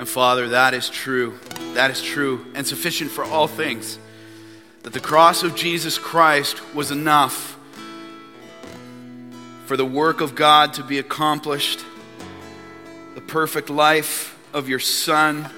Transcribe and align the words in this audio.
And 0.00 0.08
Father, 0.08 0.48
that 0.48 0.72
is 0.72 0.88
true. 0.88 1.38
That 1.74 1.90
is 1.90 2.00
true 2.00 2.46
and 2.54 2.66
sufficient 2.66 3.10
for 3.10 3.22
all 3.22 3.46
things. 3.46 3.98
That 4.82 4.94
the 4.94 4.98
cross 4.98 5.42
of 5.42 5.54
Jesus 5.54 5.98
Christ 5.98 6.74
was 6.74 6.90
enough 6.90 7.58
for 9.66 9.76
the 9.76 9.84
work 9.84 10.22
of 10.22 10.34
God 10.34 10.72
to 10.72 10.82
be 10.82 10.98
accomplished, 10.98 11.84
the 13.14 13.20
perfect 13.20 13.68
life 13.68 14.38
of 14.54 14.70
your 14.70 14.78
Son, 14.78 15.50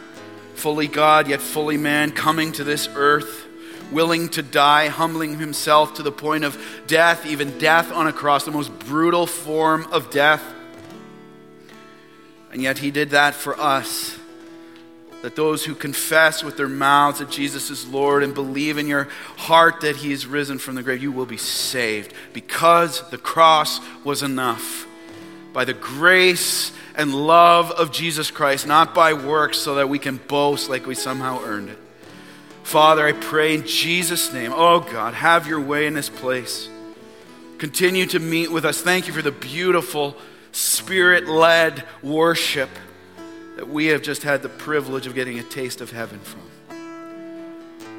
fully 0.56 0.88
God 0.88 1.28
yet 1.28 1.40
fully 1.40 1.76
man, 1.76 2.10
coming 2.10 2.50
to 2.50 2.64
this 2.64 2.88
earth, 2.96 3.46
willing 3.92 4.28
to 4.30 4.42
die, 4.42 4.88
humbling 4.88 5.38
himself 5.38 5.94
to 5.94 6.02
the 6.02 6.10
point 6.10 6.42
of 6.42 6.60
death, 6.88 7.26
even 7.26 7.58
death 7.58 7.92
on 7.92 8.08
a 8.08 8.12
cross, 8.12 8.44
the 8.44 8.50
most 8.50 8.76
brutal 8.80 9.28
form 9.28 9.86
of 9.92 10.10
death. 10.10 10.42
And 12.50 12.60
yet 12.60 12.78
he 12.78 12.90
did 12.90 13.10
that 13.10 13.36
for 13.36 13.56
us. 13.56 14.18
That 15.22 15.36
those 15.36 15.64
who 15.64 15.74
confess 15.74 16.42
with 16.42 16.56
their 16.56 16.68
mouths 16.68 17.20
that 17.20 17.30
Jesus 17.30 17.70
is 17.70 17.86
Lord 17.86 18.22
and 18.22 18.34
believe 18.34 18.76
in 18.76 18.88
your 18.88 19.08
heart 19.36 19.80
that 19.82 19.96
he 19.96 20.12
is 20.12 20.26
risen 20.26 20.58
from 20.58 20.74
the 20.74 20.82
grave, 20.82 21.02
you 21.02 21.12
will 21.12 21.26
be 21.26 21.36
saved 21.36 22.12
because 22.32 23.08
the 23.10 23.18
cross 23.18 23.80
was 24.04 24.22
enough. 24.22 24.86
By 25.52 25.64
the 25.64 25.74
grace 25.74 26.72
and 26.96 27.14
love 27.14 27.70
of 27.70 27.92
Jesus 27.92 28.30
Christ, 28.30 28.66
not 28.66 28.94
by 28.94 29.12
works 29.12 29.58
so 29.58 29.76
that 29.76 29.88
we 29.88 29.98
can 29.98 30.16
boast 30.16 30.68
like 30.68 30.86
we 30.86 30.94
somehow 30.94 31.40
earned 31.44 31.68
it. 31.68 31.78
Father, 32.62 33.06
I 33.06 33.12
pray 33.12 33.54
in 33.54 33.66
Jesus' 33.66 34.32
name, 34.32 34.52
oh 34.54 34.80
God, 34.80 35.14
have 35.14 35.46
your 35.46 35.60
way 35.60 35.86
in 35.86 35.94
this 35.94 36.08
place. 36.08 36.68
Continue 37.58 38.06
to 38.06 38.18
meet 38.18 38.50
with 38.50 38.64
us. 38.64 38.80
Thank 38.80 39.06
you 39.06 39.12
for 39.12 39.22
the 39.22 39.30
beautiful, 39.30 40.16
spirit 40.52 41.28
led 41.28 41.84
worship 42.02 42.70
that 43.56 43.68
we 43.68 43.86
have 43.86 44.02
just 44.02 44.22
had 44.22 44.42
the 44.42 44.48
privilege 44.48 45.06
of 45.06 45.14
getting 45.14 45.38
a 45.38 45.42
taste 45.42 45.80
of 45.80 45.90
heaven 45.90 46.18
from. 46.20 46.42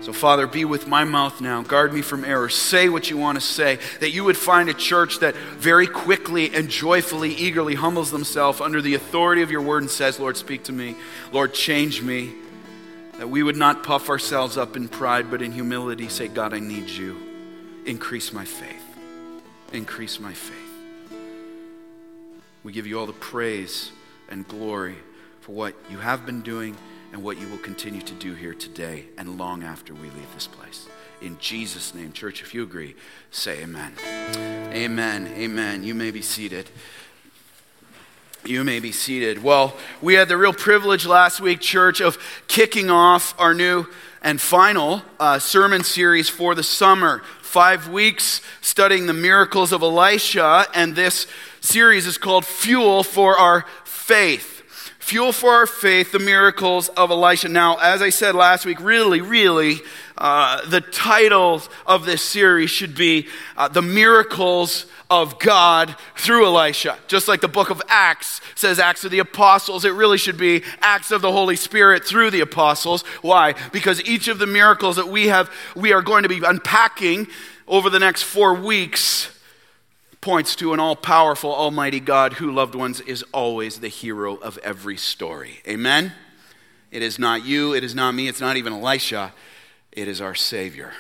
So, 0.04 0.12
Father, 0.12 0.48
be 0.48 0.66
with 0.66 0.86
my 0.86 1.06
mouth 1.06 1.40
now. 1.40 1.62
Guard 1.62 1.94
me 1.94 2.02
from 2.02 2.26
error. 2.26 2.50
Say 2.50 2.90
what 2.90 3.10
you 3.10 3.16
want 3.16 3.40
to 3.40 3.42
say. 3.42 3.80
That 4.02 4.10
you 4.10 4.26
would 4.26 4.36
find 4.36 4.68
a 4.68 4.74
church 4.74 5.20
that 5.20 5.34
very 5.34 5.88
quickly 5.88 6.54
and 6.54 6.68
joyfully, 6.70 7.34
eagerly 7.34 7.76
humbles 7.76 8.12
themselves 8.12 8.60
under 8.60 8.82
the 8.82 8.96
authority 8.96 9.44
of 9.44 9.50
your 9.50 9.62
word 9.62 9.84
and 9.84 9.90
says, 9.90 10.20
Lord, 10.20 10.36
speak 10.36 10.66
to 10.66 10.74
me. 10.74 10.98
Lord, 11.32 11.54
change 11.54 12.02
me. 12.02 12.34
That 13.18 13.30
we 13.30 13.44
would 13.44 13.56
not 13.56 13.84
puff 13.84 14.10
ourselves 14.10 14.58
up 14.58 14.76
in 14.76 14.90
pride, 14.90 15.32
but 15.32 15.42
in 15.42 15.54
humility 15.54 16.10
say, 16.10 16.28
God, 16.28 16.54
I 16.54 16.60
need 16.60 16.90
you. 16.90 17.16
Increase 17.86 18.34
my 18.34 18.44
faith. 18.44 18.84
Increase 19.72 20.20
my 20.20 20.34
faith. 20.34 20.58
We 22.66 22.74
give 22.74 22.88
you 22.88 23.00
all 23.00 23.06
the 23.06 23.14
praise 23.14 23.90
and 24.28 24.46
glory 24.46 24.98
for 25.44 25.52
what 25.52 25.76
you 25.92 25.98
have 25.98 26.26
been 26.26 26.42
doing 26.42 26.74
and 27.12 27.22
what 27.22 27.38
you 27.38 27.46
will 27.50 27.58
continue 27.58 28.02
to 28.02 28.14
do 28.14 28.34
here 28.34 28.54
today 28.54 29.04
and 29.18 29.38
long 29.38 29.62
after 29.62 29.94
we 29.94 30.04
leave 30.04 30.34
this 30.34 30.48
place. 30.48 30.88
In 31.22 31.38
Jesus' 31.38 31.94
name, 31.94 32.14
church, 32.14 32.42
if 32.42 32.54
you 32.54 32.64
agree, 32.64 32.96
say 33.30 33.62
amen. 33.62 33.92
Amen. 34.72 35.28
Amen. 35.36 35.84
You 35.84 35.96
may 35.96 36.12
be 36.12 36.22
seated. 36.22 36.70
You 38.46 38.64
may 38.64 38.80
be 38.80 38.94
seated. 38.94 39.44
Well, 39.44 39.76
we 40.02 40.14
had 40.14 40.30
the 40.30 40.38
real 40.38 40.54
privilege 40.54 41.06
last 41.06 41.42
week, 41.42 41.60
church, 41.60 42.00
of 42.00 42.18
kicking 42.48 42.90
off 42.90 43.36
our 43.38 43.54
new 43.54 43.86
and 44.22 44.40
final 44.40 45.02
uh, 45.20 45.40
sermon 45.40 45.84
series 45.84 46.30
for 46.30 46.56
the 46.56 46.64
summer. 46.64 47.22
Five 47.42 47.90
weeks 47.90 48.42
studying 48.62 49.08
the 49.08 49.14
miracles 49.14 49.74
of 49.74 49.82
Elisha, 49.82 50.68
and 50.74 50.96
this 50.96 51.28
series 51.60 52.08
is 52.08 52.18
called 52.18 52.46
Fuel 52.46 53.04
for 53.04 53.38
Our 53.38 53.66
Faith. 53.84 54.53
Fuel 55.04 55.34
for 55.34 55.52
our 55.52 55.68
faith, 55.68 56.14
the 56.14 56.18
miracles 56.18 56.88
of 56.88 57.12
Elisha. 57.12 57.50
Now, 57.50 57.76
as 57.76 58.02
I 58.02 58.10
said 58.10 58.36
last 58.36 58.66
week, 58.66 58.80
really, 58.80 59.20
really, 59.20 59.82
uh, 60.18 60.66
the 60.70 60.80
title 60.80 61.62
of 61.86 62.06
this 62.06 62.22
series 62.22 62.70
should 62.70 62.96
be 62.96 63.28
uh, 63.58 63.68
The 63.68 63.82
Miracles 63.82 64.86
of 65.10 65.40
God 65.40 65.98
through 66.16 66.46
Elisha. 66.46 66.98
Just 67.08 67.28
like 67.28 67.42
the 67.42 67.50
book 67.50 67.70
of 67.70 67.82
Acts 67.90 68.40
says 68.56 68.80
Acts 68.80 69.04
of 69.04 69.12
the 69.12 69.20
Apostles, 69.20 69.84
it 69.84 69.90
really 69.90 70.18
should 70.18 70.38
be 70.38 70.64
Acts 70.80 71.12
of 71.12 71.22
the 71.22 71.34
Holy 71.34 71.58
Spirit 71.58 72.06
through 72.06 72.32
the 72.32 72.40
apostles. 72.40 73.02
Why? 73.22 73.56
Because 73.74 74.02
each 74.04 74.30
of 74.30 74.40
the 74.40 74.48
miracles 74.48 74.96
that 74.96 75.10
we 75.10 75.28
have, 75.28 75.52
we 75.76 75.92
are 75.92 76.02
going 76.02 76.24
to 76.24 76.30
be 76.30 76.42
unpacking 76.46 77.28
over 77.68 77.90
the 77.90 78.00
next 78.00 78.24
four 78.24 78.54
weeks 78.54 79.33
points 80.24 80.56
to 80.56 80.74
an 80.74 80.80
all 80.80 80.96
powerful, 80.96 81.54
almighty 81.54 82.00
God 82.00 82.34
who, 82.34 82.50
loved 82.50 82.76
ones, 82.76 83.02
is 83.02 83.24
always 83.34 83.82
the 83.82 83.90
hero 83.90 84.38
of 84.38 84.58
every 84.60 84.96
story. 84.96 85.60
Amen? 85.68 86.14
It 86.92 87.02
is 87.02 87.20
not 87.20 87.46
you, 87.46 87.76
it 87.76 87.84
is 87.84 87.94
not 87.94 88.16
me, 88.16 88.30
it's 88.30 88.40
not 88.40 88.56
even 88.56 88.72
Elisha, 88.72 89.34
it 89.92 90.08
is 90.08 90.22
our 90.22 90.34
Savior. 90.34 90.94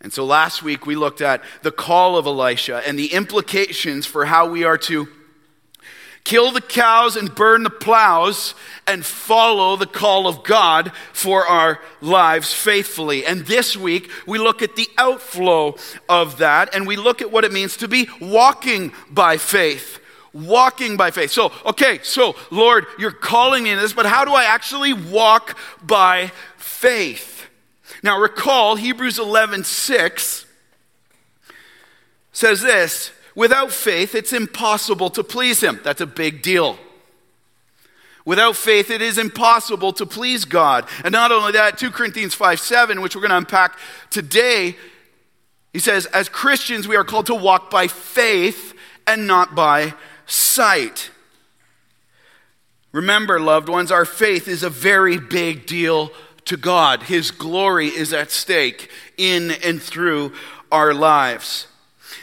And 0.00 0.12
so 0.12 0.24
last 0.24 0.62
week 0.62 0.86
we 0.86 0.94
looked 0.94 1.20
at 1.20 1.42
the 1.62 1.72
call 1.72 2.16
of 2.16 2.26
Elisha 2.26 2.80
and 2.86 2.96
the 2.96 3.12
implications 3.12 4.06
for 4.06 4.26
how 4.26 4.48
we 4.48 4.62
are 4.62 4.78
to 4.78 5.08
kill 6.24 6.50
the 6.50 6.60
cows 6.60 7.16
and 7.16 7.34
burn 7.34 7.62
the 7.62 7.70
plows 7.70 8.54
and 8.86 9.04
follow 9.04 9.76
the 9.76 9.86
call 9.86 10.26
of 10.26 10.42
God 10.42 10.92
for 11.12 11.46
our 11.46 11.80
lives 12.00 12.52
faithfully. 12.52 13.26
And 13.26 13.46
this 13.46 13.76
week, 13.76 14.10
we 14.26 14.38
look 14.38 14.62
at 14.62 14.74
the 14.74 14.88
outflow 14.96 15.76
of 16.08 16.38
that 16.38 16.74
and 16.74 16.86
we 16.86 16.96
look 16.96 17.20
at 17.20 17.30
what 17.30 17.44
it 17.44 17.52
means 17.52 17.76
to 17.78 17.88
be 17.88 18.08
walking 18.20 18.92
by 19.10 19.36
faith. 19.36 20.00
Walking 20.32 20.96
by 20.96 21.10
faith. 21.10 21.30
So, 21.30 21.52
okay, 21.64 22.00
so 22.02 22.34
Lord, 22.50 22.86
you're 22.98 23.12
calling 23.12 23.64
me 23.64 23.70
in 23.70 23.78
this, 23.78 23.92
but 23.92 24.06
how 24.06 24.24
do 24.24 24.32
I 24.32 24.44
actually 24.44 24.92
walk 24.92 25.56
by 25.82 26.32
faith? 26.56 27.46
Now, 28.02 28.18
recall 28.18 28.76
Hebrews 28.76 29.18
11 29.18 29.64
6 29.64 30.46
says 32.32 32.60
this 32.62 33.12
Without 33.34 33.72
faith, 33.72 34.14
it's 34.14 34.32
impossible 34.32 35.10
to 35.10 35.24
please 35.24 35.62
Him. 35.62 35.80
That's 35.82 36.00
a 36.00 36.06
big 36.06 36.42
deal. 36.42 36.78
Without 38.24 38.56
faith, 38.56 38.90
it 38.90 39.02
is 39.02 39.18
impossible 39.18 39.92
to 39.94 40.06
please 40.06 40.44
God. 40.44 40.88
And 41.04 41.12
not 41.12 41.30
only 41.30 41.52
that, 41.52 41.76
2 41.76 41.90
Corinthians 41.90 42.34
5 42.34 42.58
7, 42.58 43.00
which 43.00 43.14
we're 43.14 43.20
going 43.20 43.30
to 43.30 43.36
unpack 43.36 43.78
today, 44.10 44.76
he 45.72 45.78
says, 45.78 46.06
as 46.06 46.28
Christians, 46.28 46.88
we 46.88 46.96
are 46.96 47.04
called 47.04 47.26
to 47.26 47.34
walk 47.34 47.70
by 47.70 47.88
faith 47.88 48.74
and 49.06 49.26
not 49.26 49.54
by 49.54 49.94
sight. 50.24 51.10
Remember, 52.92 53.40
loved 53.40 53.68
ones, 53.68 53.90
our 53.90 54.04
faith 54.04 54.46
is 54.46 54.62
a 54.62 54.70
very 54.70 55.18
big 55.18 55.66
deal 55.66 56.12
to 56.44 56.56
God. 56.56 57.02
His 57.02 57.30
glory 57.32 57.88
is 57.88 58.12
at 58.12 58.30
stake 58.30 58.88
in 59.16 59.50
and 59.50 59.82
through 59.82 60.32
our 60.70 60.94
lives. 60.94 61.66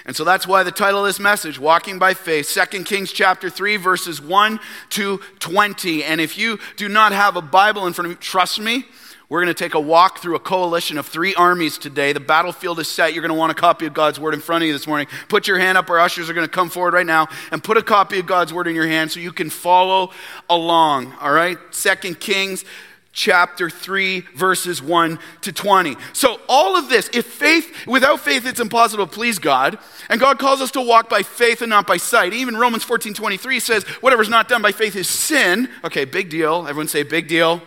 And 0.05 0.15
so 0.15 0.23
that's 0.23 0.47
why 0.47 0.63
the 0.63 0.71
title 0.71 1.01
of 1.01 1.05
this 1.05 1.19
message, 1.19 1.59
Walking 1.59 1.99
by 1.99 2.13
Faith, 2.13 2.49
2 2.49 2.83
Kings 2.83 3.11
chapter 3.11 3.49
3, 3.49 3.77
verses 3.77 4.21
1 4.21 4.59
to 4.91 5.19
20. 5.39 6.03
And 6.03 6.19
if 6.21 6.37
you 6.37 6.59
do 6.75 6.89
not 6.89 7.11
have 7.11 7.35
a 7.35 7.41
Bible 7.41 7.87
in 7.87 7.93
front 7.93 8.07
of 8.07 8.11
you, 8.11 8.17
trust 8.17 8.59
me, 8.59 8.85
we're 9.31 9.41
going 9.41 9.55
to 9.55 9.63
take 9.63 9.75
a 9.75 9.79
walk 9.79 10.19
through 10.19 10.35
a 10.35 10.39
coalition 10.39 10.97
of 10.97 11.07
three 11.07 11.33
armies 11.35 11.77
today. 11.77 12.11
The 12.11 12.19
battlefield 12.19 12.81
is 12.81 12.89
set. 12.89 13.13
You're 13.13 13.21
going 13.21 13.29
to 13.29 13.39
want 13.39 13.49
a 13.49 13.55
copy 13.55 13.85
of 13.85 13.93
God's 13.93 14.19
Word 14.19 14.33
in 14.33 14.41
front 14.41 14.63
of 14.63 14.67
you 14.67 14.73
this 14.73 14.85
morning. 14.85 15.07
Put 15.29 15.47
your 15.47 15.57
hand 15.57 15.77
up. 15.77 15.89
Our 15.89 15.99
ushers 15.99 16.29
are 16.29 16.33
going 16.33 16.45
to 16.45 16.51
come 16.51 16.69
forward 16.69 16.93
right 16.93 17.05
now 17.05 17.29
and 17.49 17.63
put 17.63 17.77
a 17.77 17.81
copy 17.81 18.19
of 18.19 18.25
God's 18.25 18.53
Word 18.53 18.67
in 18.67 18.75
your 18.75 18.87
hand 18.87 19.09
so 19.09 19.21
you 19.21 19.31
can 19.31 19.49
follow 19.49 20.11
along. 20.49 21.13
All 21.21 21.31
right? 21.31 21.57
Second 21.71 22.19
Kings 22.19 22.65
chapter 23.13 23.69
3 23.69 24.21
verses 24.35 24.81
1 24.81 25.19
to 25.41 25.51
20. 25.51 25.95
So 26.13 26.39
all 26.47 26.77
of 26.77 26.89
this, 26.89 27.09
if 27.13 27.25
faith 27.25 27.85
without 27.85 28.19
faith 28.19 28.45
it's 28.45 28.59
impossible 28.59 29.05
to 29.05 29.13
please 29.13 29.39
God, 29.39 29.77
and 30.09 30.19
God 30.19 30.39
calls 30.39 30.61
us 30.61 30.71
to 30.71 30.81
walk 30.81 31.09
by 31.09 31.23
faith 31.23 31.61
and 31.61 31.69
not 31.69 31.87
by 31.87 31.97
sight. 31.97 32.33
Even 32.33 32.57
Romans 32.57 32.85
14:23 32.85 33.59
says 33.59 33.83
whatever's 34.01 34.29
not 34.29 34.47
done 34.47 34.61
by 34.61 34.71
faith 34.71 34.95
is 34.95 35.07
sin. 35.07 35.69
Okay, 35.83 36.05
big 36.05 36.29
deal. 36.29 36.67
Everyone 36.67 36.87
say 36.87 37.03
big 37.03 37.27
deal. 37.27 37.61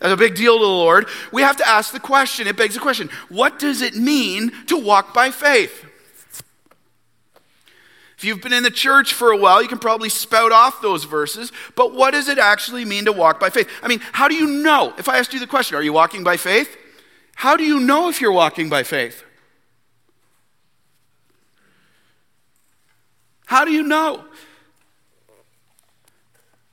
That's 0.00 0.12
a 0.12 0.16
big 0.16 0.36
deal 0.36 0.58
to 0.58 0.64
the 0.64 0.70
Lord. 0.70 1.08
We 1.32 1.42
have 1.42 1.56
to 1.56 1.68
ask 1.68 1.92
the 1.92 2.00
question. 2.00 2.46
It 2.46 2.56
begs 2.56 2.74
the 2.74 2.80
question, 2.80 3.10
what 3.28 3.58
does 3.58 3.82
it 3.82 3.96
mean 3.96 4.52
to 4.66 4.76
walk 4.76 5.12
by 5.12 5.32
faith? 5.32 5.84
If 8.18 8.24
you've 8.24 8.40
been 8.40 8.52
in 8.52 8.64
the 8.64 8.70
church 8.72 9.14
for 9.14 9.30
a 9.30 9.36
while, 9.36 9.62
you 9.62 9.68
can 9.68 9.78
probably 9.78 10.08
spout 10.08 10.50
off 10.50 10.82
those 10.82 11.04
verses, 11.04 11.52
but 11.76 11.94
what 11.94 12.10
does 12.10 12.26
it 12.26 12.36
actually 12.36 12.84
mean 12.84 13.04
to 13.04 13.12
walk 13.12 13.38
by 13.38 13.48
faith? 13.48 13.70
I 13.80 13.86
mean, 13.86 14.00
how 14.10 14.26
do 14.26 14.34
you 14.34 14.48
know? 14.48 14.92
If 14.98 15.08
I 15.08 15.18
asked 15.18 15.32
you 15.32 15.38
the 15.38 15.46
question, 15.46 15.76
are 15.76 15.82
you 15.84 15.92
walking 15.92 16.24
by 16.24 16.36
faith? 16.36 16.76
How 17.36 17.56
do 17.56 17.62
you 17.62 17.78
know 17.78 18.08
if 18.08 18.20
you're 18.20 18.32
walking 18.32 18.68
by 18.68 18.82
faith? 18.82 19.22
How 23.46 23.64
do 23.64 23.70
you 23.70 23.84
know? 23.84 24.24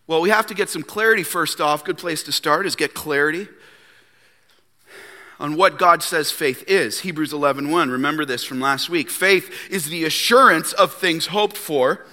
Well, 0.07 0.21
we 0.21 0.31
have 0.31 0.47
to 0.47 0.56
get 0.56 0.68
some 0.68 0.81
clarity 0.81 1.21
first 1.21 1.62
off. 1.62 1.86
Good 1.86 2.00
place 2.00 2.24
to 2.24 2.31
start 2.31 2.65
is 2.65 2.75
get 2.75 2.95
clarity 2.95 3.47
on 5.39 5.55
what 5.55 5.77
God 5.77 6.01
says 6.03 6.31
faith 6.31 6.63
is. 6.67 7.01
Hebrews 7.01 7.33
11:1. 7.33 7.89
Remember 7.89 8.25
this 8.25 8.43
from 8.43 8.59
last 8.59 8.89
week. 8.89 9.09
Faith 9.09 9.51
is 9.69 9.85
the 9.85 10.05
assurance 10.05 10.73
of 10.73 10.93
things 10.93 11.27
hoped 11.27 11.57
for, 11.57 12.05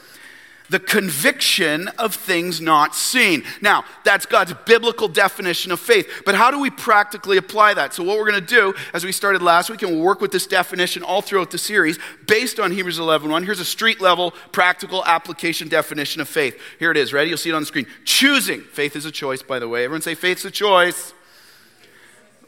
the 0.70 0.80
conviction 0.80 1.88
of 1.98 2.14
things 2.14 2.60
not 2.60 2.94
seen. 2.96 3.44
Now, 3.60 3.84
that's 4.04 4.26
God's 4.26 4.54
biblical 4.64 5.06
definition 5.06 5.70
of 5.70 5.78
faith. 5.78 6.22
But 6.24 6.34
how 6.34 6.50
do 6.50 6.58
we 6.58 6.70
practically 6.70 7.36
apply 7.36 7.74
that? 7.74 7.94
So, 7.94 8.02
what 8.02 8.16
we're 8.18 8.30
going 8.30 8.44
to 8.44 8.54
do, 8.54 8.74
as 8.94 9.04
we 9.04 9.12
started 9.12 9.42
last 9.42 9.70
week, 9.70 9.82
and 9.82 9.92
we'll 9.92 10.04
work 10.04 10.20
with 10.20 10.32
this 10.32 10.46
definition 10.46 11.02
all 11.02 11.20
throughout 11.20 11.50
the 11.50 11.58
series, 11.58 11.98
based 12.26 12.58
on 12.58 12.72
Hebrews 12.72 12.98
11 12.98 13.30
1. 13.30 13.44
Here's 13.44 13.60
a 13.60 13.64
street 13.64 14.00
level, 14.00 14.32
practical 14.50 15.04
application 15.04 15.68
definition 15.68 16.20
of 16.20 16.28
faith. 16.28 16.58
Here 16.78 16.90
it 16.90 16.96
is. 16.96 17.12
Ready? 17.12 17.28
You'll 17.28 17.38
see 17.38 17.50
it 17.50 17.54
on 17.54 17.62
the 17.62 17.66
screen. 17.66 17.86
Choosing. 18.04 18.62
Faith 18.62 18.96
is 18.96 19.04
a 19.04 19.12
choice, 19.12 19.42
by 19.42 19.58
the 19.58 19.68
way. 19.68 19.84
Everyone 19.84 20.02
say, 20.02 20.14
faith's 20.14 20.44
a 20.44 20.50
choice. 20.50 21.12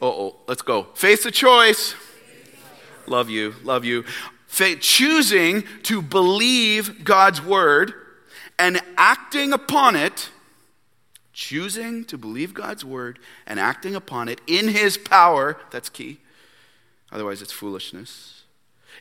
Oh, 0.01 0.35
let's 0.47 0.61
go. 0.61 0.87
Faith's 0.93 1.25
a 1.25 1.31
choice. 1.31 1.95
Love 3.07 3.29
you, 3.29 3.55
love 3.63 3.85
you. 3.85 4.03
Faith, 4.47 4.81
choosing 4.81 5.63
to 5.83 6.01
believe 6.01 7.03
God's 7.03 7.41
word 7.41 7.93
and 8.57 8.81
acting 8.97 9.53
upon 9.53 9.95
it, 9.95 10.29
choosing 11.33 12.05
to 12.05 12.17
believe 12.17 12.53
God's 12.53 12.85
word 12.85 13.19
and 13.45 13.59
acting 13.59 13.95
upon 13.95 14.29
it 14.29 14.41
in 14.47 14.69
his 14.69 14.97
power, 14.97 15.57
that's 15.71 15.89
key. 15.89 16.19
Otherwise, 17.11 17.41
it's 17.41 17.51
foolishness. 17.51 18.43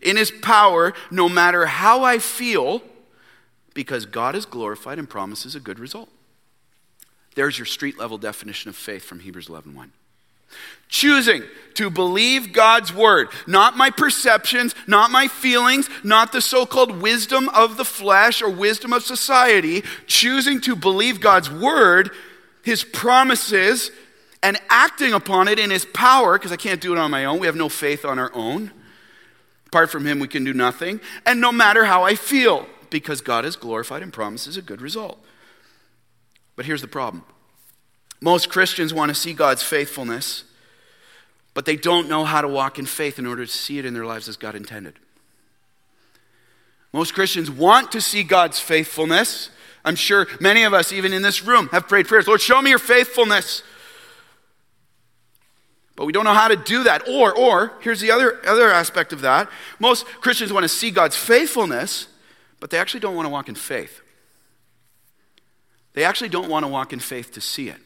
In 0.02 0.16
his 0.16 0.30
power, 0.30 0.92
no 1.10 1.28
matter 1.28 1.66
how 1.66 2.02
I 2.02 2.18
feel, 2.18 2.82
because 3.74 4.06
God 4.06 4.34
is 4.34 4.46
glorified 4.46 4.98
and 4.98 5.08
promises 5.08 5.54
a 5.54 5.60
good 5.60 5.78
result. 5.78 6.08
There's 7.34 7.58
your 7.58 7.66
street 7.66 7.98
level 7.98 8.18
definition 8.18 8.68
of 8.68 8.76
faith 8.76 9.04
from 9.04 9.20
Hebrews 9.20 9.48
11 9.48 9.74
1. 9.74 9.92
Choosing 10.88 11.42
to 11.74 11.90
believe 11.90 12.52
God's 12.52 12.94
word, 12.94 13.28
not 13.46 13.76
my 13.76 13.90
perceptions, 13.90 14.74
not 14.86 15.10
my 15.10 15.28
feelings, 15.28 15.88
not 16.04 16.32
the 16.32 16.40
so 16.40 16.66
called 16.66 17.02
wisdom 17.02 17.48
of 17.50 17.76
the 17.76 17.84
flesh 17.84 18.42
or 18.42 18.48
wisdom 18.48 18.92
of 18.92 19.02
society. 19.02 19.82
Choosing 20.06 20.60
to 20.62 20.76
believe 20.76 21.20
God's 21.20 21.50
word, 21.50 22.10
his 22.62 22.84
promises, 22.84 23.90
and 24.42 24.58
acting 24.68 25.12
upon 25.12 25.48
it 25.48 25.58
in 25.58 25.70
his 25.70 25.84
power, 25.84 26.38
because 26.38 26.52
I 26.52 26.56
can't 26.56 26.80
do 26.80 26.92
it 26.92 26.98
on 26.98 27.10
my 27.10 27.24
own. 27.24 27.40
We 27.40 27.46
have 27.46 27.56
no 27.56 27.68
faith 27.68 28.04
on 28.04 28.18
our 28.18 28.30
own. 28.34 28.70
Apart 29.66 29.90
from 29.90 30.06
him, 30.06 30.20
we 30.20 30.28
can 30.28 30.44
do 30.44 30.52
nothing. 30.52 31.00
And 31.26 31.40
no 31.40 31.50
matter 31.50 31.86
how 31.86 32.04
I 32.04 32.14
feel, 32.14 32.66
because 32.90 33.20
God 33.20 33.44
is 33.44 33.56
glorified 33.56 34.02
and 34.02 34.12
promises 34.12 34.56
a 34.56 34.62
good 34.62 34.80
result. 34.80 35.18
But 36.54 36.66
here's 36.66 36.82
the 36.82 36.88
problem 36.88 37.24
most 38.20 38.48
Christians 38.48 38.94
want 38.94 39.10
to 39.10 39.14
see 39.14 39.34
God's 39.34 39.62
faithfulness, 39.62 40.44
but 41.52 41.64
they 41.64 41.76
don't 41.76 42.08
know 42.08 42.24
how 42.24 42.40
to 42.40 42.48
walk 42.48 42.78
in 42.78 42.86
faith 42.86 43.18
in 43.18 43.26
order 43.26 43.44
to 43.44 43.52
see 43.52 43.78
it 43.78 43.84
in 43.84 43.94
their 43.94 44.06
lives 44.06 44.28
as 44.28 44.36
God 44.36 44.54
intended. 44.54 44.94
Most 46.92 47.12
Christians 47.12 47.50
want 47.50 47.90
to 47.92 48.00
see 48.00 48.22
God's 48.22 48.60
faithfulness. 48.60 49.50
I'm 49.84 49.96
sure 49.96 50.26
many 50.40 50.62
of 50.62 50.72
us, 50.72 50.92
even 50.92 51.12
in 51.12 51.22
this 51.22 51.42
room, 51.42 51.68
have 51.68 51.88
prayed 51.88 52.06
prayers 52.06 52.26
Lord, 52.26 52.40
show 52.40 52.62
me 52.62 52.70
your 52.70 52.78
faithfulness. 52.78 53.62
But 55.96 56.06
we 56.06 56.12
don't 56.12 56.24
know 56.24 56.34
how 56.34 56.48
to 56.48 56.56
do 56.56 56.84
that. 56.84 57.08
Or, 57.08 57.36
or, 57.36 57.72
here's 57.80 58.00
the 58.00 58.10
other, 58.10 58.44
other 58.46 58.70
aspect 58.70 59.12
of 59.12 59.20
that. 59.20 59.48
Most 59.78 60.06
Christians 60.06 60.52
want 60.52 60.64
to 60.64 60.68
see 60.68 60.90
God's 60.90 61.16
faithfulness, 61.16 62.08
but 62.58 62.70
they 62.70 62.78
actually 62.78 63.00
don't 63.00 63.14
want 63.14 63.26
to 63.26 63.30
walk 63.30 63.48
in 63.48 63.54
faith. 63.54 64.00
They 65.92 66.04
actually 66.04 66.30
don't 66.30 66.48
want 66.48 66.64
to 66.64 66.68
walk 66.68 66.92
in 66.92 66.98
faith 66.98 67.32
to 67.34 67.40
see 67.40 67.68
it. 67.68 67.80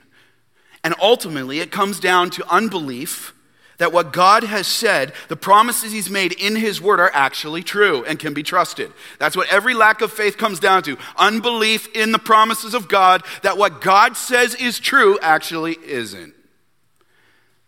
And 0.85 0.95
ultimately, 1.01 1.61
it 1.61 1.71
comes 1.71 2.01
down 2.01 2.31
to 2.31 2.49
unbelief 2.49 3.35
that 3.79 3.93
what 3.93 4.13
God 4.13 4.43
has 4.43 4.67
said, 4.67 5.13
the 5.29 5.37
promises 5.37 5.93
He's 5.93 6.11
made 6.11 6.33
in 6.33 6.57
His 6.57 6.81
Word, 6.81 7.01
are 7.01 7.11
actually 7.15 7.63
true 7.63 8.05
and 8.05 8.19
can 8.19 8.35
be 8.35 8.43
trusted. 8.43 8.93
That's 9.19 9.37
what 9.37 9.53
every 9.53 9.75
lack 9.75 10.01
of 10.01 10.13
faith 10.13 10.37
comes 10.37 10.61
down 10.61 10.83
to 10.85 10.99
unbelief 11.17 11.89
in 11.95 12.13
the 12.13 12.19
promises 12.19 12.75
of 12.75 12.89
God, 12.89 13.23
that 13.43 13.57
what 13.57 13.81
God 13.81 14.17
says 14.17 14.55
is 14.57 14.79
true 14.79 15.19
actually 15.23 15.77
isn't. 15.85 16.35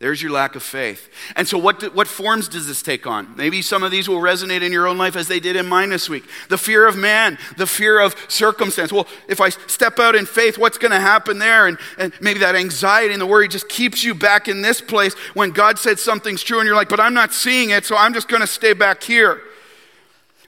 There's 0.00 0.23
your 0.23 0.32
lack 0.32 0.56
of 0.56 0.62
faith. 0.62 1.11
And 1.37 1.47
so, 1.47 1.58
what, 1.58 1.81
do, 1.81 1.91
what 1.91 2.08
forms 2.08 2.49
does 2.49 2.67
this 2.67 2.81
take 2.81 3.06
on? 3.06 3.37
Maybe 3.37 3.61
some 3.61 3.82
of 3.82 3.91
these 3.91 4.08
will 4.08 4.17
resonate 4.17 4.62
in 4.62 4.73
your 4.73 4.87
own 4.87 4.97
life 4.97 5.14
as 5.14 5.29
they 5.29 5.41
did 5.41 5.56
in 5.56 5.67
mine 5.67 5.91
this 5.91 6.08
week. 6.08 6.25
The 6.49 6.56
fear 6.56 6.87
of 6.87 6.97
man, 6.97 7.37
the 7.58 7.67
fear 7.67 8.00
of 8.00 8.17
circumstance. 8.26 8.94
Well, 8.94 9.06
if 9.29 9.43
I 9.43 9.50
step 9.50 9.99
out 9.99 10.14
in 10.17 10.25
faith, 10.25 10.56
what's 10.56 10.79
going 10.79 10.93
to 10.93 11.00
happen 11.00 11.38
there? 11.38 11.67
And, 11.67 11.76
and 11.99 12.14
maybe 12.19 12.41
that 12.41 12.55
anxiety 12.55 13.12
and 13.12 13.20
the 13.20 13.26
worry 13.26 13.47
just 13.47 13.69
keeps 13.69 14.02
you 14.02 14.14
back 14.14 14.49
in 14.49 14.62
this 14.62 14.81
place 14.81 15.12
when 15.35 15.50
God 15.50 15.79
said 15.79 15.99
something's 15.99 16.43
true 16.43 16.61
and 16.61 16.67
you're 16.67 16.76
like, 16.76 16.88
but 16.88 16.99
I'm 16.99 17.14
not 17.14 17.35
seeing 17.35 17.69
it, 17.69 17.85
so 17.85 17.94
I'm 17.94 18.14
just 18.14 18.26
going 18.26 18.41
to 18.41 18.46
stay 18.46 18.73
back 18.73 19.03
here. 19.03 19.43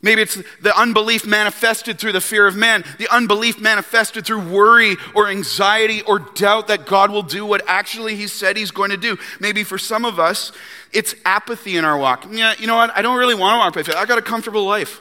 Maybe 0.04 0.20
it's 0.20 0.42
the 0.60 0.76
unbelief 0.76 1.24
manifested 1.24 2.00
through 2.00 2.10
the 2.10 2.20
fear 2.20 2.48
of 2.48 2.56
man, 2.56 2.84
the 2.98 3.08
unbelief 3.08 3.60
manifested 3.60 4.26
through 4.26 4.40
worry 4.40 4.96
or 5.14 5.28
anxiety 5.28 6.02
or 6.02 6.18
doubt 6.18 6.66
that 6.66 6.86
God 6.86 7.12
will 7.12 7.22
do 7.22 7.46
what 7.46 7.62
actually 7.68 8.16
He 8.16 8.26
said 8.26 8.56
He's 8.56 8.72
going 8.72 8.90
to 8.90 8.96
do. 8.96 9.16
Maybe 9.38 9.62
for 9.62 9.78
some 9.78 10.04
of 10.04 10.18
us, 10.18 10.50
it's 10.92 11.14
apathy 11.24 11.76
in 11.76 11.84
our 11.84 11.96
walk. 11.96 12.26
Yeah, 12.28 12.54
you 12.58 12.66
know 12.66 12.74
what? 12.74 12.90
I 12.96 13.02
don't 13.02 13.16
really 13.16 13.36
want 13.36 13.54
to 13.54 13.58
walk 13.58 13.74
by 13.74 13.82
faith. 13.84 13.96
I 13.96 14.04
got 14.04 14.18
a 14.18 14.22
comfortable 14.22 14.64
life. 14.64 15.00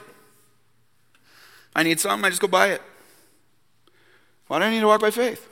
I 1.74 1.82
need 1.82 1.98
something, 1.98 2.24
I 2.24 2.28
just 2.28 2.40
go 2.40 2.46
buy 2.48 2.68
it. 2.68 2.82
Why 4.46 4.60
do 4.60 4.66
I 4.66 4.70
need 4.70 4.80
to 4.80 4.86
walk 4.86 5.00
by 5.00 5.10
faith? 5.10 5.48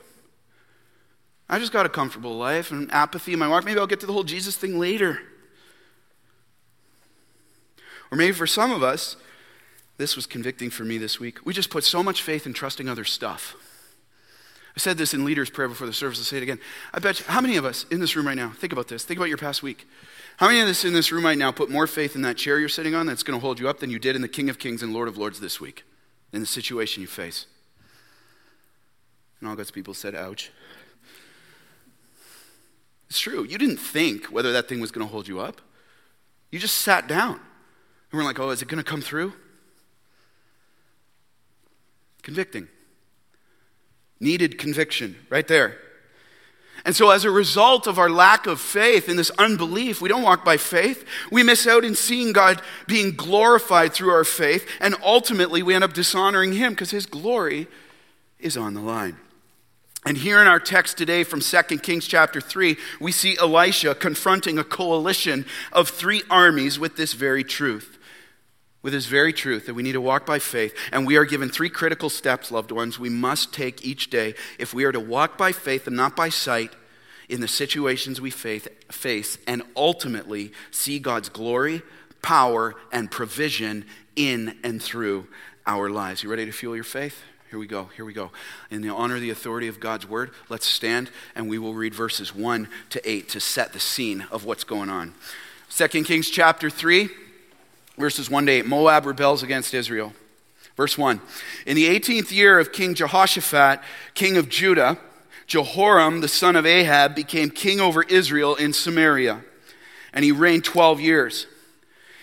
I 1.49 1.59
just 1.59 1.73
got 1.73 1.85
a 1.85 1.89
comfortable 1.89 2.37
life 2.37 2.71
and 2.71 2.89
apathy 2.93 3.33
in 3.33 3.39
my 3.39 3.49
walk. 3.49 3.65
Maybe 3.65 3.79
I'll 3.79 3.87
get 3.87 3.99
to 3.99 4.05
the 4.05 4.13
whole 4.13 4.23
Jesus 4.23 4.55
thing 4.55 4.79
later. 4.79 5.19
Or 8.11 8.17
maybe 8.17 8.31
for 8.31 8.47
some 8.47 8.71
of 8.71 8.83
us, 8.83 9.17
this 9.97 10.15
was 10.15 10.25
convicting 10.25 10.69
for 10.69 10.83
me 10.83 10.97
this 10.97 11.19
week. 11.19 11.45
We 11.45 11.53
just 11.53 11.69
put 11.69 11.83
so 11.83 12.01
much 12.01 12.21
faith 12.21 12.45
in 12.45 12.53
trusting 12.53 12.89
other 12.89 13.03
stuff. 13.05 13.55
I 14.75 14.79
said 14.79 14.97
this 14.97 15.13
in 15.13 15.25
leaders' 15.25 15.49
prayer 15.49 15.67
before 15.67 15.85
the 15.85 15.93
service. 15.93 16.17
I'll 16.17 16.23
say 16.23 16.37
it 16.37 16.43
again. 16.43 16.59
I 16.93 16.99
bet 16.99 17.19
you, 17.19 17.25
how 17.27 17.41
many 17.41 17.57
of 17.57 17.65
us 17.65 17.85
in 17.91 17.99
this 17.99 18.15
room 18.15 18.25
right 18.25 18.37
now, 18.37 18.51
think 18.51 18.71
about 18.71 18.87
this, 18.87 19.03
think 19.03 19.19
about 19.19 19.27
your 19.27 19.37
past 19.37 19.61
week. 19.61 19.85
How 20.37 20.47
many 20.47 20.61
of 20.61 20.67
us 20.67 20.85
in 20.85 20.93
this 20.93 21.11
room 21.11 21.25
right 21.25 21.37
now 21.37 21.51
put 21.51 21.69
more 21.69 21.87
faith 21.87 22.15
in 22.15 22.21
that 22.21 22.37
chair 22.37 22.57
you're 22.57 22.69
sitting 22.69 22.95
on 22.95 23.05
that's 23.05 23.21
going 23.21 23.37
to 23.37 23.45
hold 23.45 23.59
you 23.59 23.67
up 23.67 23.79
than 23.79 23.89
you 23.89 23.99
did 23.99 24.15
in 24.15 24.21
the 24.21 24.29
King 24.29 24.49
of 24.49 24.59
Kings 24.59 24.81
and 24.81 24.93
Lord 24.93 25.07
of 25.07 25.17
Lords 25.17 25.39
this 25.39 25.59
week, 25.59 25.83
in 26.31 26.39
the 26.39 26.47
situation 26.47 27.01
you 27.01 27.07
face? 27.07 27.47
And 29.39 29.49
all 29.49 29.55
God's 29.55 29.71
people 29.71 29.93
said, 29.93 30.15
ouch. 30.15 30.51
It's 33.09 33.19
true. 33.19 33.43
You 33.43 33.57
didn't 33.57 33.77
think 33.77 34.27
whether 34.27 34.53
that 34.53 34.69
thing 34.69 34.79
was 34.79 34.89
going 34.89 35.05
to 35.05 35.11
hold 35.11 35.27
you 35.27 35.41
up. 35.41 35.59
You 36.49 36.59
just 36.59 36.77
sat 36.77 37.07
down. 37.07 37.33
And 37.33 38.19
we're 38.19 38.23
like, 38.23 38.39
oh, 38.39 38.51
is 38.51 38.61
it 38.61 38.69
going 38.69 38.81
to 38.81 38.89
come 38.89 39.01
through? 39.01 39.33
Convicting. 42.21 42.67
Needed 44.19 44.57
conviction, 44.57 45.15
right 45.29 45.47
there. 45.47 45.77
And 46.83 46.95
so, 46.95 47.11
as 47.11 47.25
a 47.25 47.31
result 47.31 47.85
of 47.85 47.99
our 47.99 48.09
lack 48.09 48.47
of 48.47 48.59
faith 48.59 49.07
in 49.07 49.15
this 49.15 49.29
unbelief, 49.31 50.01
we 50.01 50.09
don't 50.09 50.23
walk 50.23 50.43
by 50.43 50.57
faith. 50.57 51.05
We 51.31 51.43
miss 51.43 51.67
out 51.67 51.85
in 51.85 51.93
seeing 51.93 52.33
God 52.33 52.61
being 52.87 53.11
glorified 53.11 53.93
through 53.93 54.11
our 54.11 54.23
faith, 54.23 54.67
and 54.79 54.95
ultimately 55.03 55.61
we 55.61 55.75
end 55.75 55.83
up 55.83 55.93
dishonoring 55.93 56.53
Him 56.53 56.73
because 56.73 56.91
His 56.91 57.05
glory 57.05 57.67
is 58.39 58.57
on 58.57 58.73
the 58.73 58.81
line. 58.81 59.17
And 60.03 60.17
here 60.17 60.41
in 60.41 60.47
our 60.47 60.59
text 60.59 60.97
today 60.97 61.23
from 61.23 61.41
2 61.41 61.77
Kings 61.77 62.07
chapter 62.07 62.41
3, 62.41 62.75
we 62.99 63.11
see 63.11 63.37
Elisha 63.37 63.93
confronting 63.93 64.57
a 64.57 64.63
coalition 64.63 65.45
of 65.71 65.89
three 65.89 66.23
armies 66.27 66.79
with 66.79 66.97
this 66.97 67.13
very 67.13 67.43
truth 67.43 67.99
with 68.81 68.93
this 68.93 69.05
very 69.05 69.31
truth 69.31 69.65
that 69.65 69.73
we 69.73 69.83
need 69.83 69.91
to 69.93 70.01
walk 70.01 70.25
by 70.25 70.39
faith. 70.39 70.75
And 70.91 71.05
we 71.05 71.15
are 71.17 71.25
given 71.25 71.49
three 71.49 71.69
critical 71.69 72.09
steps, 72.09 72.51
loved 72.51 72.71
ones, 72.71 72.99
we 72.99 73.09
must 73.09 73.53
take 73.53 73.85
each 73.85 74.09
day 74.09 74.33
if 74.57 74.73
we 74.73 74.83
are 74.85 74.91
to 74.91 74.99
walk 74.99 75.37
by 75.37 75.51
faith 75.51 75.87
and 75.87 75.95
not 75.95 76.15
by 76.15 76.29
sight 76.29 76.71
in 77.29 77.41
the 77.41 77.47
situations 77.47 78.19
we 78.19 78.31
face 78.31 79.37
and 79.47 79.63
ultimately 79.75 80.51
see 80.69 80.99
God's 80.99 81.29
glory, 81.29 81.81
power, 82.21 82.75
and 82.91 83.09
provision 83.09 83.85
in 84.15 84.57
and 84.63 84.81
through 84.81 85.27
our 85.65 85.89
lives. 85.89 86.23
You 86.23 86.29
ready 86.29 86.45
to 86.45 86.51
fuel 86.51 86.75
your 86.75 86.83
faith? 86.83 87.21
Here 87.49 87.59
we 87.59 87.67
go. 87.67 87.89
Here 87.95 88.05
we 88.05 88.13
go. 88.13 88.31
In 88.69 88.81
the 88.81 88.89
honor 88.89 89.15
of 89.15 89.21
the 89.21 89.29
authority 89.29 89.67
of 89.67 89.79
God's 89.79 90.07
word, 90.07 90.31
let's 90.49 90.65
stand 90.65 91.09
and 91.35 91.49
we 91.49 91.57
will 91.57 91.73
read 91.73 91.93
verses 91.93 92.33
1 92.33 92.67
to 92.89 93.09
8 93.09 93.29
to 93.29 93.39
set 93.39 93.73
the 93.73 93.79
scene 93.79 94.25
of 94.31 94.45
what's 94.45 94.63
going 94.63 94.89
on. 94.89 95.13
2 95.69 95.87
Kings 96.03 96.29
chapter 96.29 96.69
3 96.69 97.09
verses 97.97 98.29
1 98.29 98.45
to 98.45 98.51
8. 98.51 98.65
Moab 98.65 99.05
rebels 99.05 99.43
against 99.43 99.73
Israel. 99.73 100.13
Verse 100.75 100.97
1 100.97 101.21
In 101.65 101.75
the 101.75 101.87
18th 101.87 102.31
year 102.31 102.59
of 102.59 102.71
King 102.71 102.93
Jehoshaphat, 102.93 103.81
king 104.13 104.37
of 104.37 104.49
Judah, 104.49 104.97
Jehoram, 105.47 106.21
the 106.21 106.27
son 106.27 106.55
of 106.55 106.65
Ahab, 106.65 107.15
became 107.15 107.49
king 107.49 107.79
over 107.79 108.03
Israel 108.03 108.55
in 108.55 108.73
Samaria, 108.73 109.41
and 110.13 110.23
he 110.23 110.31
reigned 110.31 110.63
12 110.63 110.99
years. 110.99 111.47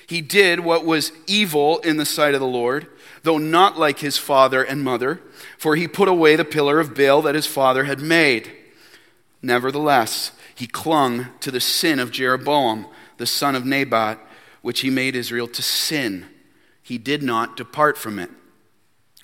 He 0.06 0.22
did 0.22 0.60
what 0.60 0.86
was 0.86 1.12
evil 1.26 1.78
in 1.80 1.98
the 1.98 2.06
sight 2.06 2.32
of 2.32 2.40
the 2.40 2.46
Lord, 2.46 2.86
though 3.22 3.36
not 3.36 3.78
like 3.78 3.98
his 3.98 4.16
father 4.16 4.62
and 4.62 4.82
mother, 4.82 5.20
for 5.58 5.76
he 5.76 5.86
put 5.86 6.08
away 6.08 6.34
the 6.34 6.44
pillar 6.44 6.80
of 6.80 6.94
Baal 6.94 7.20
that 7.22 7.34
his 7.34 7.46
father 7.46 7.84
had 7.84 8.00
made. 8.00 8.50
Nevertheless, 9.42 10.32
he 10.54 10.66
clung 10.66 11.26
to 11.40 11.50
the 11.50 11.60
sin 11.60 11.98
of 11.98 12.10
Jeroboam, 12.10 12.86
the 13.18 13.26
son 13.26 13.54
of 13.54 13.66
Nebat 13.66 14.18
which 14.62 14.80
he 14.80 14.90
made 14.90 15.16
Israel 15.16 15.48
to 15.48 15.62
sin. 15.62 16.26
He 16.82 16.98
did 16.98 17.22
not 17.22 17.56
depart 17.56 17.98
from 17.98 18.18
it. 18.18 18.30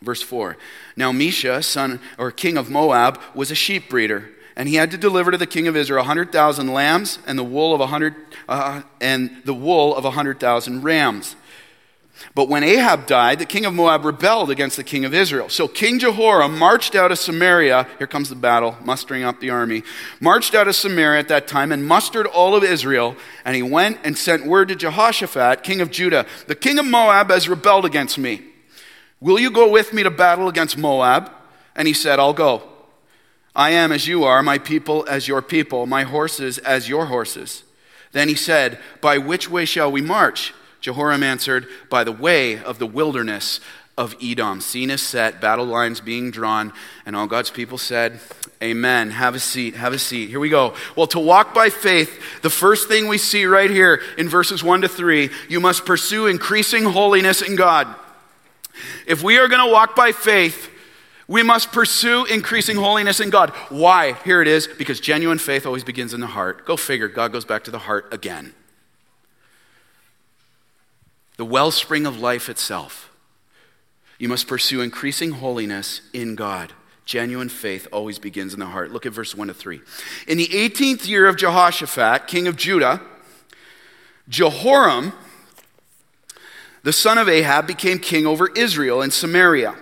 Verse 0.03 0.23
4 0.23 0.57
Now 0.97 1.13
Mesha, 1.13 1.65
son 1.65 2.01
or 2.19 2.31
king 2.31 2.57
of 2.57 2.71
Moab, 2.71 3.21
was 3.35 3.51
a 3.51 3.55
sheep 3.55 3.89
breeder, 3.89 4.31
and 4.57 4.69
he 4.69 4.77
had 4.77 4.91
to 4.91 4.99
deliver 4.99 5.31
to 5.31 5.39
the 5.39 5.47
king 5.47 5.67
of 5.67 5.77
Israel 5.77 6.01
100,000 6.01 6.69
lambs 6.73 7.19
and 7.27 7.39
the 7.39 7.45
wool 7.45 7.75
of 7.75 7.81
a 7.81 7.85
100 7.85 8.15
uh, 8.49 8.83
and 9.01 9.43
the 9.45 9.55
wool 9.55 9.97
of 9.97 10.05
a 10.05 10.09
100,000 10.09 10.83
rams. 10.83 11.37
But 12.35 12.49
when 12.49 12.63
Ahab 12.65 13.07
died, 13.07 13.39
the 13.39 13.47
king 13.47 13.67
of 13.67 13.75
Moab 13.75 14.05
rebelled 14.05 14.51
against 14.51 14.77
the 14.77 14.85
king 14.85 15.05
of 15.05 15.15
Israel. 15.15 15.49
So 15.49 15.69
King 15.69 15.99
Jehoram 15.99 16.59
marched 16.59 16.95
out 16.95 17.13
of 17.13 17.19
Samaria. 17.19 17.87
Here 17.99 18.07
comes 18.07 18.29
the 18.29 18.37
battle, 18.37 18.77
mustering 18.85 19.25
up 19.25 19.41
the 19.41 19.51
army. 19.51 19.83
Marched 20.21 20.55
out 20.55 20.69
of 20.69 20.77
Samaria 20.77 21.21
at 21.21 21.29
that 21.29 21.49
time 21.49 21.73
and 21.73 21.87
mustered 21.87 22.27
all 22.27 22.55
of 22.55 22.65
Israel. 22.65 23.17
And 23.45 23.57
he 23.57 23.63
went 23.63 23.99
and 24.05 24.17
sent 24.17 24.47
word 24.47 24.69
to 24.69 24.77
Jehoshaphat, 24.77 25.63
king 25.63 25.81
of 25.81 25.91
Judah 25.91 26.27
The 26.47 26.55
king 26.55 26.79
of 26.79 26.87
Moab 26.87 27.31
has 27.31 27.49
rebelled 27.49 27.85
against 27.85 28.19
me. 28.19 28.43
Will 29.21 29.39
you 29.39 29.51
go 29.51 29.71
with 29.71 29.93
me 29.93 30.03
to 30.03 30.11
battle 30.11 30.49
against 30.49 30.79
Moab? 30.79 31.31
And 31.75 31.89
he 31.89 31.95
said, 31.95 32.19
I'll 32.19 32.33
go. 32.33 32.63
I 33.57 33.71
am 33.71 33.93
as 33.93 34.07
you 34.09 34.25
are, 34.25 34.43
my 34.43 34.59
people 34.59 35.07
as 35.09 35.29
your 35.29 35.41
people, 35.41 35.87
my 35.87 36.03
horses 36.03 36.59
as 36.59 36.89
your 36.89 37.07
horses. 37.07 37.63
Then 38.13 38.29
he 38.29 38.35
said, 38.35 38.79
By 39.01 39.19
which 39.19 39.49
way 39.49 39.65
shall 39.65 39.91
we 39.91 40.01
march? 40.01 40.53
Jehoram 40.85 41.23
answered, 41.23 41.67
By 41.89 42.05
the 42.05 42.13
way 42.13 42.59
of 42.59 42.79
the 42.79 42.85
wilderness 42.85 43.59
of 43.97 44.15
Edom. 44.23 44.61
Scene 44.61 44.91
is 44.91 45.01
set, 45.01 45.41
battle 45.41 45.65
lines 45.65 45.99
being 46.03 46.31
drawn, 46.31 46.75
and 47.07 47.17
all 47.17 47.27
God's 47.27 47.51
people 47.51 47.79
said, 47.79 48.21
Amen. 48.63 49.11
Have 49.13 49.35
a 49.35 49.39
seat. 49.39 49.77
Have 49.77 49.95
a 49.95 49.99
seat. 49.99 50.29
Here 50.29 50.39
we 50.39 50.51
go. 50.51 50.75
Well, 50.95 51.07
to 51.07 51.19
walk 51.19 51.55
by 51.55 51.71
faith, 51.71 52.43
the 52.43 52.51
first 52.51 52.87
thing 52.87 53.09
we 53.09 53.17
see 53.17 53.47
right 53.47 53.71
here 53.71 54.03
in 54.19 54.29
verses 54.29 54.63
1 54.63 54.83
to 54.83 54.89
3, 54.89 55.31
you 55.49 55.59
must 55.59 55.87
pursue 55.87 56.27
increasing 56.27 56.85
holiness 56.85 57.41
in 57.41 57.57
God. 57.57 57.89
If 59.07 59.23
we 59.23 59.39
are 59.39 59.49
going 59.49 59.67
to 59.67 59.73
walk 59.73 59.97
by 59.97 60.13
faith, 60.13 60.69
we 61.27 61.43
must 61.43 61.73
pursue 61.73 62.27
increasing 62.27 62.77
holiness 62.77 63.21
in 63.21 63.31
God. 63.31 63.53
Why? 63.71 64.13
Here 64.23 64.43
it 64.43 64.49
is 64.49 64.67
because 64.67 65.01
genuine 65.01 65.39
faith 65.39 65.65
always 65.65 65.83
begins 65.83 66.13
in 66.13 66.21
the 66.21 66.27
heart. 66.27 66.67
Go 66.67 66.77
figure, 66.77 67.09
God 67.09 67.33
goes 67.33 67.47
back 67.47 67.65
to 67.65 67.71
the 67.71 67.79
heart 67.79 68.13
again. 68.13 68.53
The 71.37 71.45
wellspring 71.45 72.07
of 72.07 72.19
life 72.19 72.49
itself. 72.49 73.11
You 74.19 74.29
must 74.29 74.47
pursue 74.47 74.81
increasing 74.81 75.33
holiness 75.33 76.01
in 76.13 76.35
God. 76.35 76.73
Genuine 77.05 77.49
faith 77.49 77.87
always 77.93 78.19
begins 78.19 78.55
in 78.55 78.61
the 78.61 78.67
heart. 78.67 78.91
Look 78.91 79.05
at 79.05 79.13
verse 79.13 79.35
1 79.35 79.49
to 79.49 79.55
3. 79.55 79.81
In 80.27 80.39
the 80.39 80.47
18th 80.47 81.07
year 81.09 81.27
of 81.27 81.37
Jehoshaphat, 81.37 82.27
king 82.27 82.47
of 82.47 82.57
Judah, 82.57 83.01
Jehoram 84.29 85.13
the 86.85 86.93
son 86.93 87.17
of 87.17 87.31
Ahab 87.31 87.67
became 87.67 87.99
king 87.99 88.27
over 88.27 88.49
Israel 88.49 89.01
and 89.01 89.11
Samaria, 89.11 89.75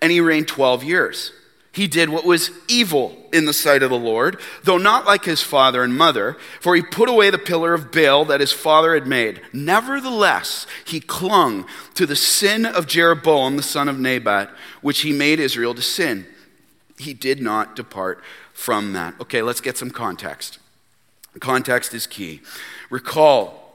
and 0.00 0.10
he 0.10 0.20
reigned 0.22 0.48
12 0.48 0.82
years. 0.82 1.32
He 1.76 1.86
did 1.88 2.08
what 2.08 2.24
was 2.24 2.50
evil 2.68 3.14
in 3.34 3.44
the 3.44 3.52
sight 3.52 3.82
of 3.82 3.90
the 3.90 3.98
Lord, 3.98 4.40
though 4.64 4.78
not 4.78 5.04
like 5.04 5.26
his 5.26 5.42
father 5.42 5.82
and 5.82 5.94
mother, 5.94 6.38
for 6.58 6.74
he 6.74 6.80
put 6.80 7.06
away 7.06 7.28
the 7.28 7.36
pillar 7.36 7.74
of 7.74 7.92
Baal 7.92 8.24
that 8.24 8.40
his 8.40 8.50
father 8.50 8.94
had 8.94 9.06
made. 9.06 9.42
Nevertheless, 9.52 10.66
he 10.86 11.00
clung 11.00 11.66
to 11.92 12.06
the 12.06 12.16
sin 12.16 12.64
of 12.64 12.86
Jeroboam, 12.86 13.58
the 13.58 13.62
son 13.62 13.90
of 13.90 13.98
Nebat, 13.98 14.48
which 14.80 15.02
he 15.02 15.12
made 15.12 15.38
Israel 15.38 15.74
to 15.74 15.82
sin. 15.82 16.24
He 16.98 17.12
did 17.12 17.42
not 17.42 17.76
depart 17.76 18.24
from 18.54 18.94
that. 18.94 19.12
Okay, 19.20 19.42
let's 19.42 19.60
get 19.60 19.76
some 19.76 19.90
context. 19.90 20.58
Context 21.40 21.92
is 21.92 22.06
key. 22.06 22.40
Recall 22.88 23.65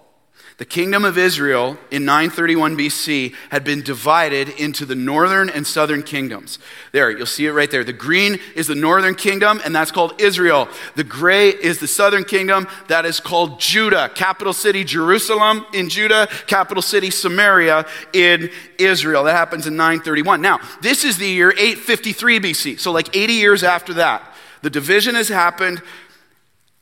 the 0.62 0.66
kingdom 0.66 1.06
of 1.06 1.18
Israel 1.18 1.76
in 1.90 2.06
931 2.06 2.78
BC 2.78 3.34
had 3.50 3.64
been 3.64 3.82
divided 3.82 4.48
into 4.48 4.86
the 4.86 4.94
northern 4.94 5.50
and 5.50 5.66
southern 5.66 6.04
kingdoms. 6.04 6.60
There, 6.92 7.10
you'll 7.10 7.26
see 7.26 7.48
it 7.48 7.52
right 7.52 7.72
there. 7.72 7.84
The 7.84 7.94
green 7.94 8.38
is 8.56 8.68
the 8.68 8.76
northern 8.76 9.16
kingdom, 9.16 9.60
and 9.66 9.76
that's 9.76 9.90
called 9.90 10.22
Israel. 10.22 10.70
The 10.96 11.04
gray 11.04 11.50
is 11.50 11.80
the 11.80 11.88
southern 11.88 12.26
kingdom, 12.26 12.68
that 12.90 13.08
is 13.08 13.20
called 13.20 13.60
Judah. 13.60 14.12
Capital 14.14 14.54
city 14.54 14.84
Jerusalem 14.84 15.66
in 15.74 15.90
Judah, 15.90 16.28
capital 16.46 16.84
city 16.84 17.10
Samaria 17.10 17.88
in 18.14 18.52
Israel. 18.78 19.24
That 19.24 19.36
happens 19.36 19.66
in 19.66 19.76
931. 19.76 20.44
Now, 20.44 20.60
this 20.80 21.04
is 21.04 21.18
the 21.18 21.28
year 21.28 21.50
853 21.50 22.40
BC, 22.40 22.80
so 22.80 22.92
like 22.92 23.16
80 23.16 23.34
years 23.34 23.64
after 23.64 23.96
that. 23.96 24.32
The 24.62 24.70
division 24.70 25.16
has 25.16 25.28
happened. 25.28 25.82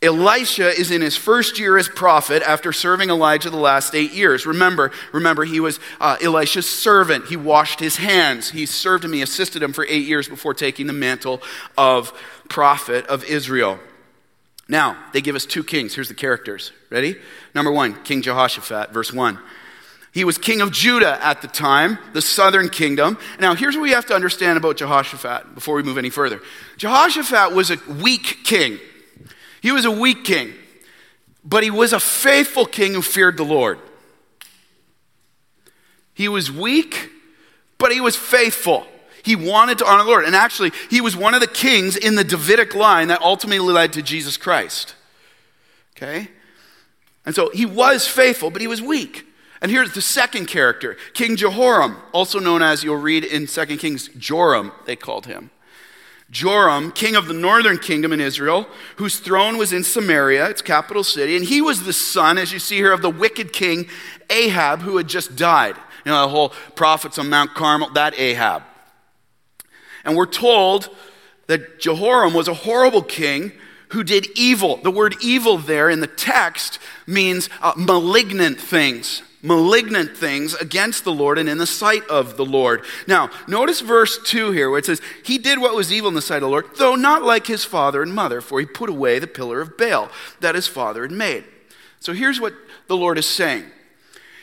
Elisha 0.02 0.70
is 0.70 0.92
in 0.92 1.02
his 1.02 1.18
first 1.18 1.60
year 1.60 1.78
as 1.78 1.90
prophet 1.90 2.42
after 2.44 2.72
serving 2.72 3.10
Elijah 3.10 3.50
the 3.50 3.58
last 3.58 3.94
eight 3.94 4.14
years. 4.14 4.46
Remember, 4.46 4.92
remember, 5.12 5.44
he 5.44 5.60
was 5.60 5.80
uh, 6.00 6.16
Elisha's 6.22 6.70
servant. 6.70 7.26
He 7.26 7.36
washed 7.36 7.82
his 7.82 7.98
hands. 7.98 8.52
He 8.52 8.66
served 8.66 9.04
him. 9.04 9.12
He 9.12 9.22
assisted 9.22 9.62
him 9.62 9.74
for 9.74 9.86
eight 9.90 10.08
years 10.08 10.30
before 10.30 10.54
taking 10.54 10.88
the 10.88 10.94
mantle 10.94 11.42
of 11.78 12.14
prophet 12.48 13.06
of 13.08 13.26
Israel. 13.26 13.78
Now, 14.70 14.98
they 15.12 15.20
give 15.20 15.36
us 15.36 15.46
two 15.46 15.66
kings. 15.66 15.96
Here's 15.96 16.08
the 16.08 16.14
characters. 16.14 16.72
Ready? 16.90 17.18
Number 17.54 17.72
one, 17.72 18.02
King 18.04 18.22
Jehoshaphat, 18.22 18.92
verse 18.94 19.12
one. 19.12 19.38
He 20.14 20.24
was 20.24 20.38
king 20.38 20.62
of 20.62 20.72
Judah 20.72 21.24
at 21.24 21.42
the 21.42 21.48
time, 21.48 22.00
the 22.14 22.22
southern 22.22 22.70
kingdom. 22.70 23.18
Now, 23.40 23.54
here's 23.54 23.76
what 23.76 23.84
we 23.84 23.92
have 23.92 24.06
to 24.08 24.16
understand 24.16 24.58
about 24.58 24.78
Jehoshaphat 24.78 25.54
before 25.56 25.76
we 25.76 25.84
move 25.84 25.98
any 25.98 26.10
further. 26.10 26.42
Jehoshaphat 26.78 27.54
was 27.54 27.70
a 27.70 27.78
weak 28.02 28.44
king. 28.44 28.80
He 29.62 29.72
was 29.72 29.86
a 29.86 29.92
weak 29.92 30.24
king, 30.24 30.54
but 31.44 31.64
he 31.64 31.72
was 31.72 31.94
a 31.94 32.00
faithful 32.00 32.66
king 32.66 32.94
who 32.94 33.02
feared 33.02 33.38
the 33.38 33.44
Lord. 33.44 33.80
He 36.14 36.28
was 36.28 36.52
weak, 36.52 37.10
but 37.78 37.92
he 37.92 38.02
was 38.02 38.16
faithful. 38.16 38.86
He 39.24 39.36
wanted 39.36 39.78
to 39.80 39.86
honor 39.86 40.04
the 40.04 40.10
Lord. 40.10 40.26
And 40.26 40.36
actually, 40.36 40.72
he 40.90 41.02
was 41.02 41.16
one 41.16 41.34
of 41.34 41.42
the 41.42 41.48
kings 41.48 41.96
in 41.96 42.16
the 42.16 42.24
Davidic 42.24 42.76
line 42.76 43.10
that 43.10 43.22
ultimately 43.22 43.74
led 43.74 43.94
to 43.94 44.02
Jesus 44.02 44.38
Christ. 44.38 44.96
Okay? 45.96 46.30
And 47.26 47.36
so 47.36 47.50
he 47.52 47.66
was 47.66 48.08
faithful, 48.08 48.50
but 48.50 48.62
he 48.62 48.68
was 48.68 48.82
weak. 48.82 49.26
And 49.62 49.70
here's 49.70 49.94
the 49.94 50.02
second 50.02 50.48
character 50.48 50.98
King 51.14 51.36
Jehoram, 51.36 51.98
also 52.14 52.40
known 52.40 52.62
as, 52.62 52.84
you'll 52.84 52.98
read 52.98 53.24
in 53.24 53.46
2 53.48 53.66
Kings, 53.78 54.10
Joram, 54.18 54.72
they 54.86 54.96
called 54.96 55.26
him. 55.26 55.52
Joram, 56.32 56.92
king 56.92 57.16
of 57.16 57.28
the 57.28 57.34
northern 57.34 57.80
kingdom 57.80 58.14
in 58.14 58.22
Israel, 58.22 58.68
whose 58.98 59.20
throne 59.20 59.58
was 59.58 59.74
in 59.74 59.84
Samaria, 59.84 60.48
its 60.50 60.62
capital 60.62 61.04
city, 61.04 61.36
and 61.36 61.44
he 61.44 61.62
was 61.62 61.84
the 61.84 61.94
son, 61.94 62.38
as 62.38 62.52
you 62.52 62.60
see 62.60 62.76
here, 62.76 62.92
of 62.92 63.02
the 63.02 63.10
wicked 63.10 63.52
king 63.52 63.88
Ahab, 64.30 64.82
who 64.82 64.98
had 64.98 65.08
just 65.08 65.36
died. 65.36 65.76
You 66.06 66.12
know, 66.12 66.22
the 66.22 66.30
whole 66.30 66.50
prophets 66.76 67.18
on 67.18 67.30
Mount 67.30 67.56
Carmel, 67.56 67.90
that 67.92 68.18
Ahab. 68.20 68.64
And 70.06 70.16
we're 70.16 70.28
told 70.28 70.90
that 71.48 71.80
Jehoram 71.80 72.34
was 72.34 72.48
a 72.48 72.54
horrible 72.54 73.02
king 73.02 73.52
who 73.90 74.04
did 74.04 74.28
evil. 74.38 74.78
The 74.78 74.92
word 74.92 75.16
evil 75.22 75.58
there 75.58 75.90
in 75.90 76.00
the 76.00 76.08
text 76.08 76.80
means 77.06 77.50
uh, 77.62 77.74
malignant 77.76 78.60
things 78.60 79.24
malignant 79.42 80.18
things 80.18 80.54
against 80.56 81.04
the 81.04 81.14
Lord 81.14 81.38
and 81.38 81.48
in 81.48 81.58
the 81.58 81.68
sight 81.68 82.06
of 82.10 82.38
the 82.38 82.46
Lord. 82.46 82.84
Now, 83.08 83.30
notice 83.48 83.82
verse 83.82 84.20
2 84.26 84.52
here 84.52 84.70
where 84.70 84.80
it 84.80 84.86
says, 84.86 85.02
He 85.24 85.38
did 85.38 85.60
what 85.60 85.76
was 85.76 85.94
evil 85.94 86.10
in 86.10 86.16
the 86.16 86.22
sight 86.22 86.38
of 86.38 86.42
the 86.44 86.50
Lord, 86.50 86.66
though 86.78 86.96
not 86.96 87.24
like 87.24 87.48
his 87.48 87.66
father 87.66 88.02
and 88.02 88.14
mother, 88.14 88.42
for 88.42 88.60
he 88.60 88.66
put 88.66 88.90
away 88.90 89.20
the 89.20 89.28
pillar 89.28 89.62
of 89.62 89.78
Baal 89.78 90.10
that 90.42 90.56
his 90.56 90.68
father 90.68 91.04
had 91.04 91.12
made. 91.12 91.46
So 92.00 92.14
here's 92.14 92.40
what 92.40 92.54
the 92.88 92.98
Lord 92.98 93.18
is 93.18 93.26
saying 93.26 93.66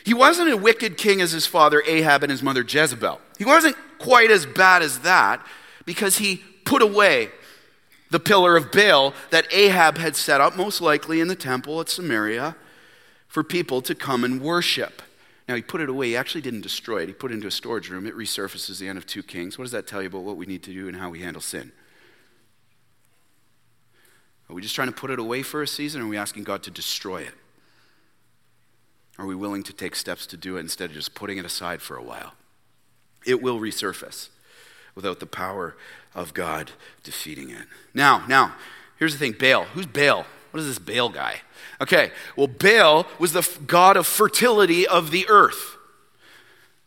He 0.03 0.13
wasn't 0.13 0.51
a 0.51 0.57
wicked 0.57 0.97
king 0.97 1.21
as 1.21 1.31
his 1.31 1.45
father 1.45 1.83
Ahab 1.85 2.23
and 2.23 2.31
his 2.31 2.43
mother 2.43 2.63
Jezebel. 2.67 3.21
He 3.37 3.45
wasn't 3.45 3.75
quite 3.99 4.31
as 4.31 4.45
bad 4.45 4.81
as 4.81 4.99
that 4.99 5.45
because 5.85 6.17
he 6.17 6.43
put 6.65 6.81
away 6.81 7.29
the 8.09 8.19
pillar 8.19 8.55
of 8.55 8.71
Baal 8.71 9.13
that 9.31 9.51
Ahab 9.53 9.97
had 9.97 10.15
set 10.15 10.41
up, 10.41 10.55
most 10.55 10.81
likely 10.81 11.19
in 11.19 11.27
the 11.27 11.35
temple 11.35 11.81
at 11.81 11.89
Samaria 11.89 12.55
for 13.27 13.43
people 13.43 13.81
to 13.81 13.93
come 13.93 14.23
and 14.23 14.41
worship. 14.41 15.01
Now, 15.47 15.55
he 15.55 15.61
put 15.61 15.81
it 15.81 15.89
away. 15.89 16.07
He 16.07 16.17
actually 16.17 16.41
didn't 16.41 16.61
destroy 16.61 17.03
it. 17.03 17.07
He 17.07 17.13
put 17.13 17.31
it 17.31 17.35
into 17.35 17.47
a 17.47 17.51
storage 17.51 17.89
room. 17.89 18.05
It 18.05 18.15
resurfaces 18.15 18.79
the 18.79 18.87
end 18.87 18.97
of 18.97 19.05
2 19.05 19.23
Kings. 19.23 19.57
What 19.57 19.63
does 19.63 19.71
that 19.71 19.87
tell 19.87 20.01
you 20.01 20.07
about 20.07 20.23
what 20.23 20.35
we 20.35 20.45
need 20.45 20.63
to 20.63 20.73
do 20.73 20.87
and 20.87 20.97
how 20.97 21.09
we 21.09 21.19
handle 21.19 21.41
sin? 21.41 21.71
Are 24.49 24.53
we 24.53 24.61
just 24.61 24.75
trying 24.75 24.89
to 24.89 24.93
put 24.93 25.09
it 25.09 25.19
away 25.19 25.43
for 25.43 25.61
a 25.61 25.67
season, 25.67 26.01
or 26.01 26.05
are 26.05 26.07
we 26.07 26.17
asking 26.17 26.43
God 26.43 26.63
to 26.63 26.71
destroy 26.71 27.21
it? 27.21 27.33
Are 29.17 29.25
we 29.25 29.35
willing 29.35 29.63
to 29.63 29.73
take 29.73 29.95
steps 29.95 30.27
to 30.27 30.37
do 30.37 30.57
it 30.57 30.61
instead 30.61 30.89
of 30.89 30.95
just 30.95 31.15
putting 31.15 31.37
it 31.37 31.45
aside 31.45 31.81
for 31.81 31.97
a 31.97 32.03
while? 32.03 32.33
It 33.25 33.41
will 33.41 33.59
resurface 33.59 34.29
without 34.97 35.19
the 35.19 35.27
power 35.27 35.75
of 36.15 36.33
God 36.33 36.71
defeating 37.03 37.51
it. 37.51 37.67
Now, 37.93 38.25
now, 38.27 38.55
here's 38.97 39.13
the 39.13 39.19
thing 39.19 39.35
Baal. 39.39 39.65
Who's 39.65 39.85
Baal? 39.85 40.25
What 40.49 40.59
is 40.59 40.65
this 40.65 40.79
Baal 40.79 41.09
guy? 41.09 41.41
Okay, 41.79 42.09
well, 42.35 42.47
Baal 42.47 43.05
was 43.19 43.31
the 43.31 43.47
god 43.67 43.95
of 43.95 44.07
fertility 44.07 44.87
of 44.87 45.11
the 45.11 45.29
earth. 45.29 45.75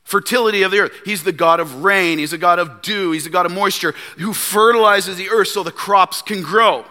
Fertility 0.02 0.64
of 0.64 0.72
the 0.72 0.80
earth. 0.80 0.92
He's 1.04 1.22
the 1.22 1.30
god 1.30 1.60
of 1.60 1.84
rain. 1.84 2.18
He's 2.18 2.32
a 2.32 2.38
god 2.38 2.58
of 2.58 2.82
dew. 2.82 3.12
He's 3.12 3.26
a 3.26 3.30
god 3.30 3.46
of 3.46 3.52
moisture 3.52 3.94
who 4.18 4.32
fertilizes 4.32 5.16
the 5.16 5.30
earth 5.30 5.48
so 5.48 5.62
the 5.62 5.70
crops 5.70 6.20
can 6.20 6.42
grow. 6.42 6.84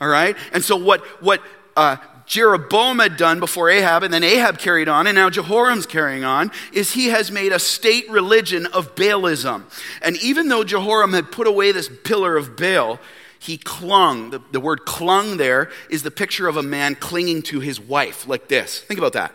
All 0.00 0.08
right? 0.08 0.36
And 0.52 0.62
so, 0.62 0.76
what, 0.76 1.04
what 1.20 1.42
uh, 1.76 1.96
Jeroboam 2.28 2.98
had 2.98 3.16
done 3.16 3.40
before 3.40 3.70
Ahab, 3.70 4.02
and 4.02 4.12
then 4.12 4.22
Ahab 4.22 4.58
carried 4.58 4.88
on, 4.88 5.06
and 5.06 5.16
now 5.16 5.30
Jehoram's 5.30 5.86
carrying 5.86 6.24
on, 6.24 6.52
is 6.72 6.92
he 6.92 7.06
has 7.06 7.30
made 7.30 7.52
a 7.52 7.58
state 7.58 8.08
religion 8.10 8.66
of 8.66 8.94
Baalism. 8.94 9.64
And 10.02 10.16
even 10.22 10.48
though 10.48 10.62
Jehoram 10.62 11.14
had 11.14 11.32
put 11.32 11.46
away 11.46 11.72
this 11.72 11.90
pillar 12.04 12.36
of 12.36 12.56
Baal, 12.56 13.00
he 13.38 13.56
clung. 13.56 14.30
The, 14.30 14.40
the 14.52 14.60
word 14.60 14.84
clung 14.84 15.38
there 15.38 15.70
is 15.88 16.02
the 16.02 16.10
picture 16.10 16.48
of 16.48 16.56
a 16.56 16.62
man 16.62 16.96
clinging 16.96 17.42
to 17.42 17.60
his 17.60 17.80
wife, 17.80 18.28
like 18.28 18.48
this. 18.48 18.80
Think 18.82 18.98
about 18.98 19.14
that. 19.14 19.32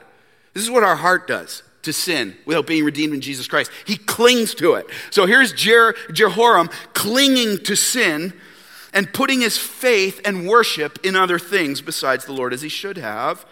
This 0.54 0.64
is 0.64 0.70
what 0.70 0.84
our 0.84 0.96
heart 0.96 1.28
does 1.28 1.64
to 1.82 1.92
sin 1.94 2.36
without 2.46 2.68
being 2.68 2.86
redeemed 2.86 3.14
in 3.14 3.22
Jesus 3.22 3.48
Christ. 3.48 3.72
He 3.86 3.98
clings 3.98 4.54
to 4.56 4.74
it. 4.76 4.86
So 5.10 5.26
here's 5.26 5.52
Jer- 5.52 5.96
Jehoram 6.12 6.70
clinging 6.94 7.58
to 7.64 7.76
sin 7.76 8.34
and 8.94 9.12
putting 9.12 9.42
his 9.42 9.58
faith 9.58 10.22
and 10.24 10.48
worship 10.48 11.00
in 11.04 11.16
other 11.16 11.40
things 11.40 11.82
besides 11.82 12.26
the 12.26 12.34
Lord 12.34 12.54
as 12.54 12.62
he 12.62 12.70
should 12.70 12.98
have. 12.98 13.46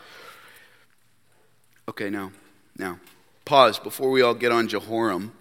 Okay, 1.90 2.10
now, 2.10 2.32
now, 2.78 3.00
pause 3.44 3.80
before 3.80 4.12
we 4.12 4.22
all 4.22 4.36
get 4.36 4.52
on 4.52 4.68
Jehoram 4.68 5.34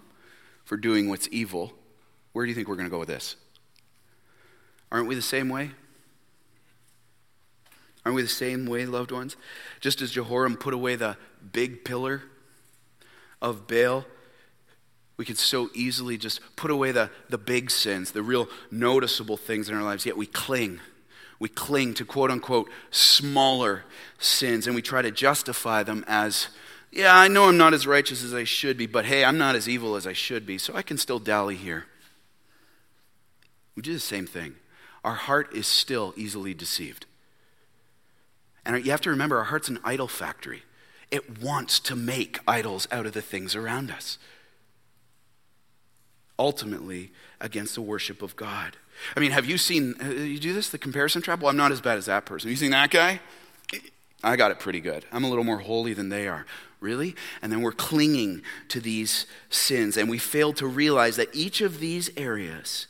for 0.65 0.75
doing 0.75 1.07
what's 1.07 1.29
evil. 1.31 1.73
Where 2.33 2.45
do 2.45 2.49
you 2.49 2.55
think 2.55 2.67
we're 2.67 2.75
going 2.75 2.87
to 2.87 2.91
go 2.91 2.99
with 2.99 3.07
this? 3.07 3.35
Aren't 4.91 5.07
we 5.07 5.15
the 5.15 5.21
same 5.21 5.49
way? 5.49 5.71
Aren't 8.03 8.15
we 8.15 8.23
the 8.23 8.27
same 8.27 8.65
way, 8.65 8.85
loved 8.85 9.11
ones? 9.11 9.37
Just 9.79 10.01
as 10.01 10.11
Jehoram 10.11 10.57
put 10.57 10.73
away 10.73 10.95
the 10.95 11.17
big 11.51 11.85
pillar 11.85 12.23
of 13.41 13.67
Baal, 13.67 14.05
we 15.21 15.25
could 15.25 15.37
so 15.37 15.69
easily 15.75 16.17
just 16.17 16.39
put 16.55 16.71
away 16.71 16.91
the, 16.91 17.07
the 17.29 17.37
big 17.37 17.69
sins, 17.69 18.09
the 18.09 18.23
real 18.23 18.49
noticeable 18.71 19.37
things 19.37 19.69
in 19.69 19.75
our 19.75 19.83
lives, 19.83 20.03
yet 20.03 20.17
we 20.17 20.25
cling. 20.25 20.79
We 21.37 21.47
cling 21.47 21.93
to 21.93 22.05
quote 22.05 22.31
unquote 22.31 22.71
smaller 22.89 23.83
sins 24.17 24.65
and 24.65 24.75
we 24.75 24.81
try 24.81 25.03
to 25.03 25.11
justify 25.11 25.83
them 25.83 26.03
as, 26.07 26.47
yeah, 26.91 27.15
I 27.15 27.27
know 27.27 27.47
I'm 27.47 27.55
not 27.55 27.75
as 27.75 27.85
righteous 27.85 28.23
as 28.23 28.33
I 28.33 28.45
should 28.45 28.79
be, 28.79 28.87
but 28.87 29.05
hey, 29.05 29.23
I'm 29.23 29.37
not 29.37 29.55
as 29.55 29.69
evil 29.69 29.95
as 29.95 30.07
I 30.07 30.13
should 30.13 30.43
be, 30.43 30.57
so 30.57 30.73
I 30.73 30.81
can 30.81 30.97
still 30.97 31.19
dally 31.19 31.55
here. 31.55 31.85
We 33.75 33.83
do 33.83 33.93
the 33.93 33.99
same 33.99 34.25
thing. 34.25 34.55
Our 35.03 35.13
heart 35.13 35.53
is 35.53 35.67
still 35.67 36.15
easily 36.17 36.55
deceived. 36.55 37.05
And 38.65 38.83
you 38.83 38.89
have 38.89 39.01
to 39.01 39.11
remember, 39.11 39.37
our 39.37 39.43
heart's 39.43 39.69
an 39.69 39.77
idol 39.83 40.07
factory. 40.07 40.63
It 41.11 41.39
wants 41.39 41.79
to 41.81 41.95
make 41.95 42.39
idols 42.47 42.87
out 42.91 43.05
of 43.05 43.13
the 43.13 43.21
things 43.21 43.55
around 43.55 43.91
us. 43.91 44.17
Ultimately, 46.39 47.11
against 47.39 47.75
the 47.75 47.81
worship 47.81 48.21
of 48.21 48.35
God. 48.35 48.77
I 49.15 49.19
mean, 49.19 49.31
have 49.31 49.45
you 49.45 49.57
seen, 49.57 49.95
uh, 50.01 50.09
you 50.09 50.39
do 50.39 50.53
this, 50.53 50.69
the 50.69 50.77
comparison 50.77 51.21
trap? 51.21 51.39
Well, 51.39 51.49
I'm 51.49 51.57
not 51.57 51.71
as 51.71 51.81
bad 51.81 51.97
as 51.97 52.05
that 52.05 52.25
person. 52.25 52.47
Have 52.47 52.51
you 52.51 52.57
seen 52.57 52.71
that 52.71 52.91
guy? 52.91 53.19
I 54.23 54.35
got 54.35 54.51
it 54.51 54.59
pretty 54.59 54.79
good. 54.79 55.05
I'm 55.11 55.23
a 55.23 55.29
little 55.29 55.43
more 55.43 55.59
holy 55.59 55.93
than 55.93 56.09
they 56.09 56.27
are. 56.27 56.45
Really? 56.79 57.15
And 57.41 57.51
then 57.51 57.61
we're 57.61 57.71
clinging 57.71 58.41
to 58.69 58.79
these 58.79 59.25
sins, 59.49 59.97
and 59.97 60.09
we 60.09 60.17
fail 60.17 60.53
to 60.53 60.67
realize 60.67 61.15
that 61.15 61.29
each 61.33 61.61
of 61.61 61.79
these 61.79 62.09
areas 62.17 62.87